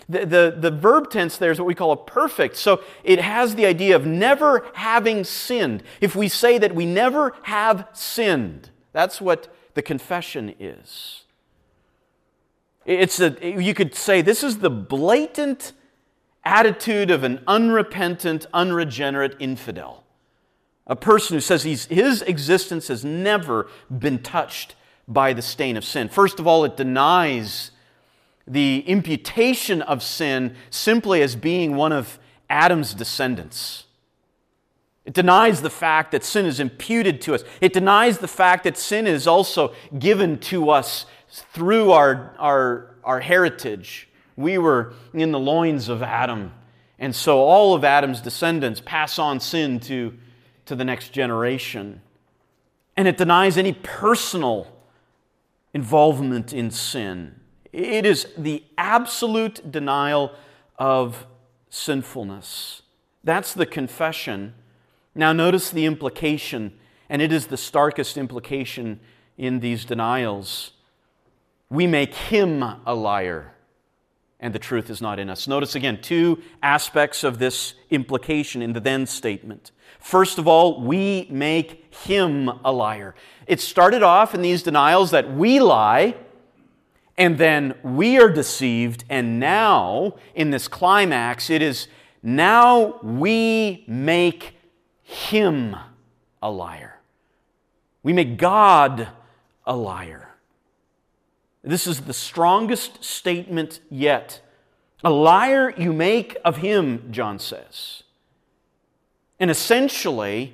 The, 0.10 0.26
the, 0.26 0.55
the 0.57 0.72
verb 0.72 1.12
tense 1.12 1.38
there 1.38 1.51
is 1.51 1.60
what 1.60 1.68
we 1.68 1.76
call 1.76 1.91
a 1.91 1.97
perfect. 1.97 2.57
So 2.57 2.82
it 3.03 3.22
has 3.22 3.55
the 3.55 3.68
idea 3.68 3.95
of 3.95 4.07
never 4.07 4.66
having 4.74 5.24
sinned. 5.24 5.84
If 6.01 6.16
we 6.16 6.28
say 6.28 6.57
that 6.57 6.74
we 6.74 6.88
never 6.88 7.36
have 7.43 7.88
sinned, 7.93 8.72
that's 8.91 9.22
what 9.22 9.53
the 9.76 9.84
confession 9.84 10.55
is. 10.60 11.24
It's 12.86 13.20
a, 13.20 13.38
you 13.41 13.76
could 13.76 13.93
say 13.93 14.24
this 14.24 14.43
is 14.43 14.60
the 14.60 14.70
blatant 14.72 15.74
attitude 16.43 17.12
of 17.12 17.24
an 17.24 17.43
unrepentant, 17.45 18.47
unregenerate 18.51 19.36
infidel. 19.39 20.03
A 20.88 20.95
person 20.95 21.36
who 21.36 21.41
says 21.41 21.62
his 21.64 22.24
existence 22.24 22.88
has 22.88 23.05
never 23.05 23.70
been 23.95 24.24
touched 24.24 24.74
by 25.07 25.34
the 25.34 25.41
stain 25.43 25.78
of 25.78 25.86
sin. 25.86 26.10
First 26.10 26.39
of 26.39 26.47
all, 26.47 26.66
it 26.66 26.76
denies 26.76 27.70
the 28.49 28.79
imputation 28.87 29.81
of 29.83 30.01
sin 30.01 30.55
simply 30.71 31.21
as 31.21 31.35
being 31.35 31.75
one 31.75 31.91
of 31.91 32.19
Adam's 32.49 32.95
descendants. 32.95 33.85
It 35.05 35.13
denies 35.13 35.61
the 35.61 35.69
fact 35.69 36.11
that 36.11 36.23
sin 36.23 36.45
is 36.45 36.59
imputed 36.59 37.21
to 37.21 37.35
us. 37.35 37.43
It 37.61 37.73
denies 37.73 38.17
the 38.17 38.27
fact 38.27 38.63
that 38.65 38.77
sin 38.77 39.07
is 39.07 39.27
also 39.27 39.73
given 39.97 40.39
to 40.39 40.69
us 40.71 41.05
through 41.29 41.91
our, 41.91 42.35
our, 42.37 42.95
our 43.03 43.19
heritage. 43.19 44.09
We 44.35 44.57
were 44.57 44.93
in 45.13 45.31
the 45.31 45.39
loins 45.39 45.87
of 45.89 46.01
Adam. 46.01 46.51
And 46.97 47.15
so 47.15 47.39
all 47.39 47.73
of 47.73 47.83
Adam's 47.83 48.19
descendants 48.21 48.81
pass 48.83 49.17
on 49.17 49.39
sin 49.39 49.79
to, 49.81 50.13
to 50.65 50.75
the 50.75 50.85
next 50.85 51.09
generation. 51.09 52.01
And 52.97 53.07
it 53.07 53.17
denies 53.17 53.57
any 53.57 53.73
personal 53.73 54.67
involvement 55.73 56.51
in 56.51 56.71
sin. 56.71 57.38
It 57.72 58.05
is 58.05 58.28
the 58.38 58.63
absolute 58.78 59.72
denial 59.72 60.32
of 60.78 61.28
sinfulness. 61.70 62.82
That's 63.24 63.53
the 63.53 63.65
confession. 63.65 64.53
Now, 65.13 65.34
notice 65.34 65.70
the 65.70 65.86
implication, 65.86 66.74
and 67.09 67.22
it 67.22 67.32
is 67.32 67.47
the 67.47 67.57
starkest 67.57 68.17
implication 68.17 68.99
in 69.38 69.59
these 69.59 69.86
denials. 69.86 70.72
We 71.70 71.86
make 71.86 72.15
him 72.15 72.63
a 72.63 72.95
liar. 72.95 73.53
and 74.39 74.55
the 74.55 74.59
truth 74.59 74.89
is 74.89 75.01
not 75.01 75.20
in 75.20 75.30
us. 75.30 75.47
Notice 75.47 75.76
again 75.76 76.01
two 76.01 76.41
aspects 76.63 77.24
of 77.24 77.39
this 77.39 77.74
implication 77.89 78.61
in 78.61 78.74
the 78.74 78.80
then 78.80 79.05
statement. 79.05 79.72
First 79.99 80.38
of 80.38 80.47
all, 80.47 80.82
we 80.82 81.28
make 81.30 81.93
him 81.93 82.49
a 82.63 82.72
liar. 82.72 83.15
It 83.47 83.59
started 83.59 84.01
off 84.01 84.34
in 84.34 84.41
these 84.41 84.63
denials 84.63 85.11
that 85.11 85.34
we 85.34 85.59
lie, 85.59 86.15
and 87.20 87.38
then 87.38 87.76
we 87.84 88.17
are 88.17 88.30
deceived, 88.30 89.03
and 89.09 89.41
now 89.41 90.15
in 90.34 90.51
this 90.51 90.70
climax, 90.70 91.49
it 91.49 91.61
is 91.61 91.89
now 92.24 92.97
we 93.03 93.84
make 93.88 94.55
him 95.03 95.76
a 96.41 96.49
liar. 96.49 97.01
We 98.03 98.13
make 98.13 98.38
God 98.38 99.09
a 99.65 99.76
liar. 99.76 100.30
This 101.61 101.88
is 101.88 102.01
the 102.01 102.13
strongest 102.13 103.03
statement 103.03 103.82
yet. 103.89 104.39
A 105.03 105.09
liar 105.09 105.74
you 105.78 105.91
make 105.91 106.38
of 106.45 106.57
him, 106.57 107.11
John 107.11 107.38
says. 107.38 108.03
And 109.41 109.51
essentially, 109.51 110.53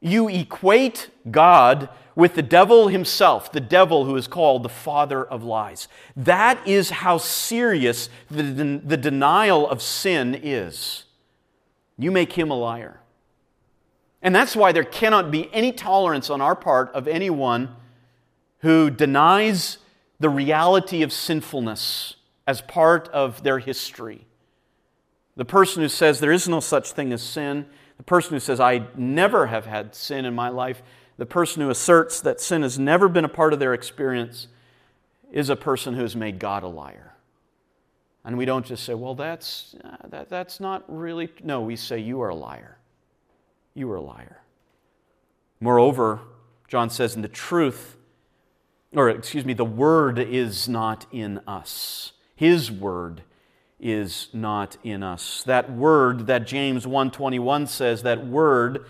you 0.00 0.28
equate 0.30 1.10
God 1.30 1.90
with 2.14 2.34
the 2.34 2.42
devil 2.42 2.88
himself, 2.88 3.52
the 3.52 3.60
devil 3.60 4.04
who 4.04 4.16
is 4.16 4.26
called 4.26 4.62
the 4.62 4.68
father 4.68 5.24
of 5.24 5.42
lies. 5.42 5.88
That 6.16 6.66
is 6.66 6.90
how 6.90 7.18
serious 7.18 8.08
the, 8.30 8.42
the 8.42 8.96
denial 8.96 9.68
of 9.68 9.80
sin 9.80 10.38
is. 10.42 11.04
You 11.98 12.10
make 12.10 12.32
him 12.32 12.50
a 12.50 12.54
liar. 12.54 13.00
And 14.22 14.34
that's 14.34 14.54
why 14.54 14.72
there 14.72 14.84
cannot 14.84 15.30
be 15.30 15.52
any 15.52 15.72
tolerance 15.72 16.30
on 16.30 16.40
our 16.40 16.54
part 16.54 16.90
of 16.92 17.08
anyone 17.08 17.74
who 18.58 18.90
denies 18.90 19.78
the 20.18 20.28
reality 20.28 21.02
of 21.02 21.12
sinfulness 21.12 22.16
as 22.46 22.60
part 22.60 23.08
of 23.08 23.42
their 23.42 23.58
history. 23.58 24.26
The 25.36 25.44
person 25.44 25.82
who 25.82 25.88
says 25.88 26.20
there 26.20 26.32
is 26.32 26.48
no 26.48 26.60
such 26.60 26.92
thing 26.92 27.12
as 27.12 27.22
sin, 27.22 27.66
the 27.96 28.02
person 28.02 28.32
who 28.32 28.40
says, 28.40 28.60
I 28.60 28.86
never 28.96 29.46
have 29.46 29.66
had 29.66 29.94
sin 29.94 30.24
in 30.24 30.34
my 30.34 30.48
life, 30.48 30.82
the 31.20 31.26
person 31.26 31.60
who 31.60 31.68
asserts 31.68 32.22
that 32.22 32.40
sin 32.40 32.62
has 32.62 32.78
never 32.78 33.06
been 33.06 33.26
a 33.26 33.28
part 33.28 33.52
of 33.52 33.58
their 33.58 33.74
experience, 33.74 34.48
is 35.30 35.50
a 35.50 35.54
person 35.54 35.92
who 35.92 36.00
has 36.00 36.16
made 36.16 36.38
God 36.38 36.62
a 36.62 36.66
liar. 36.66 37.12
And 38.24 38.38
we 38.38 38.46
don't 38.46 38.64
just 38.64 38.84
say, 38.84 38.94
well, 38.94 39.14
that's, 39.14 39.76
uh, 39.84 39.96
that, 40.08 40.30
that's 40.30 40.60
not 40.60 40.82
really. 40.88 41.28
No, 41.44 41.60
we 41.60 41.76
say, 41.76 41.98
you 41.98 42.22
are 42.22 42.30
a 42.30 42.34
liar. 42.34 42.78
You 43.74 43.90
are 43.90 43.96
a 43.96 44.00
liar. 44.00 44.40
Moreover, 45.60 46.20
John 46.68 46.88
says, 46.88 47.14
in 47.14 47.20
the 47.20 47.28
truth, 47.28 47.98
or 48.94 49.10
excuse 49.10 49.44
me, 49.44 49.52
the 49.52 49.62
Word 49.62 50.18
is 50.18 50.70
not 50.70 51.04
in 51.12 51.42
us. 51.46 52.12
His 52.34 52.72
Word 52.72 53.24
is 53.78 54.28
not 54.32 54.78
in 54.82 55.02
us. 55.02 55.42
That 55.42 55.70
Word 55.70 56.28
that 56.28 56.46
James 56.46 56.86
1.21 56.86 57.68
says, 57.68 58.04
that 58.04 58.26
Word 58.26 58.86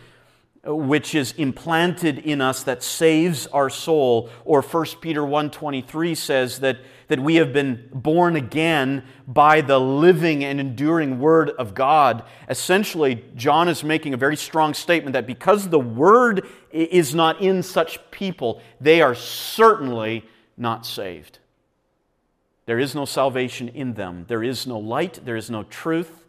which 0.65 1.15
is 1.15 1.33
implanted 1.33 2.19
in 2.19 2.41
us 2.43 2.65
that 2.65 2.83
saves 2.83 3.47
our 3.47 3.71
soul 3.71 4.29
or 4.45 4.61
1 4.61 4.87
peter 5.01 5.23
1.23 5.23 6.15
says 6.15 6.61
that, 6.61 6.79
that 7.09 7.19
we 7.19 7.37
have 7.37 7.51
been 7.51 7.89
born 7.95 8.37
again 8.37 9.03
by 9.27 9.63
the 9.63 9.81
living 9.81 10.45
and 10.45 10.61
enduring 10.61 11.19
word 11.19 11.49
of 11.51 11.73
god. 11.73 12.23
Essentially 12.49 13.25
john 13.35 13.69
is 13.69 13.83
making 13.83 14.13
a 14.13 14.19
very 14.19 14.37
strong 14.37 14.75
statement 14.75 15.15
that 15.15 15.27
because 15.27 15.71
the 15.71 15.79
word 15.79 16.47
is 16.71 17.15
not 17.15 17.41
in 17.41 17.63
such 17.63 17.99
people 18.11 18.61
they 18.81 19.01
are 19.01 19.15
certainly 19.15 20.27
not 20.59 20.85
saved. 20.85 21.39
There 22.67 22.79
is 22.79 22.95
no 22.95 23.07
salvation 23.07 23.69
in 23.69 23.95
them. 23.95 24.27
There 24.29 24.45
is 24.45 24.67
no 24.67 24.79
light. 24.79 25.21
There 25.25 25.37
is 25.37 25.51
no 25.51 25.63
truth. 25.65 26.25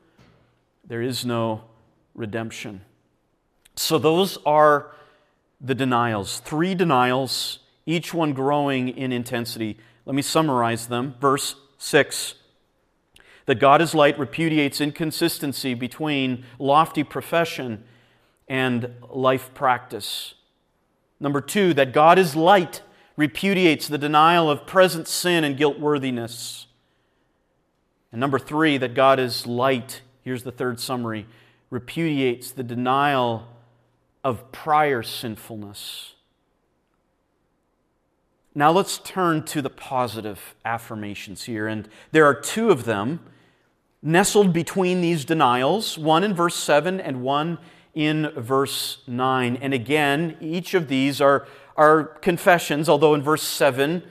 There 0.87 1.01
is 1.01 1.25
no 1.25 1.63
redemption 2.15 2.81
so, 3.81 3.97
those 3.97 4.37
are 4.45 4.91
the 5.59 5.75
denials. 5.75 6.39
Three 6.39 6.75
denials, 6.75 7.59
each 7.85 8.13
one 8.13 8.33
growing 8.33 8.89
in 8.89 9.11
intensity. 9.11 9.77
Let 10.05 10.15
me 10.15 10.21
summarize 10.21 10.87
them. 10.87 11.15
Verse 11.19 11.55
6 11.77 12.35
that 13.47 13.59
God 13.59 13.81
is 13.81 13.95
light 13.95 14.17
repudiates 14.19 14.79
inconsistency 14.79 15.73
between 15.73 16.45
lofty 16.59 17.03
profession 17.03 17.83
and 18.47 18.93
life 19.09 19.53
practice. 19.53 20.35
Number 21.19 21.41
two, 21.41 21.73
that 21.73 21.91
God 21.91 22.19
is 22.19 22.35
light 22.35 22.81
repudiates 23.17 23.87
the 23.87 23.97
denial 23.97 24.49
of 24.49 24.65
present 24.65 25.07
sin 25.07 25.43
and 25.43 25.57
guilt 25.57 25.79
worthiness. 25.79 26.67
And 28.11 28.19
number 28.19 28.39
three, 28.39 28.77
that 28.77 28.93
God 28.93 29.19
is 29.19 29.45
light, 29.45 30.01
here's 30.23 30.43
the 30.43 30.51
third 30.51 30.79
summary, 30.79 31.25
repudiates 31.69 32.51
the 32.51 32.63
denial 32.63 33.47
of 34.23 34.51
prior 34.51 35.03
sinfulness. 35.03 36.13
Now 38.53 38.71
let's 38.71 38.97
turn 38.97 39.43
to 39.45 39.61
the 39.61 39.69
positive 39.69 40.55
affirmations 40.65 41.43
here. 41.43 41.67
And 41.67 41.87
there 42.11 42.25
are 42.25 42.33
two 42.33 42.69
of 42.69 42.83
them 42.83 43.21
nestled 44.01 44.51
between 44.51 45.01
these 45.01 45.23
denials 45.25 45.97
one 45.97 46.23
in 46.23 46.33
verse 46.33 46.55
7 46.55 46.99
and 46.99 47.21
one 47.21 47.59
in 47.93 48.31
verse 48.35 48.99
9. 49.07 49.57
And 49.57 49.73
again, 49.73 50.37
each 50.41 50.73
of 50.73 50.87
these 50.87 51.21
are, 51.21 51.47
are 51.77 52.03
confessions, 52.03 52.89
although 52.89 53.13
in 53.13 53.21
verse 53.21 53.43
7, 53.43 54.03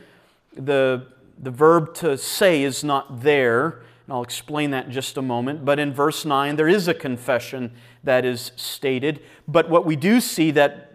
the, 0.54 1.06
the 1.38 1.50
verb 1.50 1.94
to 1.94 2.16
say 2.16 2.62
is 2.62 2.82
not 2.82 3.22
there. 3.22 3.82
And 4.06 4.14
I'll 4.14 4.22
explain 4.22 4.70
that 4.70 4.86
in 4.86 4.92
just 4.92 5.16
a 5.16 5.22
moment. 5.22 5.64
But 5.64 5.78
in 5.78 5.92
verse 5.92 6.24
9, 6.24 6.56
there 6.56 6.68
is 6.68 6.88
a 6.88 6.94
confession 6.94 7.72
that 8.02 8.24
is 8.24 8.52
stated. 8.56 9.22
But 9.46 9.68
what 9.68 9.84
we 9.84 9.96
do 9.96 10.20
see 10.20 10.50
that, 10.52 10.92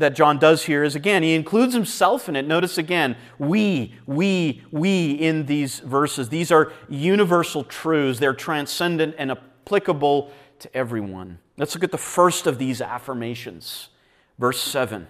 that 0.00 0.14
John 0.14 0.38
does 0.38 0.64
here 0.64 0.82
is 0.82 0.96
again, 0.96 1.22
he 1.22 1.34
includes 1.34 1.74
himself 1.74 2.28
in 2.28 2.36
it. 2.36 2.46
Notice 2.46 2.78
again, 2.78 3.16
we, 3.38 3.94
we, 4.06 4.62
we 4.70 5.12
in 5.12 5.46
these 5.46 5.80
verses. 5.80 6.28
These 6.28 6.50
are 6.50 6.72
universal 6.88 7.62
truths, 7.64 8.18
they're 8.18 8.34
transcendent 8.34 9.14
and 9.18 9.30
applicable 9.30 10.32
to 10.58 10.76
everyone. 10.76 11.38
Let's 11.56 11.74
look 11.74 11.84
at 11.84 11.92
the 11.92 11.98
first 11.98 12.46
of 12.46 12.58
these 12.58 12.80
affirmations. 12.80 13.90
Verse 14.38 14.60
7 14.60 15.06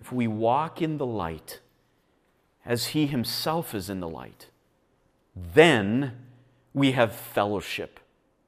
If 0.00 0.10
we 0.10 0.26
walk 0.26 0.82
in 0.82 0.98
the 0.98 1.06
light, 1.06 1.60
as 2.64 2.88
he 2.88 3.06
himself 3.06 3.74
is 3.74 3.88
in 3.88 4.00
the 4.00 4.08
light, 4.08 4.48
then 5.36 6.16
we 6.74 6.92
have 6.92 7.14
fellowship 7.14 7.99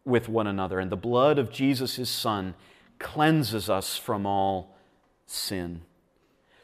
with 0.04 0.28
one 0.28 0.46
another. 0.46 0.78
And 0.78 0.90
the 0.90 0.96
blood 0.96 1.38
of 1.38 1.50
Jesus, 1.50 1.96
his 1.96 2.10
Son, 2.10 2.54
cleanses 2.98 3.68
us 3.68 3.96
from 3.96 4.26
all 4.26 4.76
sin. 5.26 5.82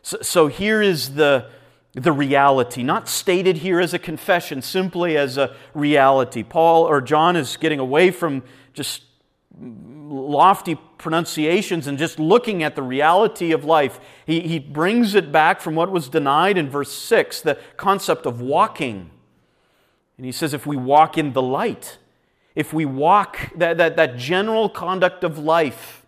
So, 0.02 0.18
so 0.22 0.46
here 0.46 0.80
is 0.82 1.14
the, 1.14 1.48
the 1.92 2.12
reality, 2.12 2.82
not 2.82 3.08
stated 3.08 3.58
here 3.58 3.80
as 3.80 3.94
a 3.94 3.98
confession, 3.98 4.62
simply 4.62 5.16
as 5.16 5.36
a 5.36 5.54
reality. 5.74 6.42
Paul 6.42 6.84
or 6.84 7.00
John 7.00 7.36
is 7.36 7.56
getting 7.56 7.78
away 7.78 8.10
from 8.10 8.42
just 8.72 9.02
lofty 9.60 10.76
pronunciations 10.98 11.86
and 11.86 11.98
just 11.98 12.18
looking 12.18 12.62
at 12.62 12.76
the 12.76 12.82
reality 12.82 13.52
of 13.52 13.64
life. 13.64 14.00
He, 14.26 14.40
he 14.40 14.58
brings 14.58 15.14
it 15.14 15.30
back 15.32 15.60
from 15.60 15.74
what 15.74 15.90
was 15.90 16.08
denied 16.08 16.56
in 16.56 16.68
verse 16.68 16.92
6, 16.92 17.42
the 17.42 17.58
concept 17.76 18.26
of 18.26 18.40
walking. 18.40 19.10
And 20.16 20.26
he 20.26 20.32
says, 20.32 20.54
if 20.54 20.66
we 20.66 20.76
walk 20.76 21.18
in 21.18 21.32
the 21.32 21.42
light, 21.42 21.98
if 22.58 22.72
we 22.72 22.84
walk 22.84 23.38
that, 23.54 23.76
that, 23.76 23.94
that 23.94 24.16
general 24.16 24.68
conduct 24.68 25.22
of 25.22 25.38
life, 25.38 26.04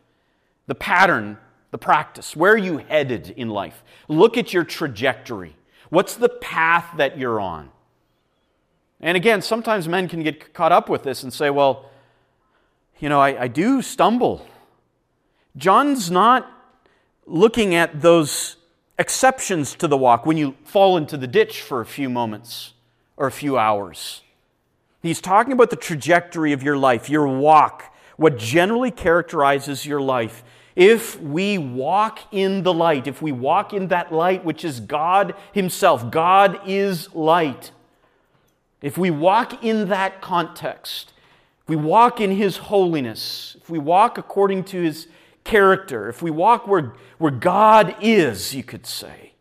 the 0.67 0.75
pattern, 0.75 1.39
the 1.71 1.79
practice, 1.79 2.35
where 2.35 2.55
are 2.55 2.59
you 2.59 2.79
headed 2.79 3.33
in 3.37 3.49
life? 3.49 3.85
Look 4.09 4.37
at 4.37 4.53
your 4.53 4.65
trajectory. 4.65 5.55
What's 5.91 6.17
the 6.17 6.29
path 6.29 6.87
that 6.97 7.17
you're 7.17 7.39
on? 7.39 7.71
And 9.01 9.17
again, 9.17 9.43
sometimes 9.43 9.87
men 9.87 10.09
can 10.09 10.25
get 10.25 10.53
caught 10.53 10.73
up 10.73 10.89
with 10.89 11.05
this 11.05 11.23
and 11.23 11.33
say, 11.33 11.51
well, 11.51 11.89
you 12.99 13.09
know, 13.09 13.21
I, 13.21 13.43
I 13.43 13.47
do 13.47 13.81
stumble. 13.81 14.45
John's 15.57 16.11
not 16.11 16.51
looking 17.27 17.77
at 17.77 18.01
those 18.03 18.57
exceptions 18.99 19.77
to 19.77 19.87
the 19.87 19.97
walk 19.97 20.27
when 20.27 20.37
you 20.37 20.57
fall 20.65 20.97
into 20.97 21.17
the 21.17 21.29
ditch 21.29 21.63
for 21.63 21.81
a 21.81 21.87
few 21.87 22.11
moments 22.11 22.75
or 23.17 23.29
a 23.29 23.33
few 23.33 23.57
hours. 23.57 24.23
He's 25.03 25.21
talking 25.21 25.53
about 25.53 25.71
the 25.71 25.77
trajectory 25.77 26.53
of 26.53 26.63
your 26.63 26.77
life, 26.77 27.09
your 27.09 27.27
walk, 27.27 27.95
what 28.17 28.37
generally 28.37 28.91
characterizes 28.91 29.87
your 29.87 30.01
life. 30.01 30.45
If 30.77 31.21
we 31.21 31.59
walk 31.59 32.21
in 32.33 32.63
the 32.63 32.73
light, 32.73 33.07
if 33.07 33.23
we 33.23 33.33
walk 33.33 33.73
in 33.73 33.89
that 33.89 34.13
light 34.13 34.45
which 34.45 34.65
is 34.65 34.81
God 34.81 35.35
Himself, 35.53 36.11
God 36.11 36.61
is 36.67 37.13
light. 37.15 37.73
If 38.83 38.97
we 38.97 39.11
walk 39.11 39.65
in 39.65 39.89
that 39.89 40.21
context, 40.21 41.13
if 41.63 41.69
we 41.69 41.77
walk 41.77 42.21
in 42.21 42.33
His 42.33 42.59
holiness, 42.59 43.57
if 43.61 43.71
we 43.71 43.79
walk 43.79 44.19
according 44.19 44.65
to 44.65 44.83
His 44.83 45.09
character, 45.45 46.09
if 46.09 46.23
we 46.23 46.31
walk 46.31 46.67
where, 46.67 46.95
where 47.19 47.33
God 47.33 47.97
is, 48.01 48.55
you 48.55 48.63
could 48.63 48.87
say, 48.87 49.33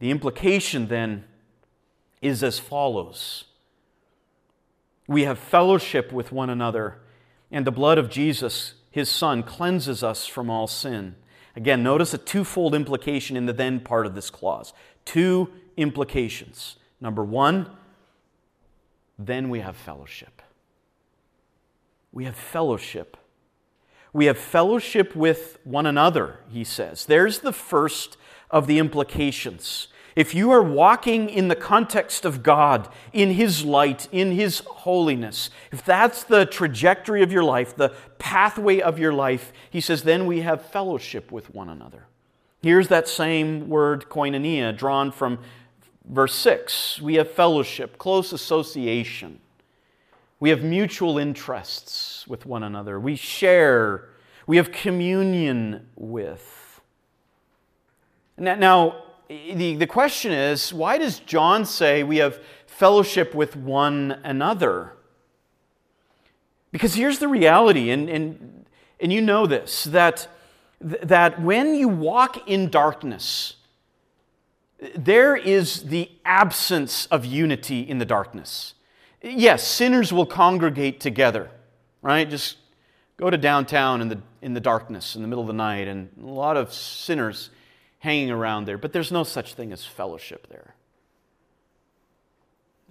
the 0.00 0.10
implication 0.10 0.88
then 0.88 1.24
is 2.24 2.42
as 2.42 2.58
follows 2.58 3.44
We 5.06 5.24
have 5.24 5.38
fellowship 5.38 6.10
with 6.10 6.32
one 6.32 6.48
another, 6.48 6.98
and 7.50 7.66
the 7.66 7.70
blood 7.70 7.98
of 7.98 8.08
Jesus, 8.08 8.74
his 8.90 9.10
Son, 9.10 9.42
cleanses 9.42 10.02
us 10.02 10.26
from 10.26 10.48
all 10.48 10.66
sin. 10.66 11.16
Again, 11.54 11.82
notice 11.82 12.14
a 12.14 12.18
twofold 12.18 12.74
implication 12.74 13.36
in 13.36 13.44
the 13.44 13.52
then 13.52 13.80
part 13.80 14.06
of 14.06 14.14
this 14.14 14.30
clause. 14.30 14.72
Two 15.04 15.50
implications. 15.76 16.76
Number 17.00 17.22
one, 17.22 17.70
then 19.18 19.50
we 19.50 19.60
have 19.60 19.76
fellowship. 19.76 20.40
We 22.10 22.24
have 22.24 22.36
fellowship. 22.36 23.18
We 24.14 24.24
have 24.26 24.38
fellowship 24.38 25.14
with 25.14 25.58
one 25.64 25.84
another, 25.84 26.38
he 26.48 26.64
says. 26.64 27.04
There's 27.04 27.40
the 27.40 27.52
first 27.52 28.16
of 28.50 28.66
the 28.66 28.78
implications. 28.78 29.88
If 30.16 30.34
you 30.34 30.52
are 30.52 30.62
walking 30.62 31.28
in 31.28 31.48
the 31.48 31.56
context 31.56 32.24
of 32.24 32.42
God, 32.42 32.88
in 33.12 33.30
His 33.32 33.64
light, 33.64 34.08
in 34.12 34.32
His 34.32 34.60
holiness, 34.60 35.50
if 35.72 35.84
that's 35.84 36.22
the 36.22 36.46
trajectory 36.46 37.22
of 37.22 37.32
your 37.32 37.42
life, 37.42 37.76
the 37.76 37.92
pathway 38.18 38.80
of 38.80 38.98
your 38.98 39.12
life, 39.12 39.52
he 39.70 39.80
says, 39.80 40.04
then 40.04 40.26
we 40.26 40.42
have 40.42 40.64
fellowship 40.66 41.32
with 41.32 41.52
one 41.52 41.68
another. 41.68 42.06
Here's 42.62 42.88
that 42.88 43.08
same 43.08 43.68
word, 43.68 44.06
koinonia, 44.08 44.76
drawn 44.76 45.10
from 45.10 45.40
verse 46.08 46.34
6. 46.34 47.00
We 47.00 47.16
have 47.16 47.30
fellowship, 47.30 47.98
close 47.98 48.32
association. 48.32 49.40
We 50.40 50.50
have 50.50 50.62
mutual 50.62 51.18
interests 51.18 52.26
with 52.28 52.46
one 52.46 52.62
another. 52.62 53.00
We 53.00 53.16
share. 53.16 54.08
We 54.46 54.58
have 54.58 54.72
communion 54.72 55.88
with. 55.96 56.80
Now, 58.36 59.03
the, 59.28 59.76
the 59.76 59.86
question 59.86 60.32
is 60.32 60.72
why 60.72 60.98
does 60.98 61.18
John 61.20 61.64
say 61.64 62.02
we 62.02 62.18
have 62.18 62.40
fellowship 62.66 63.34
with 63.34 63.56
one 63.56 64.20
another? 64.24 64.92
Because 66.72 66.94
here's 66.94 67.20
the 67.20 67.28
reality, 67.28 67.90
and, 67.90 68.08
and, 68.10 68.66
and 69.00 69.12
you 69.12 69.22
know 69.22 69.46
this 69.46 69.84
that, 69.84 70.26
that 70.80 71.40
when 71.40 71.74
you 71.74 71.88
walk 71.88 72.48
in 72.48 72.68
darkness, 72.68 73.54
there 74.96 75.36
is 75.36 75.84
the 75.84 76.10
absence 76.24 77.06
of 77.06 77.24
unity 77.24 77.80
in 77.80 77.98
the 77.98 78.04
darkness. 78.04 78.74
Yes, 79.22 79.66
sinners 79.66 80.12
will 80.12 80.26
congregate 80.26 81.00
together, 81.00 81.50
right? 82.02 82.28
Just 82.28 82.56
go 83.16 83.30
to 83.30 83.38
downtown 83.38 84.00
in 84.02 84.08
the, 84.08 84.18
in 84.42 84.52
the 84.52 84.60
darkness 84.60 85.16
in 85.16 85.22
the 85.22 85.28
middle 85.28 85.42
of 85.42 85.46
the 85.48 85.54
night, 85.54 85.88
and 85.88 86.10
a 86.20 86.26
lot 86.26 86.56
of 86.56 86.74
sinners 86.74 87.50
hanging 88.04 88.30
around 88.30 88.66
there, 88.66 88.76
but 88.76 88.92
there's 88.92 89.10
no 89.10 89.24
such 89.24 89.54
thing 89.54 89.72
as 89.72 89.86
fellowship 89.86 90.46
there. 90.50 90.74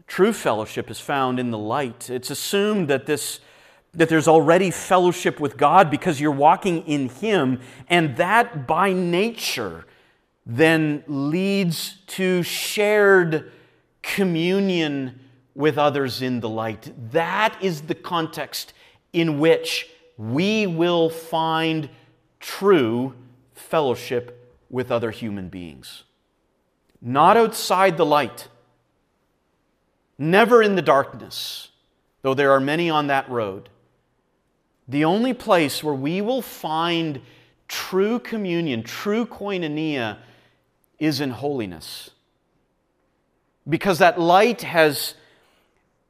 True 0.08 0.34
fellowship 0.34 0.90
is 0.90 1.00
found 1.00 1.40
in 1.40 1.52
the 1.52 1.58
light. 1.58 2.10
It's 2.10 2.32
assumed 2.32 2.88
that 2.88 3.06
this 3.06 3.40
that 3.94 4.10
there's 4.10 4.28
already 4.28 4.72
fellowship 4.72 5.40
with 5.40 5.56
God 5.56 5.92
because 5.92 6.20
you're 6.20 6.32
walking 6.32 6.82
in 6.88 7.10
him 7.10 7.62
and 7.88 8.18
that 8.18 8.66
by 8.66 8.92
nature 8.92 9.86
then 10.48 11.04
leads 11.06 11.98
to 12.08 12.42
shared 12.42 13.52
communion 14.02 15.20
with 15.54 15.78
others 15.78 16.24
in 16.24 16.40
the 16.40 16.50
light. 16.50 16.92
That 17.12 17.56
is 17.62 17.82
the 17.82 17.94
context 17.94 18.74
in 19.14 19.40
which 19.40 19.88
we 20.18 20.66
will 20.66 21.12
find 21.12 21.88
true 22.40 23.14
fellowship 23.54 24.43
with 24.74 24.92
other 24.92 25.12
human 25.12 25.50
beings. 25.50 26.04
Not 27.00 27.38
outside 27.38 27.96
the 27.96 28.06
light, 28.06 28.48
never 30.18 30.64
in 30.64 30.76
the 30.76 30.82
darkness, 30.82 31.70
though 32.24 32.34
there 32.34 32.52
are 32.52 32.60
many 32.60 32.90
on 32.90 33.06
that 33.06 33.30
road. 33.30 33.70
The 34.88 35.06
only 35.06 35.36
place 35.36 35.84
where 35.84 35.94
we 35.94 36.22
will 36.22 36.42
find 36.42 37.22
true 37.68 38.18
communion, 38.18 38.82
true 38.82 39.28
koinonia, 39.28 40.18
is 40.98 41.22
in 41.22 41.30
holiness. 41.30 42.10
Because 43.70 44.00
that 44.00 44.20
light 44.20 44.64
has, 44.64 45.14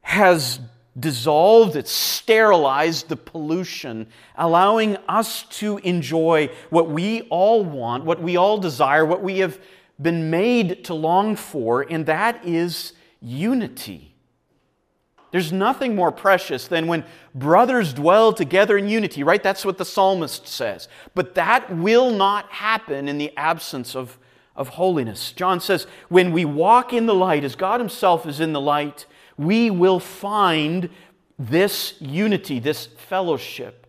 has 0.04 0.62
dissolved, 1.00 1.76
it's 1.76 1.92
sterilized 1.92 3.10
the 3.10 3.16
pollution, 3.16 4.08
allowing 4.36 4.98
us 5.08 5.44
to 5.44 5.80
enjoy 5.80 6.50
what 6.70 6.90
we 6.90 7.22
all 7.24 7.64
want, 7.64 8.06
what 8.06 8.22
we 8.22 8.38
all 8.38 8.58
desire, 8.58 9.06
what 9.06 9.24
we 9.24 9.40
have 9.40 9.60
been 10.02 10.30
made 10.30 10.84
to 10.86 10.94
long 10.94 11.36
for, 11.36 11.82
and 11.82 12.06
that 12.06 12.46
is 12.46 12.94
unity. 13.22 14.14
There's 15.32 15.52
nothing 15.52 15.96
more 15.96 16.12
precious 16.12 16.68
than 16.68 16.86
when 16.86 17.06
brothers 17.34 17.92
dwell 17.92 18.34
together 18.34 18.78
in 18.78 18.88
unity, 18.88 19.24
right? 19.24 19.42
That's 19.42 19.66
what 19.66 19.80
the 19.80 19.86
psalmist 19.86 20.48
says. 20.48 20.88
But 21.16 21.34
that 21.34 21.76
will 21.76 22.12
not 22.12 22.52
happen 22.52 23.10
in 23.10 23.18
the 23.18 23.36
absence 23.36 23.96
of, 23.96 24.20
of 24.56 24.70
holiness. 24.70 25.32
John 25.32 25.60
says, 25.60 25.88
when 26.08 26.34
we 26.34 26.46
walk 26.46 26.94
in 26.94 27.08
the 27.08 27.16
light, 27.16 27.44
as 27.44 27.56
God 27.56 27.80
Himself 27.80 28.28
is 28.28 28.40
in 28.40 28.54
the 28.54 28.62
light, 28.62 29.08
we 29.38 29.70
will 29.70 30.00
find 30.00 30.90
this 31.40 31.96
unity, 32.00 32.60
this 32.60 32.86
fellowship. 32.86 33.88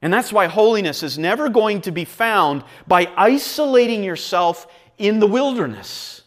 And 0.00 0.12
that's 0.12 0.32
why 0.32 0.46
holiness 0.46 1.02
is 1.02 1.18
never 1.18 1.48
going 1.48 1.80
to 1.82 1.90
be 1.90 2.04
found 2.04 2.62
by 2.86 3.10
isolating 3.16 4.04
yourself 4.04 4.66
in 4.96 5.18
the 5.18 5.26
wilderness. 5.26 6.22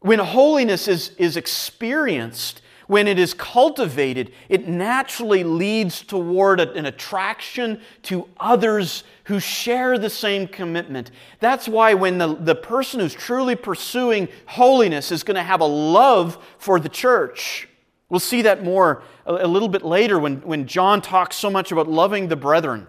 When 0.00 0.18
holiness 0.18 0.88
is, 0.88 1.10
is 1.16 1.36
experienced, 1.36 2.62
when 2.90 3.06
it 3.06 3.20
is 3.20 3.34
cultivated, 3.34 4.32
it 4.48 4.66
naturally 4.66 5.44
leads 5.44 6.02
toward 6.02 6.58
an 6.58 6.86
attraction 6.86 7.80
to 8.02 8.28
others 8.40 9.04
who 9.24 9.38
share 9.38 9.96
the 9.96 10.10
same 10.10 10.48
commitment. 10.48 11.12
That's 11.38 11.68
why 11.68 11.94
when 11.94 12.18
the, 12.18 12.34
the 12.34 12.56
person 12.56 12.98
who's 12.98 13.14
truly 13.14 13.54
pursuing 13.54 14.26
holiness 14.46 15.12
is 15.12 15.22
going 15.22 15.36
to 15.36 15.42
have 15.44 15.60
a 15.60 15.66
love 15.66 16.44
for 16.58 16.80
the 16.80 16.88
church. 16.88 17.68
We'll 18.08 18.18
see 18.18 18.42
that 18.42 18.64
more 18.64 19.04
a, 19.24 19.46
little 19.46 19.68
bit 19.68 19.84
later 19.84 20.18
when, 20.18 20.38
when 20.38 20.66
John 20.66 21.00
talks 21.00 21.36
so 21.36 21.48
much 21.48 21.70
about 21.70 21.86
loving 21.86 22.26
the 22.26 22.34
brethren 22.34 22.88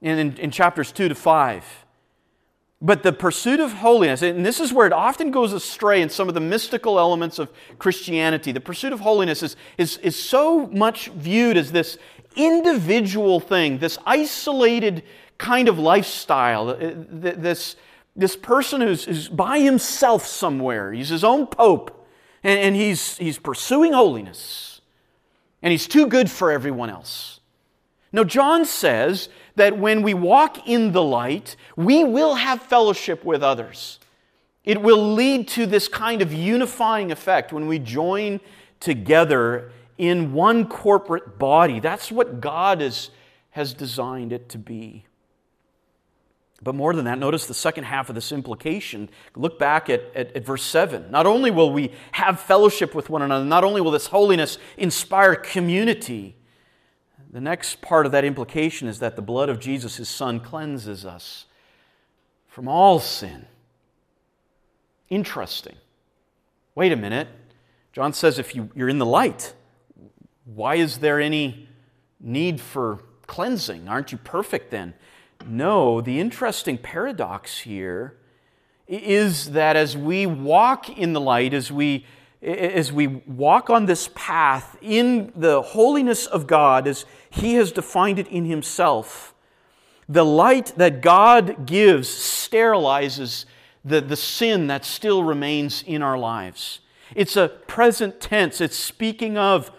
in, 0.00 0.18
in, 0.18 0.36
in 0.38 0.50
chapters 0.50 0.92
2 0.92 1.10
to 1.10 1.14
5. 1.14 1.84
But 2.80 3.02
the 3.02 3.12
pursuit 3.12 3.58
of 3.58 3.72
holiness, 3.72 4.22
and 4.22 4.46
this 4.46 4.60
is 4.60 4.72
where 4.72 4.86
it 4.86 4.92
often 4.92 5.32
goes 5.32 5.52
astray 5.52 6.00
in 6.00 6.08
some 6.08 6.28
of 6.28 6.34
the 6.34 6.40
mystical 6.40 6.98
elements 6.98 7.40
of 7.40 7.50
Christianity, 7.78 8.52
the 8.52 8.60
pursuit 8.60 8.92
of 8.92 9.00
holiness 9.00 9.42
is, 9.42 9.56
is, 9.76 9.96
is 9.98 10.14
so 10.14 10.68
much 10.68 11.08
viewed 11.08 11.56
as 11.56 11.72
this 11.72 11.98
individual 12.36 13.40
thing, 13.40 13.78
this 13.78 13.98
isolated 14.06 15.02
kind 15.38 15.68
of 15.68 15.78
lifestyle, 15.78 16.68
uh, 16.68 16.76
this, 16.80 17.74
this 18.14 18.36
person 18.36 18.80
who's, 18.80 19.04
who's 19.04 19.28
by 19.28 19.58
himself 19.58 20.24
somewhere. 20.24 20.92
He's 20.92 21.08
his 21.08 21.24
own 21.24 21.48
pope, 21.48 22.06
and, 22.44 22.60
and 22.60 22.76
he's, 22.76 23.16
he's 23.18 23.38
pursuing 23.38 23.92
holiness, 23.92 24.80
and 25.62 25.72
he's 25.72 25.88
too 25.88 26.06
good 26.06 26.30
for 26.30 26.52
everyone 26.52 26.90
else. 26.90 27.40
Now, 28.12 28.24
John 28.24 28.64
says 28.64 29.28
that 29.58 29.78
when 29.78 30.02
we 30.02 30.14
walk 30.14 30.66
in 30.66 30.92
the 30.92 31.02
light, 31.02 31.54
we 31.76 32.02
will 32.02 32.34
have 32.34 32.62
fellowship 32.62 33.24
with 33.24 33.42
others. 33.42 34.00
It 34.64 34.82
will 34.82 35.14
lead 35.14 35.48
to 35.48 35.66
this 35.66 35.86
kind 35.86 36.20
of 36.20 36.32
unifying 36.32 37.12
effect 37.12 37.52
when 37.52 37.68
we 37.68 37.78
join 37.78 38.40
together 38.80 39.70
in 39.96 40.32
one 40.32 40.66
corporate 40.66 41.38
body. 41.38 41.80
That's 41.80 42.10
what 42.10 42.40
God 42.40 42.82
is, 42.82 43.10
has 43.50 43.74
designed 43.74 44.32
it 44.32 44.48
to 44.50 44.58
be. 44.58 45.04
But 46.62 46.74
more 46.74 46.92
than 46.92 47.04
that, 47.04 47.18
notice 47.18 47.46
the 47.46 47.54
second 47.54 47.84
half 47.84 48.08
of 48.08 48.14
this 48.14 48.32
implication. 48.32 49.08
Look 49.36 49.58
back 49.58 49.88
at, 49.88 50.02
at, 50.14 50.34
at, 50.34 50.44
verse 50.44 50.64
7. 50.64 51.10
Not 51.10 51.24
only 51.24 51.50
will 51.52 51.72
we 51.72 51.92
have 52.12 52.40
fellowship 52.40 52.94
with 52.94 53.08
one 53.08 53.22
another, 53.22 53.44
not 53.44 53.62
only 53.62 53.80
will 53.80 53.92
this 53.92 54.08
holiness 54.08 54.58
inspire 54.76 55.36
community, 55.36 56.34
the 57.30 57.40
next 57.40 57.80
part 57.82 58.06
of 58.06 58.12
that 58.12 58.24
implication 58.24 58.88
is 58.88 59.00
that 59.00 59.16
the 59.16 59.22
blood 59.22 59.48
of 59.48 59.60
Jesus, 59.60 59.96
his 59.96 60.08
son, 60.08 60.40
cleanses 60.40 61.04
us 61.04 61.46
from 62.48 62.68
all 62.68 62.98
sin. 62.98 63.46
Interesting. 65.10 65.76
Wait 66.74 66.92
a 66.92 66.96
minute. 66.96 67.28
John 67.92 68.12
says 68.12 68.38
if 68.38 68.54
you, 68.54 68.70
you're 68.74 68.88
in 68.88 68.98
the 68.98 69.06
light, 69.06 69.54
why 70.44 70.76
is 70.76 70.98
there 70.98 71.20
any 71.20 71.68
need 72.20 72.60
for 72.60 73.00
cleansing? 73.26 73.88
Aren't 73.88 74.12
you 74.12 74.18
perfect 74.18 74.70
then? 74.70 74.94
No, 75.46 76.00
the 76.00 76.18
interesting 76.18 76.78
paradox 76.78 77.60
here 77.60 78.16
is 78.86 79.52
that 79.52 79.76
as 79.76 79.96
we 79.96 80.26
walk 80.26 80.88
in 80.88 81.12
the 81.12 81.20
light, 81.20 81.52
as 81.52 81.70
we 81.70 82.06
as 82.42 82.92
we 82.92 83.06
walk 83.06 83.68
on 83.68 83.86
this 83.86 84.08
path 84.14 84.76
in 84.80 85.32
the 85.34 85.60
holiness 85.60 86.26
of 86.26 86.46
God 86.46 86.86
as 86.86 87.04
He 87.30 87.54
has 87.54 87.72
defined 87.72 88.18
it 88.18 88.28
in 88.28 88.44
Himself, 88.44 89.34
the 90.08 90.24
light 90.24 90.72
that 90.76 91.02
God 91.02 91.66
gives 91.66 92.08
sterilizes 92.08 93.44
the, 93.84 94.00
the 94.00 94.16
sin 94.16 94.66
that 94.68 94.84
still 94.84 95.24
remains 95.24 95.82
in 95.82 96.02
our 96.02 96.18
lives. 96.18 96.80
It's 97.14 97.36
a 97.36 97.48
present 97.48 98.20
tense, 98.20 98.60
it's 98.60 98.76
speaking 98.76 99.36
of 99.36 99.70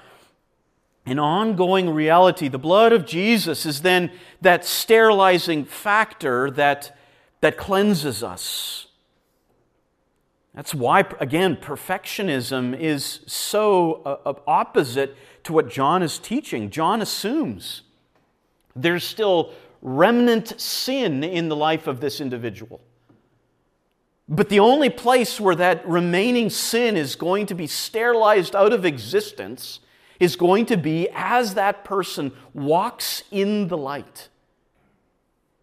an 1.06 1.20
ongoing 1.20 1.90
reality. 1.90 2.48
The 2.48 2.60
blood 2.60 2.94
of 2.94 3.06
Jesus 3.06 3.66
is 3.66 3.82
then 3.82 4.12
that 4.42 4.66
sterilizing 4.66 5.66
factor 5.66 6.52
that, 6.52 6.96
that 7.42 7.58
cleanses 7.58 8.22
us. 8.22 8.88
That's 10.56 10.74
why, 10.74 11.06
again, 11.20 11.56
perfectionism 11.56 12.78
is 12.78 13.22
so 13.28 14.02
uh, 14.04 14.34
opposite 14.48 15.16
to 15.44 15.54
what 15.54 15.70
John 15.70 16.02
is 16.02 16.18
teaching. 16.18 16.70
John 16.70 17.02
assumes 17.02 17.84
there's 18.76 19.04
still 19.04 19.54
remnant 19.82 20.60
sin 20.60 21.24
in 21.24 21.50
the 21.50 21.56
life 21.56 21.88
of 21.88 22.02
this 22.02 22.20
individual. 22.20 22.82
But 24.28 24.50
the 24.50 24.60
only 24.60 24.90
place 24.90 25.40
where 25.40 25.56
that 25.56 25.88
remaining 25.88 26.50
sin 26.50 26.98
is 26.98 27.16
going 27.16 27.48
to 27.48 27.56
be 27.56 27.66
sterilized 27.66 28.56
out 28.56 28.74
of 28.74 28.86
existence 28.86 29.80
is 30.20 30.36
going 30.36 30.66
to 30.68 30.78
be 30.78 31.08
as 31.14 31.56
that 31.56 31.84
person 31.84 32.32
walks 32.54 33.24
in 33.32 33.70
the 33.70 33.78
light. 33.78 34.30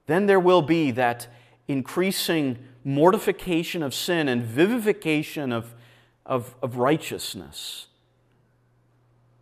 Then 0.07 0.27
there 0.27 0.41
will 0.41 0.63
be 0.63 0.91
that 0.93 1.29
increasing 1.69 2.59
mortification 2.87 3.83
of 3.83 3.93
sin 3.93 4.29
and 4.29 4.45
vivification 4.45 5.51
of, 5.51 5.75
of, 6.25 6.55
of 6.63 6.77
righteousness. 6.77 7.89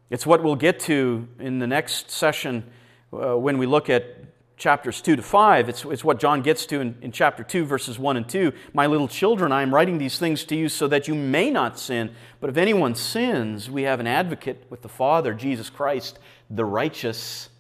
It's 0.09 0.27
what 0.27 0.43
we'll 0.43 0.57
get 0.57 0.81
to 0.81 1.29
in 1.39 1.59
the 1.59 1.67
next 1.67 2.11
session 2.11 2.65
uh, 3.13 3.37
when 3.37 3.59
we 3.59 3.67
look 3.67 3.91
at 3.91 4.25
chapters 4.57 5.03
2 5.03 5.17
to 5.17 5.23
5. 5.23 5.69
It's, 5.69 5.85
it's 5.85 6.03
what 6.03 6.19
John 6.19 6.41
gets 6.41 6.65
to 6.67 6.81
in, 6.81 6.97
in 7.03 7.13
chapter 7.13 7.45
2, 7.45 7.67
verses 7.67 7.99
1 7.99 8.17
and 8.17 8.27
2. 8.27 8.51
My 8.73 8.87
little 8.87 9.09
children, 9.09 9.53
I 9.53 9.61
am 9.61 9.75
writing 9.75 9.99
these 9.99 10.19
things 10.19 10.45
to 10.45 10.57
you 10.57 10.71
so 10.71 10.89
that 10.89 11.07
you 11.07 11.15
may 11.15 11.51
not 11.51 11.79
sin. 11.79 12.13
But 12.41 12.49
if 12.49 12.57
anyone 12.57 12.95
sins, 12.95 13.71
we 13.71 13.83
have 13.83 14.01
an 14.01 14.07
advocate 14.07 14.65
with 14.71 14.81
the 14.81 14.89
Father, 14.89 15.35
Jesus 15.35 15.69
Christ, 15.69 16.19
the 16.49 16.65
righteous. 16.65 17.51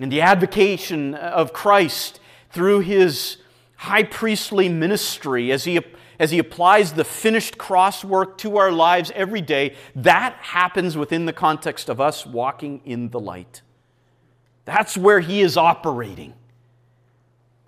And 0.00 0.10
the 0.10 0.22
advocation 0.22 1.14
of 1.14 1.52
Christ 1.52 2.18
through 2.50 2.80
his 2.80 3.36
high 3.84 4.02
priestly 4.02 4.68
ministry 4.68 5.52
as 5.52 5.64
he, 5.64 5.80
as 6.18 6.30
he 6.30 6.38
applies 6.38 6.92
the 6.92 7.04
finished 7.04 7.58
cross 7.58 8.04
work 8.04 8.38
to 8.38 8.56
our 8.56 8.72
lives 8.72 9.12
every 9.14 9.40
day, 9.40 9.76
that 9.94 10.34
happens 10.34 10.96
within 10.96 11.26
the 11.26 11.32
context 11.32 11.88
of 11.88 12.00
us 12.00 12.26
walking 12.26 12.80
in 12.84 13.10
the 13.10 13.20
light. 13.20 13.62
That's 14.64 14.96
where 14.96 15.20
he 15.20 15.40
is 15.40 15.56
operating. 15.56 16.34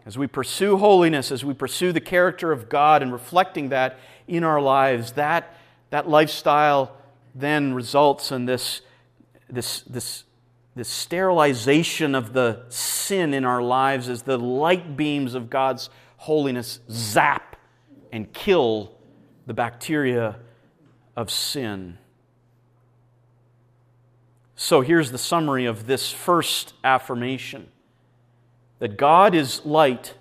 As 0.04 0.16
we 0.16 0.26
pursue 0.26 0.76
holiness, 0.76 1.32
as 1.32 1.44
we 1.44 1.52
pursue 1.52 1.92
the 1.92 2.00
character 2.00 2.52
of 2.52 2.68
God 2.68 3.02
and 3.02 3.12
reflecting 3.12 3.70
that 3.70 3.98
in 4.28 4.44
our 4.44 4.60
lives, 4.60 5.12
that, 5.12 5.56
that 5.90 6.08
lifestyle 6.08 6.96
then 7.34 7.74
results 7.74 8.32
in 8.32 8.46
this, 8.46 8.80
this, 9.50 9.82
this 9.82 10.24
this 10.76 10.88
sterilization 10.88 12.14
of 12.14 12.34
the 12.34 12.62
sin 12.68 13.32
in 13.32 13.46
our 13.46 13.62
lives 13.62 14.10
as 14.10 14.22
the 14.22 14.36
light 14.36 14.94
beams 14.94 15.34
of 15.34 15.48
God's 15.48 15.88
holiness 16.16 16.80
zap 16.90 17.56
and 18.12 18.32
kill 18.32 18.92
the 19.46 19.54
bacteria 19.54 20.36
of 21.16 21.30
sin. 21.30 21.98
So 24.54 24.80
here's 24.80 25.10
the 25.10 25.18
summary 25.18 25.66
of 25.66 25.86
this 25.86 26.10
first 26.10 26.72
affirmation 26.82 27.68
that 28.78 28.96
God 28.96 29.34
is 29.34 29.64
light 29.64 30.14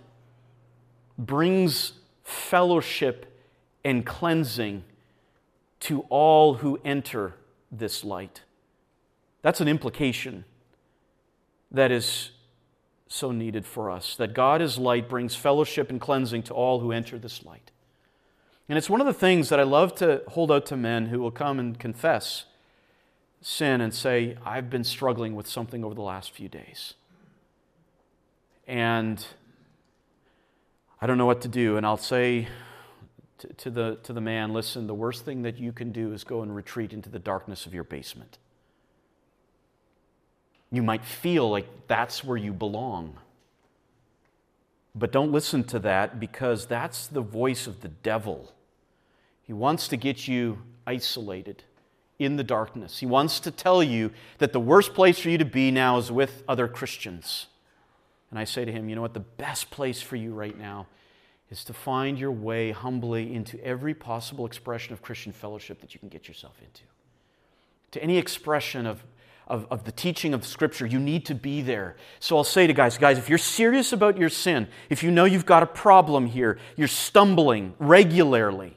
brings 1.17 1.93
fellowship 2.23 3.25
and 3.83 4.05
cleansing 4.05 4.83
to 5.81 6.01
all 6.09 6.55
who 6.55 6.79
enter 6.83 7.35
this 7.71 8.03
light. 8.03 8.41
That's 9.41 9.61
an 9.61 9.67
implication 9.67 10.45
that 11.71 11.91
is 11.91 12.31
so 13.07 13.31
needed 13.31 13.65
for 13.65 13.91
us 13.91 14.15
that 14.15 14.33
God 14.33 14.61
is 14.61 14.77
light 14.77 15.07
brings 15.07 15.35
fellowship 15.35 15.89
and 15.89 16.01
cleansing 16.01 16.43
to 16.43 16.53
all 16.53 16.79
who 16.79 16.91
enter 16.91 17.19
this 17.19 17.45
light. 17.45 17.71
And 18.67 18.77
it's 18.77 18.89
one 18.89 18.99
of 18.99 19.07
the 19.07 19.13
things 19.13 19.49
that 19.49 19.59
I 19.59 19.63
love 19.63 19.93
to 19.95 20.23
hold 20.29 20.51
out 20.51 20.65
to 20.67 20.77
men 20.77 21.07
who 21.07 21.19
will 21.19 21.31
come 21.31 21.59
and 21.59 21.77
confess 21.77 22.45
sin 23.41 23.79
and 23.79 23.93
say, 23.93 24.37
I've 24.43 24.71
been 24.71 24.83
struggling 24.83 25.35
with 25.35 25.45
something 25.45 25.83
over 25.83 25.93
the 25.93 26.01
last 26.01 26.31
few 26.31 26.49
days. 26.49 26.95
And 28.67 29.23
I 30.99 31.05
don't 31.05 31.19
know 31.19 31.27
what 31.27 31.41
to 31.41 31.47
do. 31.47 31.77
And 31.77 31.85
I'll 31.85 31.97
say 31.97 32.47
to, 33.37 33.47
to, 33.53 33.69
the, 33.69 33.99
to 34.01 34.13
the 34.13 34.21
man, 34.21 34.51
listen, 34.51 34.87
the 34.87 34.95
worst 34.95 35.25
thing 35.25 35.43
that 35.43 35.59
you 35.59 35.71
can 35.71 35.91
do 35.91 36.11
is 36.11 36.23
go 36.23 36.41
and 36.41 36.55
retreat 36.55 36.91
into 36.91 37.09
the 37.09 37.19
darkness 37.19 37.67
of 37.67 37.73
your 37.73 37.83
basement. 37.83 38.39
You 40.75 40.83
might 40.83 41.05
feel 41.05 41.49
like 41.49 41.87
that's 41.87 42.23
where 42.23 42.37
you 42.37 42.51
belong. 42.51 43.17
But 44.93 45.11
don't 45.11 45.31
listen 45.31 45.63
to 45.65 45.79
that 45.79 46.19
because 46.19 46.65
that's 46.65 47.07
the 47.07 47.21
voice 47.21 47.67
of 47.67 47.81
the 47.81 47.89
devil. 47.89 48.53
He 49.43 49.53
wants 49.53 49.87
to 49.89 49.97
get 49.97 50.27
you 50.27 50.59
isolated 50.87 51.63
in 52.17 52.37
the 52.37 52.43
darkness. 52.43 52.99
He 52.99 53.05
wants 53.05 53.39
to 53.41 53.51
tell 53.51 53.83
you 53.83 54.11
that 54.37 54.53
the 54.53 54.59
worst 54.59 54.93
place 54.93 55.19
for 55.19 55.29
you 55.29 55.37
to 55.37 55.45
be 55.45 55.69
now 55.69 55.97
is 55.97 56.11
with 56.11 56.43
other 56.47 56.67
Christians. 56.67 57.47
And 58.29 58.39
I 58.39 58.45
say 58.45 58.65
to 58.65 58.71
him, 58.71 58.89
you 58.89 58.95
know 58.95 59.01
what? 59.01 59.13
The 59.13 59.19
best 59.19 59.69
place 59.69 60.01
for 60.01 60.15
you 60.15 60.33
right 60.33 60.57
now 60.57 60.87
is 61.51 61.63
to 61.65 61.73
find 61.73 62.17
your 62.17 62.31
way 62.31 62.71
humbly 62.71 63.33
into 63.33 63.63
every 63.63 63.93
possible 63.93 64.45
expression 64.45 64.93
of 64.93 65.01
Christian 65.01 65.31
fellowship 65.31 65.81
that 65.81 65.93
you 65.93 65.99
can 65.99 66.09
get 66.09 66.27
yourself 66.27 66.57
into. 66.59 66.83
To 67.91 68.01
any 68.01 68.17
expression 68.17 68.85
of 68.85 69.03
of, 69.47 69.67
of 69.69 69.83
the 69.83 69.91
teaching 69.91 70.33
of 70.33 70.45
Scripture. 70.45 70.85
You 70.85 70.99
need 70.99 71.25
to 71.27 71.35
be 71.35 71.61
there. 71.61 71.95
So 72.19 72.37
I'll 72.37 72.43
say 72.43 72.67
to 72.67 72.73
guys, 72.73 72.97
guys, 72.97 73.17
if 73.17 73.29
you're 73.29 73.37
serious 73.37 73.93
about 73.93 74.17
your 74.17 74.29
sin, 74.29 74.67
if 74.89 75.03
you 75.03 75.11
know 75.11 75.25
you've 75.25 75.45
got 75.45 75.63
a 75.63 75.67
problem 75.67 76.25
here, 76.25 76.57
you're 76.75 76.87
stumbling 76.87 77.73
regularly, 77.79 78.75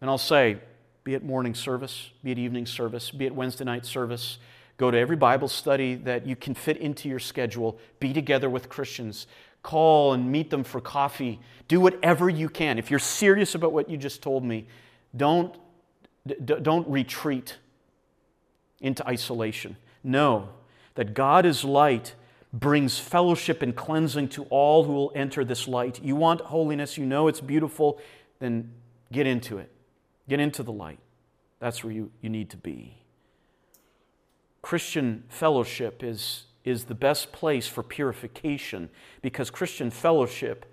then 0.00 0.08
I'll 0.08 0.18
say, 0.18 0.58
be 1.04 1.14
at 1.14 1.22
morning 1.22 1.54
service, 1.54 2.10
be 2.24 2.32
at 2.32 2.38
evening 2.38 2.66
service, 2.66 3.10
be 3.10 3.26
at 3.26 3.34
Wednesday 3.34 3.64
night 3.64 3.86
service, 3.86 4.38
go 4.76 4.90
to 4.90 4.98
every 4.98 5.16
Bible 5.16 5.48
study 5.48 5.94
that 5.94 6.26
you 6.26 6.34
can 6.34 6.54
fit 6.54 6.76
into 6.78 7.08
your 7.08 7.20
schedule, 7.20 7.78
be 8.00 8.12
together 8.12 8.50
with 8.50 8.68
Christians, 8.68 9.26
call 9.62 10.12
and 10.12 10.30
meet 10.30 10.50
them 10.50 10.64
for 10.64 10.80
coffee, 10.80 11.40
do 11.68 11.80
whatever 11.80 12.28
you 12.28 12.48
can. 12.48 12.78
If 12.78 12.90
you're 12.90 12.98
serious 12.98 13.54
about 13.54 13.72
what 13.72 13.88
you 13.88 13.96
just 13.96 14.22
told 14.22 14.44
me, 14.44 14.66
don't, 15.16 15.56
don't 16.44 16.86
retreat 16.88 17.56
into 18.80 19.06
isolation. 19.06 19.76
Know 20.02 20.50
that 20.94 21.14
God 21.14 21.46
is 21.46 21.64
light 21.64 22.14
brings 22.52 22.98
fellowship 22.98 23.62
and 23.62 23.76
cleansing 23.76 24.28
to 24.28 24.44
all 24.44 24.84
who 24.84 24.92
will 24.92 25.12
enter 25.14 25.44
this 25.44 25.68
light. 25.68 26.02
You 26.02 26.16
want 26.16 26.40
holiness, 26.40 26.96
you 26.96 27.04
know 27.04 27.28
it's 27.28 27.40
beautiful, 27.40 28.00
then 28.38 28.72
get 29.12 29.26
into 29.26 29.58
it. 29.58 29.70
Get 30.28 30.40
into 30.40 30.62
the 30.62 30.72
light. 30.72 30.98
That's 31.60 31.84
where 31.84 31.92
you, 31.92 32.10
you 32.20 32.30
need 32.30 32.50
to 32.50 32.56
be. 32.56 32.98
Christian 34.62 35.24
fellowship 35.28 36.02
is, 36.02 36.44
is 36.64 36.84
the 36.84 36.94
best 36.94 37.30
place 37.30 37.68
for 37.68 37.82
purification 37.82 38.88
because 39.22 39.50
Christian 39.50 39.90
fellowship 39.90 40.66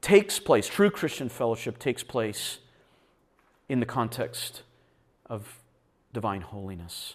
takes 0.00 0.38
place, 0.38 0.68
true 0.68 0.90
Christian 0.90 1.28
fellowship 1.28 1.78
takes 1.78 2.02
place 2.02 2.58
in 3.68 3.80
the 3.80 3.86
context 3.86 4.62
of 5.26 5.61
divine 6.12 6.42
holiness. 6.42 7.14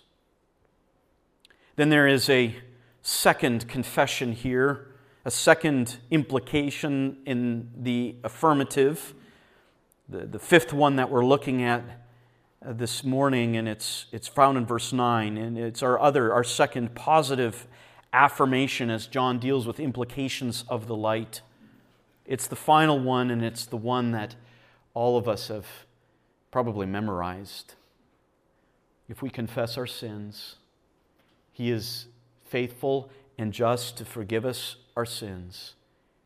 Then 1.76 1.90
there 1.90 2.08
is 2.08 2.30
a 2.30 2.56
second 3.04 3.68
confession 3.68 4.34
here, 4.34 4.88
a 5.24 5.32
second 5.32 5.98
implication 6.10 7.18
in 7.26 7.70
the 7.78 8.16
affirmative, 8.24 9.14
the, 10.10 10.26
the 10.26 10.40
fifth 10.40 10.74
one 10.74 10.96
that 10.96 11.12
we're 11.12 11.26
looking 11.26 11.64
at 11.64 11.84
uh, 12.66 12.74
this 12.74 13.04
morning, 13.04 13.56
and 13.56 13.68
it's, 13.68 14.08
it's 14.12 14.28
found 14.28 14.58
in 14.58 14.66
verse 14.66 14.92
9. 14.92 15.38
And 15.38 15.58
it's 15.58 15.84
our 15.84 16.00
other, 16.00 16.34
our 16.34 16.44
second 16.44 16.96
positive 16.96 17.68
affirmation 18.12 18.90
as 18.90 19.06
John 19.06 19.38
deals 19.38 19.68
with 19.68 19.80
implications 19.80 20.64
of 20.68 20.88
the 20.88 20.96
light. 20.96 21.42
It's 22.26 22.48
the 22.48 22.56
final 22.56 23.00
one, 23.00 23.30
and 23.30 23.44
it's 23.44 23.66
the 23.66 23.78
one 23.78 24.12
that 24.12 24.36
all 24.94 25.18
of 25.18 25.28
us 25.28 25.50
have 25.50 25.68
probably 26.50 26.88
memorized 26.88 27.76
if 29.10 29.22
we 29.22 29.30
confess 29.30 29.78
our 29.78 29.88
sins, 29.88 30.56
He 31.52 31.72
is 31.72 32.08
faithful 32.46 33.10
and 33.38 33.54
just 33.54 33.98
to 33.98 34.06
forgive 34.06 34.46
us 34.46 34.78
our 34.96 35.06
sins 35.06 35.76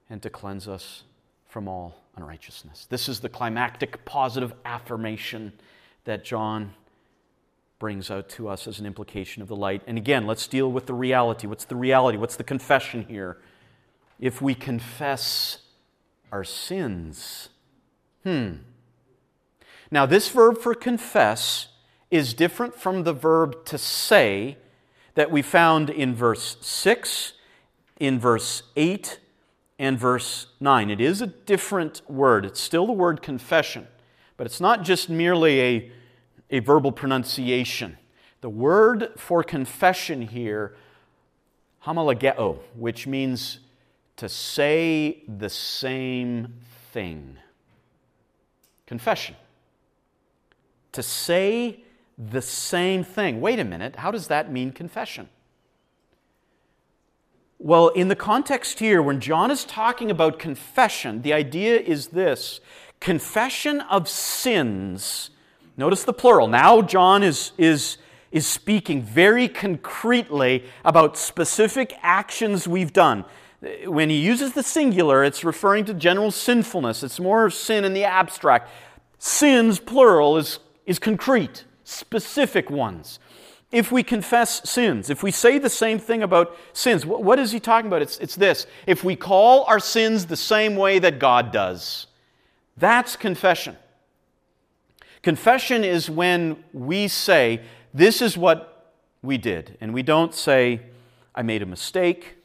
and 0.10 0.22
to 0.22 0.30
cleanse 0.30 0.68
us 0.68 1.04
from 1.48 1.68
all 1.68 2.02
unrighteousness. 2.16 2.88
This 2.90 3.10
is 3.10 3.20
the 3.20 3.30
climactic 3.30 4.06
positive 4.06 4.54
affirmation 4.66 5.54
that 6.06 6.24
John 6.24 6.74
brings 7.80 8.12
out 8.12 8.30
to 8.30 8.48
us 8.48 8.68
as 8.68 8.80
an 8.80 8.86
implication 8.86 9.42
of 9.42 9.48
the 9.48 9.56
light. 9.56 9.82
And 9.88 9.98
again, 9.98 10.28
let's 10.28 10.48
deal 10.48 10.72
with 10.72 10.86
the 10.86 10.94
reality. 10.94 11.48
What's 11.48 11.66
the 11.66 11.76
reality? 11.76 12.18
What's 12.18 12.36
the 12.36 12.44
confession 12.44 13.06
here? 13.08 13.38
If 14.20 14.42
we 14.42 14.54
confess 14.54 15.60
our 16.32 16.44
sins, 16.44 17.50
hmm. 18.24 18.58
Now, 19.90 20.06
this 20.06 20.30
verb 20.30 20.60
for 20.60 20.76
confess 20.76 21.68
is 22.12 22.34
different 22.34 22.76
from 22.76 23.04
the 23.04 23.14
verb 23.14 23.66
to 23.66 23.78
say 23.78 24.58
that 25.16 25.32
we 25.32 25.42
found 25.42 25.90
in 25.90 26.14
verse 26.14 26.58
6, 26.62 27.34
in 28.00 28.20
verse 28.20 28.64
8, 28.76 29.20
and 29.80 29.98
verse 29.98 30.48
9. 30.60 30.92
It 30.92 31.02
is 31.02 31.22
a 31.22 31.28
different 31.28 32.02
word. 32.08 32.46
It's 32.46 32.60
still 32.60 32.86
the 32.86 32.94
word 32.94 33.22
confession, 33.22 33.88
but 34.38 34.46
it's 34.46 34.62
not 34.62 34.84
just 34.84 35.10
merely 35.10 35.62
a, 35.62 35.92
a 36.52 36.60
verbal 36.60 36.92
pronunciation. 36.92 37.98
The 38.42 38.50
word 38.50 39.10
for 39.18 39.44
confession 39.44 40.22
here, 40.22 40.76
homologeo, 41.86 42.60
which 42.76 43.08
means 43.08 43.60
to 44.18 44.28
say 44.28 45.24
the 45.28 45.50
same 45.50 46.56
thing. 46.92 47.38
Confession. 48.86 49.36
To 50.92 51.02
say 51.02 51.84
the 52.30 52.42
same 52.42 53.04
thing. 53.04 53.42
Wait 53.42 53.60
a 53.60 53.64
minute, 53.64 53.96
how 53.98 54.12
does 54.12 54.28
that 54.28 54.52
mean 54.52 54.72
confession? 54.72 55.30
Well, 57.58 57.90
in 57.90 58.08
the 58.08 58.16
context 58.16 58.80
here, 58.80 59.02
when 59.02 59.20
John 59.20 59.52
is 59.52 59.66
talking 59.66 60.12
about 60.12 60.40
confession, 60.40 61.22
the 61.22 61.34
idea 61.34 61.80
is 61.80 62.08
this 62.08 62.60
confession 63.00 63.82
of 63.82 64.08
sins. 64.08 65.32
Notice 65.78 66.04
the 66.04 66.14
plural. 66.14 66.48
Now, 66.48 66.82
John 66.82 67.24
is, 67.24 67.52
is, 67.58 67.98
is 68.32 68.46
speaking 68.46 69.02
very 69.02 69.48
concretely 69.48 70.66
about 70.86 71.18
specific 71.18 71.94
actions 72.02 72.68
we've 72.68 72.94
done. 72.94 73.26
When 73.86 74.10
he 74.10 74.18
uses 74.18 74.54
the 74.54 74.64
singular, 74.64 75.24
it's 75.24 75.44
referring 75.44 75.86
to 75.86 75.94
general 75.94 76.32
sinfulness. 76.32 77.04
It's 77.04 77.20
more 77.20 77.50
sin 77.50 77.86
in 77.86 77.94
the 77.94 78.04
abstract. 78.04 78.70
Sins, 79.20 79.80
plural, 79.80 80.38
is, 80.38 80.60
is 80.88 80.98
concrete 80.98 81.66
specific 81.92 82.70
ones. 82.70 83.20
If 83.72 83.92
we 83.92 84.04
confess 84.04 84.70
sins, 84.70 85.10
if 85.10 85.24
we 85.24 85.32
say 85.32 85.58
the 85.58 85.70
same 85.70 85.98
thing 85.98 86.24
about 86.24 86.58
sins, 86.74 87.06
what 87.06 87.40
is 87.40 87.52
he 87.52 87.60
talking 87.60 87.88
about? 87.88 88.02
It's, 88.02 88.18
it's 88.20 88.36
this. 88.36 88.68
If 88.86 89.04
we 89.04 89.16
call 89.16 89.64
our 89.64 89.80
sins 89.80 90.26
the 90.26 90.36
same 90.36 90.76
way 90.76 91.00
that 91.00 91.20
God 91.20 91.52
does, 91.54 92.08
that's 92.76 93.16
confession. 93.16 93.78
Confession 95.22 95.84
is 95.84 96.10
when 96.10 96.64
we 96.74 97.08
say, 97.08 97.62
This 97.94 98.22
is 98.22 98.38
what 98.38 98.94
we 99.22 99.38
did. 99.38 99.78
And 99.80 99.94
we 99.94 100.04
don't 100.04 100.34
say, 100.34 100.82
I 101.34 101.44
made 101.44 101.62
a 101.62 101.66
mistake. 101.66 102.36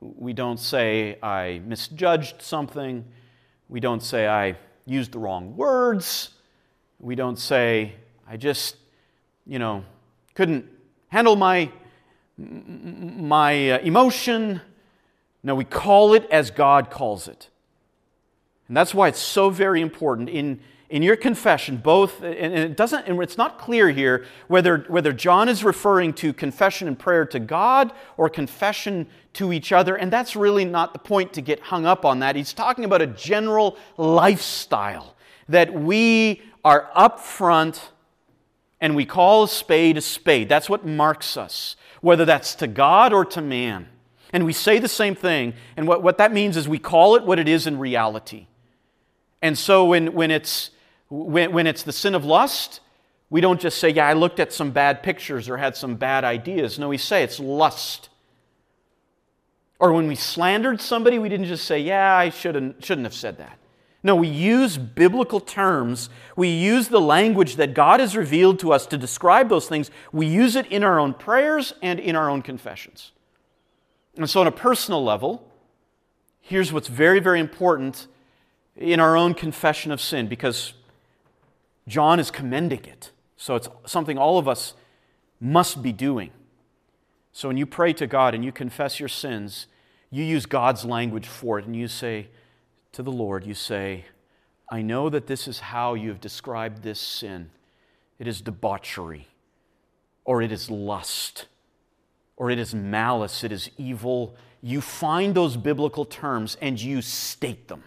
We 0.00 0.32
don't 0.32 0.58
say, 0.58 1.18
I 1.22 1.60
misjudged 1.64 2.42
something. 2.42 3.04
We 3.68 3.78
don't 3.78 4.02
say, 4.02 4.26
I 4.26 4.56
used 4.84 5.12
the 5.12 5.18
wrong 5.18 5.56
words. 5.56 6.30
We 6.98 7.14
don't 7.14 7.38
say, 7.38 7.94
I 8.28 8.36
just, 8.36 8.76
you 9.46 9.58
know, 9.58 9.84
couldn't 10.34 10.66
handle 11.08 11.36
my, 11.36 11.70
my 12.38 13.72
uh, 13.72 13.78
emotion. 13.78 14.60
No, 15.42 15.54
we 15.54 15.64
call 15.64 16.14
it 16.14 16.26
as 16.30 16.50
God 16.50 16.90
calls 16.90 17.28
it. 17.28 17.48
And 18.68 18.76
that's 18.76 18.94
why 18.94 19.08
it's 19.08 19.20
so 19.20 19.50
very 19.50 19.80
important 19.80 20.28
in, 20.28 20.60
in 20.88 21.02
your 21.02 21.16
confession, 21.16 21.76
both, 21.78 22.22
and 22.22 22.54
it 22.54 22.76
doesn't, 22.76 23.06
and 23.06 23.22
it's 23.22 23.36
not 23.36 23.58
clear 23.58 23.90
here 23.90 24.24
whether, 24.48 24.78
whether 24.88 25.12
John 25.12 25.48
is 25.48 25.64
referring 25.64 26.12
to 26.14 26.32
confession 26.32 26.88
and 26.88 26.98
prayer 26.98 27.26
to 27.26 27.40
God 27.40 27.92
or 28.16 28.28
confession 28.28 29.06
to 29.34 29.52
each 29.52 29.72
other, 29.72 29.96
and 29.96 30.12
that's 30.12 30.36
really 30.36 30.64
not 30.64 30.92
the 30.92 30.98
point 30.98 31.32
to 31.34 31.40
get 31.40 31.60
hung 31.60 31.86
up 31.86 32.04
on 32.04 32.20
that. 32.20 32.36
He's 32.36 32.52
talking 32.52 32.84
about 32.84 33.02
a 33.02 33.06
general 33.06 33.76
lifestyle 33.96 35.16
that 35.48 35.72
we 35.72 36.42
are 36.64 36.90
upfront 36.96 37.80
and 38.82 38.96
we 38.96 39.06
call 39.06 39.44
a 39.44 39.48
spade 39.48 39.96
a 39.96 40.00
spade. 40.02 40.48
That's 40.48 40.68
what 40.68 40.84
marks 40.84 41.36
us, 41.38 41.76
whether 42.02 42.26
that's 42.26 42.56
to 42.56 42.66
God 42.66 43.12
or 43.14 43.24
to 43.26 43.40
man. 43.40 43.88
And 44.32 44.44
we 44.44 44.52
say 44.52 44.80
the 44.80 44.88
same 44.88 45.14
thing, 45.14 45.54
and 45.76 45.86
what, 45.86 46.02
what 46.02 46.18
that 46.18 46.32
means 46.32 46.56
is 46.56 46.68
we 46.68 46.78
call 46.78 47.14
it 47.16 47.24
what 47.24 47.38
it 47.38 47.48
is 47.48 47.66
in 47.66 47.78
reality. 47.78 48.48
And 49.40 49.56
so 49.56 49.84
when, 49.84 50.12
when, 50.14 50.30
it's, 50.30 50.70
when, 51.08 51.52
when 51.52 51.66
it's 51.66 51.84
the 51.84 51.92
sin 51.92 52.14
of 52.14 52.24
lust, 52.24 52.80
we 53.30 53.40
don't 53.40 53.60
just 53.60 53.78
say, 53.78 53.88
Yeah, 53.88 54.08
I 54.08 54.14
looked 54.14 54.40
at 54.40 54.52
some 54.52 54.72
bad 54.72 55.02
pictures 55.02 55.48
or 55.48 55.58
had 55.58 55.76
some 55.76 55.94
bad 55.94 56.24
ideas. 56.24 56.78
No, 56.78 56.88
we 56.88 56.98
say 56.98 57.22
it's 57.22 57.38
lust. 57.38 58.08
Or 59.78 59.92
when 59.92 60.06
we 60.06 60.16
slandered 60.16 60.80
somebody, 60.80 61.18
we 61.18 61.28
didn't 61.28 61.46
just 61.46 61.66
say, 61.66 61.78
Yeah, 61.78 62.16
I 62.16 62.30
shouldn't, 62.30 62.84
shouldn't 62.84 63.06
have 63.06 63.14
said 63.14 63.38
that. 63.38 63.58
No, 64.04 64.16
we 64.16 64.28
use 64.28 64.78
biblical 64.78 65.38
terms. 65.38 66.10
We 66.34 66.48
use 66.48 66.88
the 66.88 67.00
language 67.00 67.56
that 67.56 67.72
God 67.72 68.00
has 68.00 68.16
revealed 68.16 68.58
to 68.60 68.72
us 68.72 68.84
to 68.86 68.98
describe 68.98 69.48
those 69.48 69.68
things. 69.68 69.90
We 70.12 70.26
use 70.26 70.56
it 70.56 70.66
in 70.66 70.82
our 70.82 70.98
own 70.98 71.14
prayers 71.14 71.72
and 71.82 72.00
in 72.00 72.16
our 72.16 72.28
own 72.28 72.42
confessions. 72.42 73.12
And 74.16 74.28
so, 74.28 74.40
on 74.40 74.46
a 74.46 74.52
personal 74.52 75.02
level, 75.04 75.48
here's 76.40 76.72
what's 76.72 76.88
very, 76.88 77.20
very 77.20 77.38
important 77.38 78.08
in 78.76 78.98
our 78.98 79.16
own 79.16 79.34
confession 79.34 79.92
of 79.92 80.00
sin 80.00 80.26
because 80.26 80.74
John 81.86 82.18
is 82.18 82.30
commending 82.30 82.84
it. 82.84 83.12
So, 83.36 83.54
it's 83.54 83.68
something 83.86 84.18
all 84.18 84.38
of 84.38 84.48
us 84.48 84.74
must 85.40 85.80
be 85.80 85.92
doing. 85.92 86.30
So, 87.32 87.48
when 87.48 87.56
you 87.56 87.66
pray 87.66 87.92
to 87.94 88.08
God 88.08 88.34
and 88.34 88.44
you 88.44 88.50
confess 88.50 88.98
your 88.98 89.08
sins, 89.08 89.68
you 90.10 90.24
use 90.24 90.44
God's 90.44 90.84
language 90.84 91.28
for 91.28 91.58
it 91.60 91.66
and 91.66 91.76
you 91.76 91.86
say, 91.86 92.26
to 92.92 93.02
the 93.02 93.12
Lord, 93.12 93.44
you 93.46 93.54
say, 93.54 94.04
I 94.70 94.82
know 94.82 95.08
that 95.10 95.26
this 95.26 95.48
is 95.48 95.60
how 95.60 95.94
you 95.94 96.08
have 96.08 96.20
described 96.20 96.82
this 96.82 97.00
sin. 97.00 97.50
It 98.18 98.26
is 98.26 98.40
debauchery, 98.40 99.28
or 100.24 100.42
it 100.42 100.52
is 100.52 100.70
lust, 100.70 101.46
or 102.36 102.50
it 102.50 102.58
is 102.58 102.74
malice, 102.74 103.44
it 103.44 103.52
is 103.52 103.70
evil. 103.76 104.36
You 104.62 104.80
find 104.80 105.34
those 105.34 105.56
biblical 105.56 106.04
terms 106.04 106.56
and 106.60 106.80
you 106.80 107.02
state 107.02 107.68
them. 107.68 107.82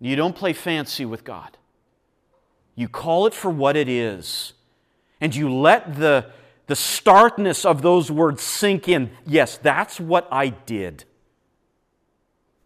You 0.00 0.16
don't 0.16 0.36
play 0.36 0.52
fancy 0.52 1.04
with 1.04 1.24
God. 1.24 1.56
You 2.74 2.88
call 2.88 3.26
it 3.26 3.34
for 3.34 3.50
what 3.50 3.76
it 3.76 3.88
is. 3.88 4.52
And 5.20 5.34
you 5.34 5.52
let 5.52 5.96
the, 5.96 6.30
the 6.66 6.76
starkness 6.76 7.64
of 7.64 7.80
those 7.80 8.10
words 8.10 8.42
sink 8.42 8.88
in. 8.88 9.10
Yes, 9.26 9.56
that's 9.56 9.98
what 9.98 10.28
I 10.30 10.50
did. 10.50 11.04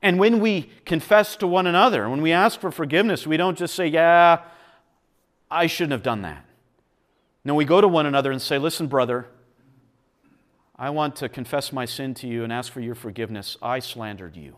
And 0.03 0.19
when 0.19 0.41
we 0.41 0.71
confess 0.85 1.37
to 1.37 1.47
one 1.47 1.67
another, 1.67 2.09
when 2.09 2.23
we 2.23 2.33
ask 2.33 2.59
for 2.61 2.71
forgiveness, 2.71 3.27
we 3.27 3.37
don't 3.37 3.59
just 3.59 3.75
say, 3.75 3.87
Yeah, 3.87 4.43
I 5.51 5.67
shouldn't 5.67 5.93
have 5.93 6.03
done 6.03 6.23
that. 6.23 6.45
No, 7.45 7.55
we 7.55 7.65
go 7.65 7.81
to 7.81 7.89
one 7.89 8.07
another 8.07 8.33
and 8.33 8.41
say, 8.41 8.59
Listen, 8.59 8.87
brother, 8.87 9.27
I 10.77 10.91
want 10.91 11.17
to 11.17 11.29
confess 11.29 11.73
my 11.73 11.85
sin 11.85 12.15
to 12.15 12.27
you 12.27 12.43
and 12.45 12.53
ask 12.53 12.73
for 12.73 12.81
your 12.81 12.95
forgiveness. 12.95 13.59
I 13.61 13.81
slandered 13.81 14.37
you. 14.37 14.57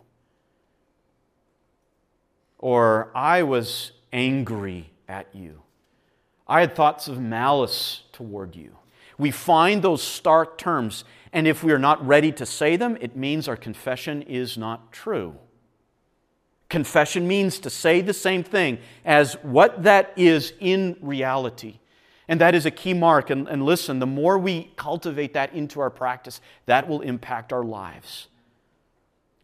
Or 2.59 3.11
I 3.13 3.43
was 3.43 3.91
angry 4.13 4.91
at 5.09 5.27
you. 5.35 5.63
I 6.47 6.61
had 6.61 6.77
thoughts 6.77 7.09
of 7.09 7.21
malice 7.21 8.03
toward 8.13 8.55
you. 8.55 8.77
We 9.19 9.33
find 9.33 9.83
those 9.83 10.03
stark 10.03 10.59
terms 10.59 11.05
and 11.33 11.47
if 11.47 11.65
we 11.65 11.73
are 11.73 11.79
not 11.79 12.07
ready 12.07 12.31
to 12.33 12.45
say 12.45 12.77
them, 12.77 12.99
it 13.01 13.17
means 13.17 13.49
our 13.49 13.57
confession 13.57 14.23
is 14.23 14.59
not 14.59 14.93
true. 14.93 15.37
Confession 16.69 17.27
means 17.27 17.59
to 17.61 17.71
say 17.71 18.01
the 18.01 18.15
same 18.15 18.43
thing 18.43 18.79
as 19.05 19.35
what 19.43 19.83
that 19.83 20.13
is 20.17 20.53
in 20.61 20.97
reality. 21.01 21.79
And 22.29 22.41
that 22.41 22.55
is 22.55 22.67
a 22.67 22.71
key 22.71 22.95
mark. 22.95 23.31
And, 23.31 23.49
and, 23.49 23.65
listen, 23.65 23.99
the 23.99 24.07
more 24.07 24.39
we 24.39 24.73
cultivate 24.77 25.35
that 25.35 25.53
into 25.53 25.81
our 25.81 25.91
practice, 25.91 26.41
that 26.67 26.89
will 26.89 27.01
impact 27.01 27.53
our 27.53 27.65
lives. 27.65 28.29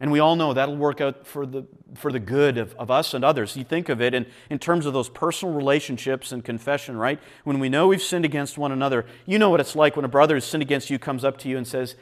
And 0.01 0.11
we 0.11 0.19
all 0.19 0.37
know 0.37 0.53
that'll 0.53 0.77
work 0.77 1.01
out 1.01 1.27
for 1.27 1.45
the, 1.45 1.65
for 1.95 2.11
the 2.11 2.19
good 2.19 2.57
of, 2.57 2.73
of 2.75 2.89
us 2.89 3.13
and 3.13 3.23
others. 3.23 3.57
You 3.57 3.65
think 3.65 3.89
of 3.89 4.01
it 4.01 4.13
in, 4.13 4.25
in 4.49 4.57
terms 4.57 4.85
of 4.85 4.93
those 4.93 5.09
personal 5.09 5.53
relationships 5.53 6.31
and 6.31 6.43
confession, 6.43 6.95
right? 6.95 7.19
When 7.43 7.59
we 7.59 7.67
know 7.67 7.87
we've 7.87 8.01
sinned 8.01 8.23
against 8.23 8.57
one 8.57 8.71
another, 8.71 9.05
you 9.25 9.37
know 9.37 9.49
what 9.49 9.59
it's 9.59 9.75
like 9.75 9.97
when 9.97 10.05
a 10.05 10.09
brother 10.09 10.35
who's 10.35 10.45
sinned 10.45 10.63
against 10.63 10.89
you 10.89 10.99
comes 10.99 11.25
up 11.25 11.37
to 11.39 11.49
you 11.49 11.57
and 11.57 11.67
says, 11.67 11.95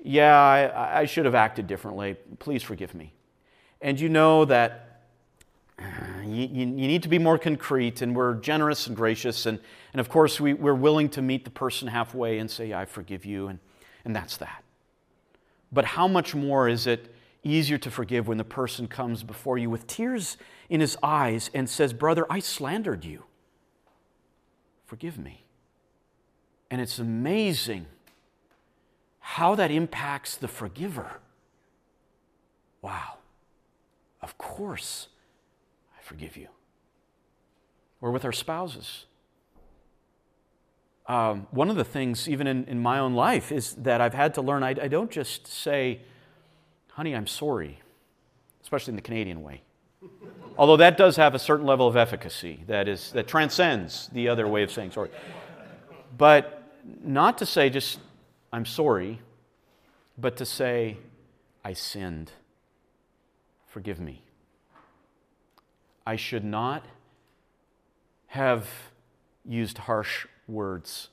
Yeah, 0.00 0.32
I, 0.32 1.00
I 1.00 1.04
should 1.06 1.24
have 1.24 1.34
acted 1.34 1.66
differently. 1.66 2.16
Please 2.38 2.62
forgive 2.62 2.94
me. 2.94 3.12
And 3.80 3.98
you 3.98 4.08
know 4.08 4.44
that 4.44 5.02
uh, 5.78 5.84
you, 6.24 6.46
you, 6.46 6.66
need 6.66 7.02
to 7.02 7.08
be 7.08 7.18
more 7.18 7.36
concrete, 7.36 8.00
and 8.00 8.14
we're 8.14 8.34
generous 8.34 8.86
and 8.86 8.96
gracious. 8.96 9.44
And, 9.44 9.58
and 9.92 10.00
of 10.00 10.08
course, 10.08 10.38
we, 10.40 10.54
we're 10.54 10.72
willing 10.72 11.08
to 11.10 11.22
meet 11.22 11.44
the 11.44 11.50
person 11.50 11.88
halfway 11.88 12.38
and 12.38 12.48
say, 12.48 12.68
yeah, 12.68 12.78
I 12.78 12.84
forgive 12.84 13.24
you. 13.24 13.48
And, 13.48 13.58
and 14.04 14.14
that's 14.14 14.36
that. 14.36 14.62
But 15.72 15.84
how 15.84 16.06
much 16.06 16.34
more 16.34 16.68
is 16.68 16.86
it? 16.86 17.13
Easier 17.44 17.78
to 17.78 17.90
forgive 17.90 18.28
when 18.28 18.38
the 18.38 18.44
person 18.44 18.88
comes 18.88 19.22
before 19.22 19.58
you 19.58 19.70
with 19.70 19.86
tears 19.86 20.36
in 20.68 20.80
his 20.80 20.96
eyes 21.02 21.50
and 21.54 21.68
says, 21.68 21.92
Brother, 21.92 22.26
I 22.30 22.40
slandered 22.40 23.04
you. 23.04 23.24
Forgive 24.86 25.18
me. 25.18 25.44
And 26.70 26.80
it's 26.80 26.98
amazing 26.98 27.86
how 29.20 29.54
that 29.54 29.70
impacts 29.70 30.36
the 30.36 30.48
forgiver. 30.48 31.20
Wow. 32.82 33.18
Of 34.22 34.38
course, 34.38 35.08
I 35.98 36.02
forgive 36.02 36.36
you. 36.36 36.48
or 38.00 38.10
with 38.10 38.24
our 38.24 38.32
spouses. 38.32 39.06
Um, 41.06 41.46
one 41.50 41.70
of 41.70 41.76
the 41.76 41.84
things, 41.84 42.28
even 42.28 42.46
in, 42.46 42.64
in 42.66 42.78
my 42.78 42.98
own 42.98 43.14
life, 43.14 43.50
is 43.52 43.74
that 43.76 44.00
I've 44.02 44.14
had 44.14 44.34
to 44.34 44.42
learn 44.42 44.62
I, 44.62 44.70
I 44.70 44.88
don't 44.88 45.10
just 45.10 45.46
say, 45.46 46.00
honey, 46.94 47.14
I'm 47.14 47.26
sorry, 47.26 47.80
especially 48.62 48.92
in 48.92 48.96
the 48.96 49.02
Canadian 49.02 49.42
way. 49.42 49.62
Although 50.56 50.76
that 50.76 50.96
does 50.96 51.16
have 51.16 51.34
a 51.34 51.38
certain 51.38 51.66
level 51.66 51.88
of 51.88 51.96
efficacy 51.96 52.62
that, 52.68 52.86
is, 52.86 53.10
that 53.12 53.26
transcends 53.26 54.08
the 54.12 54.28
other 54.28 54.46
way 54.46 54.62
of 54.62 54.70
saying 54.70 54.92
sorry. 54.92 55.10
But 56.16 56.62
not 57.02 57.38
to 57.38 57.46
say 57.46 57.70
just, 57.70 57.98
I'm 58.52 58.64
sorry, 58.64 59.20
but 60.16 60.36
to 60.36 60.46
say, 60.46 60.98
I 61.64 61.72
sinned. 61.72 62.30
Forgive 63.66 63.98
me. 63.98 64.22
I 66.06 66.14
should 66.14 66.44
not 66.44 66.84
have 68.28 68.68
used 69.44 69.78
harsh 69.78 70.26
words 70.46 71.08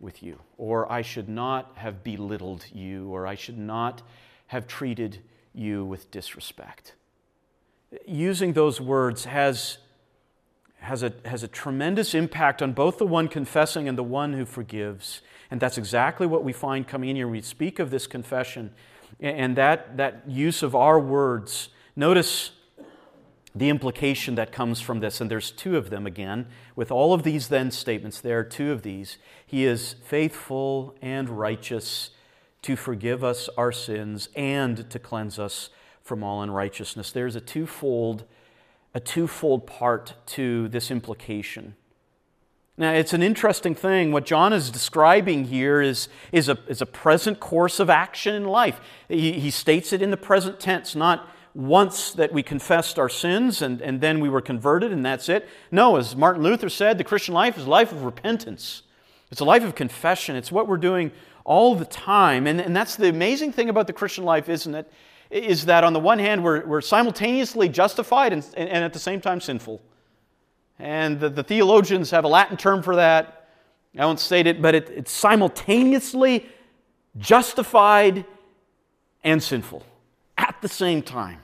with 0.00 0.22
you, 0.22 0.40
or 0.56 0.90
I 0.90 1.02
should 1.02 1.28
not 1.28 1.72
have 1.76 2.02
belittled 2.02 2.64
you, 2.72 3.08
or 3.10 3.26
I 3.26 3.36
should 3.36 3.58
not 3.58 4.02
have 4.48 4.66
treated 4.66 5.20
you 5.54 5.84
with 5.84 6.10
disrespect. 6.10 6.94
Using 8.06 8.52
those 8.52 8.80
words 8.80 9.24
has, 9.24 9.78
has, 10.80 11.02
a, 11.02 11.12
has 11.24 11.42
a 11.42 11.48
tremendous 11.48 12.14
impact 12.14 12.60
on 12.60 12.72
both 12.72 12.98
the 12.98 13.06
one 13.06 13.28
confessing 13.28 13.88
and 13.88 13.96
the 13.96 14.02
one 14.02 14.34
who 14.34 14.44
forgives. 14.44 15.22
And 15.50 15.60
that's 15.60 15.78
exactly 15.78 16.26
what 16.26 16.44
we 16.44 16.52
find 16.52 16.86
coming 16.86 17.10
in 17.10 17.16
here. 17.16 17.28
We 17.28 17.40
speak 17.40 17.78
of 17.78 17.90
this 17.90 18.06
confession 18.06 18.72
and 19.20 19.56
that, 19.56 19.96
that 19.96 20.22
use 20.28 20.62
of 20.62 20.74
our 20.74 21.00
words. 21.00 21.70
Notice 21.96 22.52
the 23.54 23.68
implication 23.68 24.34
that 24.36 24.52
comes 24.52 24.80
from 24.80 25.00
this, 25.00 25.20
and 25.20 25.30
there's 25.30 25.50
two 25.50 25.76
of 25.76 25.90
them 25.90 26.06
again. 26.06 26.46
With 26.76 26.92
all 26.92 27.12
of 27.12 27.22
these 27.22 27.48
then 27.48 27.70
statements, 27.70 28.20
there 28.20 28.38
are 28.38 28.44
two 28.44 28.70
of 28.70 28.82
these. 28.82 29.18
He 29.44 29.64
is 29.64 29.96
faithful 30.04 30.94
and 31.02 31.28
righteous 31.28 32.10
to 32.62 32.76
forgive 32.76 33.22
us 33.22 33.48
our 33.56 33.72
sins 33.72 34.28
and 34.34 34.88
to 34.90 34.98
cleanse 34.98 35.38
us 35.38 35.70
from 36.02 36.22
all 36.22 36.42
unrighteousness. 36.42 37.12
There's 37.12 37.36
a 37.36 37.40
twofold, 37.40 38.24
a 38.94 39.00
twofold 39.00 39.66
part 39.66 40.14
to 40.26 40.68
this 40.68 40.90
implication. 40.90 41.76
Now, 42.76 42.92
it's 42.92 43.12
an 43.12 43.22
interesting 43.22 43.74
thing. 43.74 44.12
What 44.12 44.24
John 44.24 44.52
is 44.52 44.70
describing 44.70 45.44
here 45.44 45.82
is, 45.82 46.08
is, 46.30 46.48
a, 46.48 46.58
is 46.68 46.80
a 46.80 46.86
present 46.86 47.40
course 47.40 47.80
of 47.80 47.90
action 47.90 48.34
in 48.34 48.44
life. 48.44 48.80
He, 49.08 49.32
he 49.32 49.50
states 49.50 49.92
it 49.92 50.00
in 50.00 50.10
the 50.10 50.16
present 50.16 50.60
tense, 50.60 50.94
not 50.94 51.28
once 51.54 52.12
that 52.12 52.32
we 52.32 52.40
confessed 52.40 52.96
our 52.96 53.08
sins 53.08 53.62
and, 53.62 53.82
and 53.82 54.00
then 54.00 54.20
we 54.20 54.28
were 54.28 54.40
converted 54.40 54.92
and 54.92 55.04
that's 55.04 55.28
it. 55.28 55.48
No, 55.72 55.96
as 55.96 56.14
Martin 56.14 56.44
Luther 56.44 56.68
said, 56.68 56.98
the 56.98 57.04
Christian 57.04 57.34
life 57.34 57.58
is 57.58 57.64
a 57.64 57.70
life 57.70 57.90
of 57.90 58.04
repentance. 58.04 58.82
It's 59.32 59.40
a 59.40 59.44
life 59.44 59.64
of 59.64 59.74
confession. 59.74 60.36
It's 60.36 60.52
what 60.52 60.68
we're 60.68 60.76
doing 60.76 61.10
all 61.48 61.74
the 61.74 61.86
time. 61.86 62.46
And, 62.46 62.60
and 62.60 62.76
that's 62.76 62.94
the 62.94 63.08
amazing 63.08 63.52
thing 63.52 63.70
about 63.70 63.86
the 63.86 63.92
Christian 63.94 64.22
life, 64.22 64.50
isn't 64.50 64.74
it? 64.74 64.92
Is 65.30 65.64
that 65.64 65.82
on 65.82 65.94
the 65.94 65.98
one 65.98 66.18
hand, 66.18 66.44
we're, 66.44 66.64
we're 66.66 66.82
simultaneously 66.82 67.70
justified 67.70 68.34
and, 68.34 68.46
and 68.54 68.84
at 68.84 68.92
the 68.92 68.98
same 68.98 69.22
time 69.22 69.40
sinful. 69.40 69.80
And 70.78 71.18
the, 71.18 71.30
the, 71.30 71.42
theologians 71.42 72.10
have 72.10 72.24
a 72.24 72.28
Latin 72.28 72.58
term 72.58 72.82
for 72.82 72.96
that. 72.96 73.48
I 73.98 74.04
won't 74.04 74.20
state 74.20 74.46
it, 74.46 74.60
but 74.60 74.74
it, 74.74 74.90
it's 74.90 75.10
simultaneously 75.10 76.46
justified 77.16 78.26
and 79.24 79.42
sinful 79.42 79.82
at 80.36 80.54
the 80.60 80.68
same 80.68 81.00
time. 81.00 81.40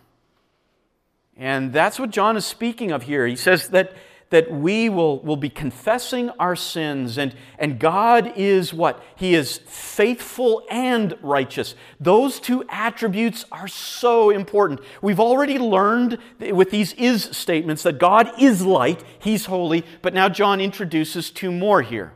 And 1.36 1.72
that's 1.72 1.98
what 1.98 2.11
John 2.11 2.36
is 2.36 2.44
speaking 2.44 2.92
of 2.92 3.05
here. 3.05 3.26
He 3.26 3.36
says 3.36 3.68
that, 3.68 3.94
that 4.30 4.50
we 4.50 4.88
will, 4.88 5.20
will 5.20 5.36
be 5.36 5.48
confessing 5.48 6.30
our 6.38 6.56
sins, 6.56 7.18
and, 7.18 7.34
and 7.58 7.78
God 7.78 8.32
is 8.36 8.74
what? 8.74 9.02
He 9.16 9.34
is 9.34 9.58
faithful 9.66 10.64
and 10.70 11.14
righteous. 11.22 11.74
Those 12.00 12.40
two 12.40 12.64
attributes 12.68 13.44
are 13.52 13.68
so 13.68 14.30
important. 14.30 14.80
We've 15.02 15.20
already 15.20 15.58
learned 15.58 16.18
with 16.40 16.70
these 16.70 16.92
is 16.94 17.24
statements 17.24 17.82
that 17.84 17.98
God 17.98 18.30
is 18.40 18.62
light, 18.64 19.04
He's 19.18 19.46
holy, 19.46 19.84
but 20.02 20.14
now 20.14 20.28
John 20.28 20.60
introduces 20.60 21.30
two 21.30 21.52
more 21.52 21.82
here. 21.82 22.12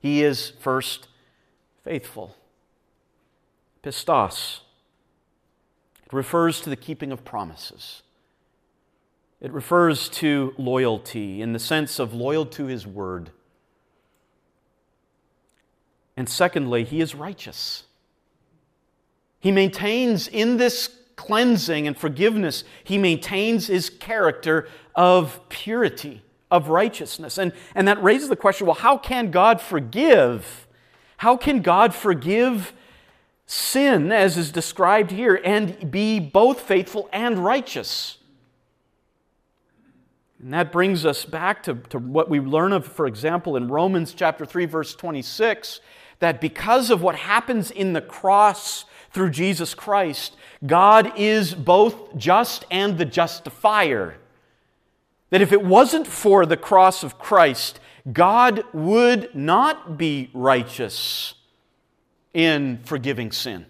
He 0.00 0.22
is 0.22 0.52
first 0.60 1.08
faithful, 1.84 2.36
pistos 3.82 4.60
it 6.08 6.16
refers 6.16 6.62
to 6.62 6.70
the 6.70 6.76
keeping 6.76 7.12
of 7.12 7.22
promises. 7.22 8.02
It 9.40 9.52
refers 9.52 10.08
to 10.10 10.54
loyalty 10.58 11.40
in 11.40 11.52
the 11.52 11.58
sense 11.58 11.98
of 11.98 12.12
loyal 12.12 12.44
to 12.46 12.66
his 12.66 12.86
word. 12.86 13.30
And 16.16 16.28
secondly, 16.28 16.84
he 16.84 17.00
is 17.00 17.14
righteous. 17.14 17.84
He 19.38 19.52
maintains 19.52 20.26
in 20.26 20.56
this 20.56 20.90
cleansing 21.14 21.86
and 21.86 21.96
forgiveness, 21.96 22.64
he 22.84 22.96
maintains 22.96 23.66
his 23.66 23.90
character 23.90 24.68
of 24.94 25.40
purity, 25.48 26.22
of 26.50 26.68
righteousness. 26.68 27.38
And, 27.38 27.52
and 27.74 27.88
that 27.88 28.02
raises 28.02 28.28
the 28.28 28.36
question 28.36 28.66
well, 28.66 28.76
how 28.76 28.98
can 28.98 29.30
God 29.30 29.60
forgive? 29.60 30.66
How 31.16 31.36
can 31.36 31.62
God 31.62 31.94
forgive 31.94 32.72
sin, 33.48 34.12
as 34.12 34.36
is 34.36 34.52
described 34.52 35.10
here, 35.10 35.40
and 35.42 35.90
be 35.90 36.20
both 36.20 36.60
faithful 36.60 37.08
and 37.12 37.38
righteous. 37.38 38.18
And 40.40 40.54
that 40.54 40.70
brings 40.70 41.04
us 41.04 41.24
back 41.24 41.62
to, 41.64 41.74
to 41.90 41.98
what 41.98 42.30
we 42.30 42.40
learn 42.40 42.72
of, 42.72 42.86
for 42.86 43.06
example, 43.06 43.56
in 43.56 43.68
Romans 43.68 44.14
chapter 44.14 44.46
3, 44.46 44.66
verse 44.66 44.94
26, 44.94 45.80
that 46.20 46.40
because 46.40 46.90
of 46.90 47.02
what 47.02 47.16
happens 47.16 47.70
in 47.70 47.92
the 47.92 48.00
cross 48.00 48.84
through 49.10 49.30
Jesus 49.30 49.74
Christ, 49.74 50.36
God 50.64 51.12
is 51.16 51.54
both 51.54 52.16
just 52.16 52.64
and 52.70 52.98
the 52.98 53.04
justifier. 53.04 54.16
That 55.30 55.42
if 55.42 55.52
it 55.52 55.62
wasn't 55.62 56.06
for 56.06 56.46
the 56.46 56.56
cross 56.56 57.02
of 57.02 57.18
Christ, 57.18 57.80
God 58.12 58.64
would 58.72 59.34
not 59.34 59.98
be 59.98 60.30
righteous 60.32 61.34
in 62.32 62.78
forgiving 62.84 63.32
sin. 63.32 63.66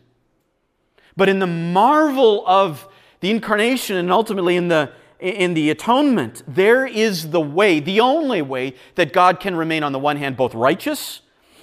But 1.17 1.29
in 1.29 1.39
the 1.39 1.47
marvel 1.47 2.45
of 2.47 2.87
the 3.21 3.31
incarnation 3.31 3.97
and 3.97 4.13
ultimately 4.13 4.57
in 4.57 4.69
the, 4.69 4.93
in 5.21 5.55
the 5.55 5.71
atonement, 5.71 6.43
there 6.47 6.87
is 6.87 7.31
the 7.31 7.41
way, 7.41 7.81
the 7.81 8.01
only 8.01 8.43
way 8.43 8.75
that 8.95 9.13
God 9.13 9.41
can 9.41 9.57
remain, 9.57 9.83
on 9.83 9.93
the 9.93 9.99
one 9.99 10.17
hand, 10.17 10.37
both 10.37 10.55
righteous 10.55 11.23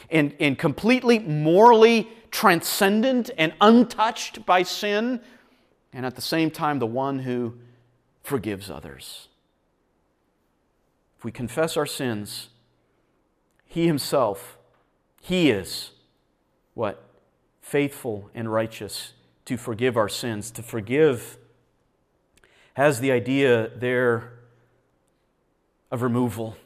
and, 0.10 0.36
and 0.39 0.58
completely 0.58 1.20
morally 1.20 2.10
transcendent 2.32 3.30
and 3.38 3.53
untouched 3.62 4.45
by 4.45 4.62
sin, 4.64 5.22
and 5.93 6.06
at 6.06 6.16
the 6.16 6.22
same 6.22 6.51
time, 6.51 6.80
the 6.80 6.86
one 6.86 7.20
who 7.20 7.53
forgives 8.24 8.70
others. 8.70 9.30
If 11.18 11.24
we 11.24 11.32
confess 11.32 11.78
our 11.78 11.86
sins, 11.86 12.49
He 13.66 13.88
Himself, 13.88 14.58
He 15.22 15.49
is 15.49 15.91
what? 16.74 17.01
Faithful 17.62 18.30
and 18.36 18.51
righteous 18.51 19.14
to 19.45 19.58
forgive 19.58 19.97
our 19.97 20.10
sins. 20.10 20.51
To 20.51 20.62
forgive 20.62 21.38
has 22.76 23.00
the 23.00 23.12
idea 23.12 23.70
there 23.76 24.34
of 25.92 26.02
removal, 26.02 26.58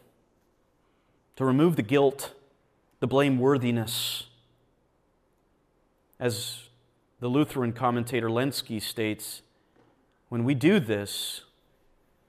to 1.36 1.46
remove 1.46 1.76
the 1.76 1.84
guilt, 1.84 2.34
the 3.00 3.08
blameworthiness. 3.08 4.24
As 6.20 6.64
the 7.20 7.28
Lutheran 7.28 7.74
commentator 7.74 8.28
Lenski 8.28 8.82
states, 8.82 9.42
when 10.30 10.44
we 10.44 10.54
do 10.54 10.80
this, 10.80 11.42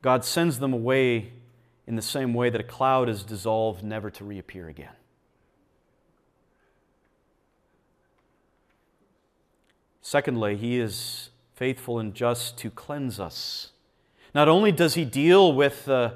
God 0.02 0.24
sends 0.24 0.58
them 0.58 0.72
away 0.72 1.32
in 1.86 1.96
the 1.96 2.02
same 2.02 2.34
way 2.34 2.50
that 2.50 2.60
a 2.60 2.64
cloud 2.64 3.08
is 3.08 3.24
dissolved, 3.24 3.82
never 3.82 4.10
to 4.10 4.24
reappear 4.24 4.68
again. 4.68 4.92
Secondly, 10.02 10.56
he 10.56 10.78
is 10.78 11.30
faithful 11.60 11.98
and 11.98 12.14
just 12.14 12.56
to 12.56 12.70
cleanse 12.70 13.20
us. 13.20 13.72
Not 14.34 14.48
only 14.48 14.72
does 14.72 14.94
he 14.94 15.04
deal 15.04 15.52
with 15.52 15.84
the, 15.84 16.14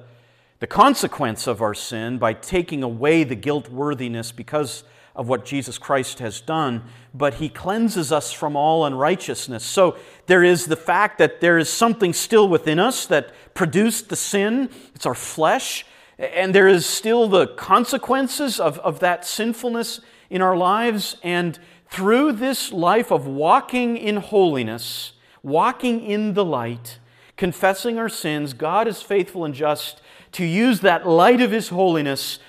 the 0.58 0.66
consequence 0.66 1.46
of 1.46 1.60
our 1.60 1.74
sin 1.74 2.16
by 2.16 2.32
taking 2.32 2.82
away 2.82 3.24
the 3.24 3.34
guilt 3.34 3.68
worthiness 3.68 4.32
because 4.32 4.84
of 5.14 5.28
what 5.28 5.44
Jesus 5.44 5.76
Christ 5.76 6.20
has 6.20 6.40
done, 6.40 6.84
but 7.12 7.34
he 7.34 7.50
cleanses 7.50 8.10
us 8.10 8.32
from 8.32 8.56
all 8.56 8.86
unrighteousness. 8.86 9.62
So 9.62 9.98
there 10.24 10.42
is 10.42 10.64
the 10.64 10.76
fact 10.76 11.18
that 11.18 11.42
there 11.42 11.58
is 11.58 11.68
something 11.68 12.14
still 12.14 12.48
within 12.48 12.78
us 12.78 13.04
that 13.08 13.30
produced 13.52 14.08
the 14.08 14.16
sin, 14.16 14.70
it's 14.94 15.04
our 15.04 15.14
flesh, 15.14 15.84
and 16.18 16.54
there 16.54 16.68
is 16.68 16.86
still 16.86 17.28
the 17.28 17.48
consequences 17.48 18.58
of, 18.58 18.78
of 18.78 19.00
that 19.00 19.26
sinfulness 19.26 20.00
in 20.30 20.40
our 20.40 20.56
lives, 20.56 21.16
and 21.22 21.58
through 21.90 22.32
this 22.32 22.72
life 22.72 23.12
of 23.12 23.26
walking 23.26 23.98
in 23.98 24.16
holiness, 24.16 25.10
walking 25.44 26.04
in 26.04 26.34
the 26.34 26.44
light, 26.44 26.98
confessing 27.36 27.98
our 27.98 28.08
sins, 28.08 28.52
God 28.52 28.88
is 28.88 29.02
faithful 29.02 29.44
and 29.44 29.54
just 29.54 30.00
to 30.32 30.44
use 30.44 30.80
that 30.80 31.06
light 31.06 31.40
of 31.40 31.52
His 31.52 31.68
holiness 31.68 32.40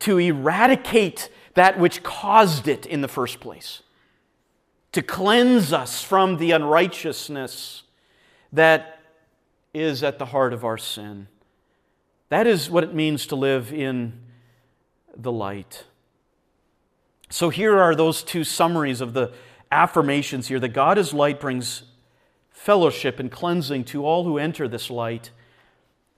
to 0.00 0.18
eradicate 0.18 1.30
that 1.54 1.78
which 1.78 2.02
caused 2.02 2.68
it 2.68 2.86
in 2.86 3.00
the 3.00 3.08
first 3.08 3.40
place, 3.40 3.82
to 4.92 5.02
cleanse 5.02 5.72
us 5.72 6.02
from 6.02 6.36
the 6.36 6.50
unrighteousness 6.50 7.82
that 8.52 9.00
is 9.72 10.02
at 10.02 10.18
the 10.18 10.26
heart 10.26 10.52
of 10.52 10.64
our 10.64 10.78
sin. 10.78 11.26
That 12.28 12.46
is 12.46 12.70
what 12.70 12.84
it 12.84 12.94
means 12.94 13.26
to 13.28 13.36
live 13.36 13.72
in 13.72 14.20
the 15.16 15.32
light. 15.32 15.84
So 17.30 17.48
here 17.48 17.78
are 17.78 17.94
those 17.94 18.22
two 18.22 18.44
summaries 18.44 19.00
of 19.00 19.12
the 19.12 19.32
affirmations 19.72 20.48
here 20.48 20.60
that 20.60 20.68
God 20.68 20.98
is 20.98 21.12
light 21.12 21.40
brings 21.40 21.82
fellowship 22.64 23.20
and 23.20 23.30
cleansing 23.30 23.84
to 23.84 24.06
all 24.06 24.24
who 24.24 24.38
enter 24.38 24.66
this 24.66 24.88
light. 24.88 25.30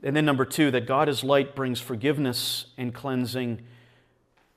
And 0.04 0.14
then, 0.14 0.24
number 0.24 0.44
two, 0.44 0.70
that 0.70 0.86
God 0.86 1.08
is 1.08 1.24
light 1.24 1.56
brings 1.56 1.80
forgiveness 1.80 2.66
and 2.78 2.94
cleansing 2.94 3.62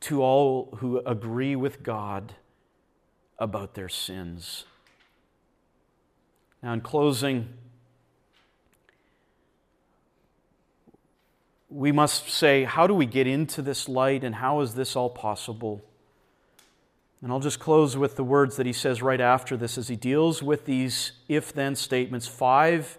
to 0.01 0.21
all 0.21 0.77
who 0.81 0.99
agree 0.99 1.55
with 1.55 1.81
God 1.81 2.35
about 3.39 3.73
their 3.73 3.89
sins. 3.89 4.65
Now, 6.61 6.73
in 6.73 6.81
closing, 6.81 7.49
we 11.69 11.91
must 11.91 12.29
say, 12.29 12.65
how 12.65 12.85
do 12.85 12.93
we 12.93 13.07
get 13.07 13.25
into 13.25 13.63
this 13.63 13.89
light 13.89 14.23
and 14.23 14.35
how 14.35 14.59
is 14.59 14.75
this 14.75 14.95
all 14.95 15.09
possible? 15.09 15.83
And 17.21 17.31
I'll 17.31 17.39
just 17.41 17.59
close 17.59 17.97
with 17.97 18.15
the 18.15 18.23
words 18.23 18.55
that 18.55 18.65
he 18.65 18.73
says 18.73 19.01
right 19.01 19.19
after 19.19 19.57
this 19.57 19.77
as 19.77 19.89
he 19.89 19.95
deals 19.95 20.41
with 20.41 20.65
these 20.65 21.11
if 21.27 21.51
then 21.51 21.75
statements 21.75 22.27
five 22.27 22.97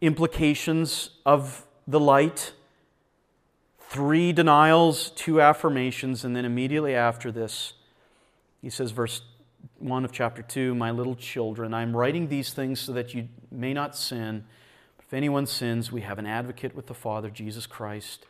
implications 0.00 1.10
of 1.24 1.64
the 1.86 2.00
light, 2.00 2.52
three 3.78 4.32
denials, 4.32 5.10
two 5.10 5.40
affirmations, 5.40 6.24
and 6.24 6.34
then 6.34 6.44
immediately 6.44 6.94
after 6.94 7.30
this, 7.30 7.74
he 8.60 8.70
says, 8.70 8.90
verse 8.90 9.22
1 9.78 10.04
of 10.04 10.10
chapter 10.10 10.42
2 10.42 10.74
My 10.74 10.90
little 10.90 11.14
children, 11.14 11.72
I 11.72 11.82
am 11.82 11.96
writing 11.96 12.28
these 12.28 12.52
things 12.52 12.80
so 12.80 12.92
that 12.92 13.14
you 13.14 13.28
may 13.52 13.72
not 13.72 13.96
sin. 13.96 14.44
If 14.98 15.14
anyone 15.14 15.46
sins, 15.46 15.92
we 15.92 16.00
have 16.00 16.18
an 16.18 16.26
advocate 16.26 16.74
with 16.74 16.88
the 16.88 16.94
Father, 16.94 17.30
Jesus 17.30 17.66
Christ, 17.66 18.26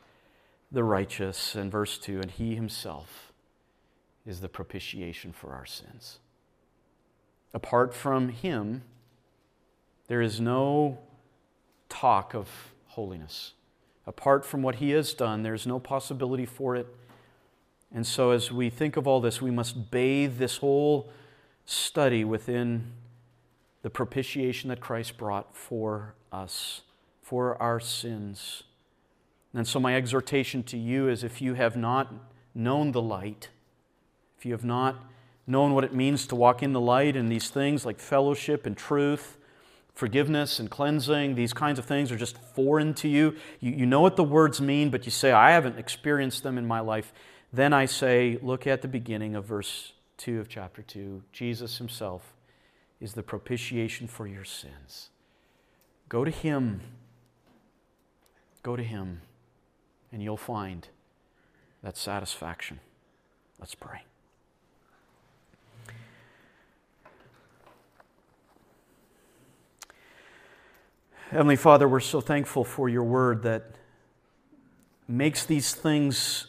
the 0.70 0.84
righteous. 0.84 1.54
And 1.54 1.72
verse 1.72 1.96
2 1.96 2.20
And 2.20 2.30
he 2.30 2.54
himself 2.54 3.25
is 4.26 4.40
the 4.40 4.48
propitiation 4.48 5.32
for 5.32 5.54
our 5.54 5.64
sins. 5.64 6.18
Apart 7.54 7.94
from 7.94 8.28
him, 8.28 8.82
there 10.08 10.20
is 10.20 10.40
no 10.40 10.98
talk 11.88 12.34
of 12.34 12.48
holiness. 12.88 13.52
Apart 14.06 14.44
from 14.44 14.62
what 14.62 14.76
he 14.76 14.90
has 14.90 15.14
done, 15.14 15.42
there's 15.42 15.66
no 15.66 15.78
possibility 15.78 16.46
for 16.46 16.76
it. 16.76 16.86
And 17.94 18.06
so, 18.06 18.30
as 18.30 18.52
we 18.52 18.68
think 18.68 18.96
of 18.96 19.06
all 19.06 19.20
this, 19.20 19.40
we 19.40 19.50
must 19.50 19.90
bathe 19.90 20.38
this 20.38 20.58
whole 20.58 21.10
study 21.64 22.24
within 22.24 22.92
the 23.82 23.90
propitiation 23.90 24.68
that 24.68 24.80
Christ 24.80 25.16
brought 25.16 25.56
for 25.56 26.14
us, 26.32 26.82
for 27.22 27.60
our 27.62 27.80
sins. 27.80 28.64
And 29.54 29.66
so, 29.66 29.80
my 29.80 29.96
exhortation 29.96 30.62
to 30.64 30.76
you 30.76 31.08
is 31.08 31.24
if 31.24 31.40
you 31.40 31.54
have 31.54 31.76
not 31.76 32.12
known 32.54 32.92
the 32.92 33.02
light, 33.02 33.48
if 34.39 34.45
you 34.45 34.53
have 34.53 34.64
not 34.64 34.97
known 35.47 35.74
what 35.74 35.84
it 35.84 35.95
means 35.95 36.26
to 36.26 36.34
walk 36.34 36.62
in 36.62 36.72
the 36.72 36.80
light 36.80 37.16
and 37.16 37.30
these 37.30 37.49
things 37.51 37.87
like 37.87 37.99
fellowship 37.99 38.66
and 38.66 38.76
truth, 38.76 39.39
forgiveness 39.95 40.59
and 40.59 40.70
cleansing, 40.70 41.34
these 41.34 41.53
kinds 41.53 41.78
of 41.78 41.84
things 41.84 42.12
are 42.12 42.16
just 42.16 42.37
foreign 42.55 42.93
to 42.95 43.09
you. 43.09 43.34
you. 43.61 43.72
You 43.72 43.87
know 43.87 44.01
what 44.01 44.16
the 44.16 44.24
words 44.24 44.61
mean, 44.61 44.91
but 44.91 45.05
you 45.07 45.11
say, 45.11 45.32
I 45.32 45.53
haven't 45.53 45.78
experienced 45.78 46.43
them 46.43 46.59
in 46.59 46.66
my 46.66 46.80
life. 46.80 47.12
Then 47.53 47.72
I 47.72 47.87
say, 47.87 48.39
look 48.43 48.66
at 48.66 48.82
the 48.82 48.89
beginning 48.89 49.34
of 49.34 49.45
verse 49.45 49.93
2 50.18 50.41
of 50.41 50.49
chapter 50.49 50.82
2. 50.82 51.22
Jesus 51.32 51.78
himself 51.78 52.34
is 53.01 53.14
the 53.14 53.22
propitiation 53.22 54.07
for 54.07 54.26
your 54.26 54.45
sins. 54.45 55.11
Go 56.09 56.24
to 56.24 56.30
him. 56.30 56.80
Go 58.62 58.76
to 58.76 58.82
him, 58.82 59.22
and 60.12 60.22
you'll 60.22 60.37
find 60.37 60.89
that 61.82 61.97
satisfaction. 61.97 62.80
Let's 63.61 63.74
pray. 63.74 64.03
Heavenly 71.30 71.56
Father, 71.56 71.88
we're 71.88 71.98
so 71.98 72.20
thankful 72.20 72.62
for 72.62 72.88
your 72.88 73.02
word 73.02 73.42
that 73.42 73.74
makes 75.08 75.44
these 75.44 75.74
things 75.74 76.46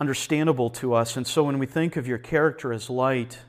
understandable 0.00 0.70
to 0.70 0.94
us. 0.94 1.18
And 1.18 1.26
so 1.26 1.44
when 1.44 1.58
we 1.58 1.66
think 1.66 1.96
of 1.96 2.08
your 2.08 2.16
character 2.16 2.72
as 2.72 2.88
light, 2.88 3.40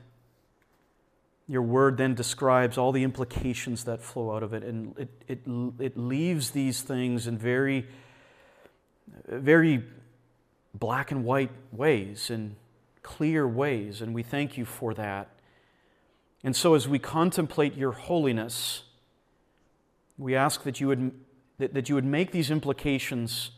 your 1.46 1.62
word 1.62 1.96
then 1.96 2.14
describes 2.14 2.76
all 2.76 2.92
the 2.92 3.02
implications 3.02 3.84
that 3.84 4.02
flow 4.02 4.36
out 4.36 4.42
of 4.42 4.52
it. 4.52 4.62
And 4.62 4.94
it, 4.98 5.08
it, 5.26 5.40
it 5.78 5.96
leaves 5.96 6.50
these 6.50 6.82
things 6.82 7.26
in 7.26 7.38
very, 7.38 7.86
very 9.26 9.84
black 10.74 11.12
and 11.12 11.24
white 11.24 11.52
ways 11.72 12.28
and 12.28 12.56
clear 13.02 13.48
ways. 13.48 14.02
And 14.02 14.12
we 14.12 14.22
thank 14.22 14.58
you 14.58 14.66
for 14.66 14.92
that. 14.92 15.30
And 16.44 16.54
so 16.54 16.74
as 16.74 16.86
we 16.86 16.98
contemplate 16.98 17.74
your 17.74 17.92
holiness, 17.92 18.82
we 20.18 20.34
ask 20.34 20.64
that 20.64 20.80
you 20.80 20.88
would, 20.88 21.12
that, 21.58 21.72
that 21.74 21.88
you 21.88 21.94
would 21.94 22.04
make 22.04 22.32
these 22.32 22.50
implications 22.50 23.52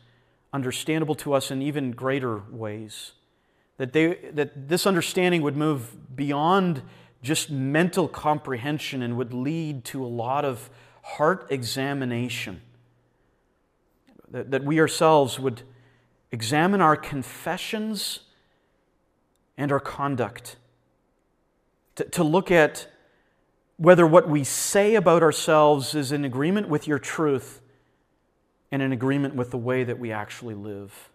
understandable 0.53 1.15
to 1.17 1.33
us 1.33 1.51
in 1.51 1.63
even 1.63 1.93
greater 1.93 2.43
ways. 2.51 3.13
That, 3.79 3.93
they, 3.93 4.15
that 4.35 4.69
this 4.69 4.87
understanding 4.87 5.43
would 5.43 5.57
move 5.57 6.15
beyond 6.15 6.83
just 7.23 7.51
mental 7.51 8.09
comprehension 8.09 9.03
and 9.03 9.17
would 9.17 9.33
lead 9.33 9.85
to 9.87 10.05
a 10.05 10.09
lot 10.09 10.45
of 10.45 10.69
heart 11.03 11.47
examination. 11.51 12.61
That, 14.31 14.51
that 14.51 14.65
we 14.65 14.79
ourselves 14.81 15.41
would 15.41 15.63
examine 16.31 16.81
our 16.81 16.97
confessions 16.97 18.21
and 19.57 19.73
our 19.73 19.81
conduct. 19.81 20.57
To, 21.97 22.05
to 22.05 22.25
look 22.25 22.51
at 22.51 22.87
whether 23.81 24.07
what 24.07 24.29
we 24.29 24.45
say 24.45 24.95
about 24.95 25.23
ourselves 25.23 25.95
is 25.95 26.13
in 26.13 26.23
agreement 26.23 26.69
with 26.69 26.87
your 26.87 26.99
truth 26.99 27.63
and 28.71 28.83
in 28.83 28.93
agreement 28.93 29.35
with 29.35 29.51
the 29.51 29.57
way 29.57 29.85
that 29.85 29.99
we 29.99 30.13
actually 30.13 30.55
live. 30.55 31.09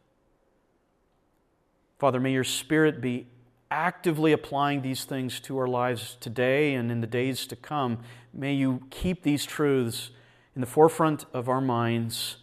Father, 2.00 2.20
may 2.20 2.32
your 2.32 2.44
Spirit 2.44 3.02
be 3.02 3.28
actively 3.70 4.32
applying 4.32 4.82
these 4.82 5.06
things 5.06 5.40
to 5.42 5.60
our 5.60 5.68
lives 5.68 6.18
today 6.20 6.74
and 6.74 6.92
in 6.92 7.02
the 7.02 7.08
days 7.08 7.46
to 7.46 7.56
come. 7.56 8.00
May 8.34 8.56
you 8.56 8.82
keep 8.90 9.22
these 9.22 9.46
truths 9.46 10.10
in 10.56 10.62
the 10.62 10.68
forefront 10.68 11.26
of 11.34 11.48
our 11.48 11.62
minds. 11.62 12.38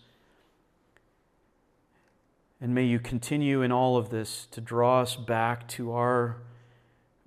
And 2.61 2.73
may 2.73 2.85
you 2.85 3.01
continue 3.01 3.62
in 3.62 3.73
all 3.73 3.97
of 3.97 4.11
this 4.11 4.47
to 4.53 4.61
draw 4.61 5.01
us 5.01 5.16
back 5.16 5.66
to 5.70 5.90
our 5.90 6.36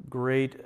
great 0.10 0.62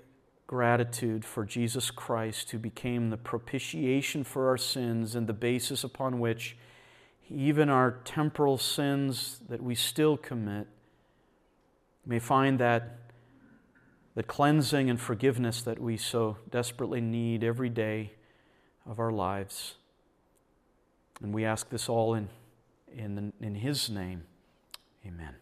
gratitude 0.49 1.23
for 1.23 1.45
Jesus 1.45 1.91
Christ, 1.91 2.49
who 2.49 2.57
became 2.57 3.11
the 3.11 3.17
propitiation 3.17 4.23
for 4.23 4.47
our 4.47 4.57
sins 4.57 5.13
and 5.13 5.27
the 5.27 5.33
basis 5.33 5.83
upon 5.83 6.19
which 6.19 6.57
even 7.29 7.69
our 7.69 7.99
temporal 8.03 8.57
sins 8.57 9.41
that 9.47 9.61
we 9.61 9.75
still 9.75 10.17
commit 10.17 10.65
may 12.03 12.17
find 12.17 12.57
that 12.59 12.97
the 14.15 14.23
cleansing 14.23 14.89
and 14.89 14.99
forgiveness 14.99 15.61
that 15.61 15.77
we 15.77 15.97
so 15.97 16.37
desperately 16.49 16.99
need 16.99 17.43
every 17.43 17.69
day 17.69 18.13
of 18.87 18.99
our 18.99 19.11
lives. 19.11 19.75
And 21.21 21.31
we 21.31 21.45
ask 21.45 21.69
this 21.69 21.87
all 21.87 22.15
in, 22.15 22.27
in, 22.91 23.33
in 23.39 23.53
His 23.53 23.87
name. 23.87 24.23
Amen. 25.05 25.35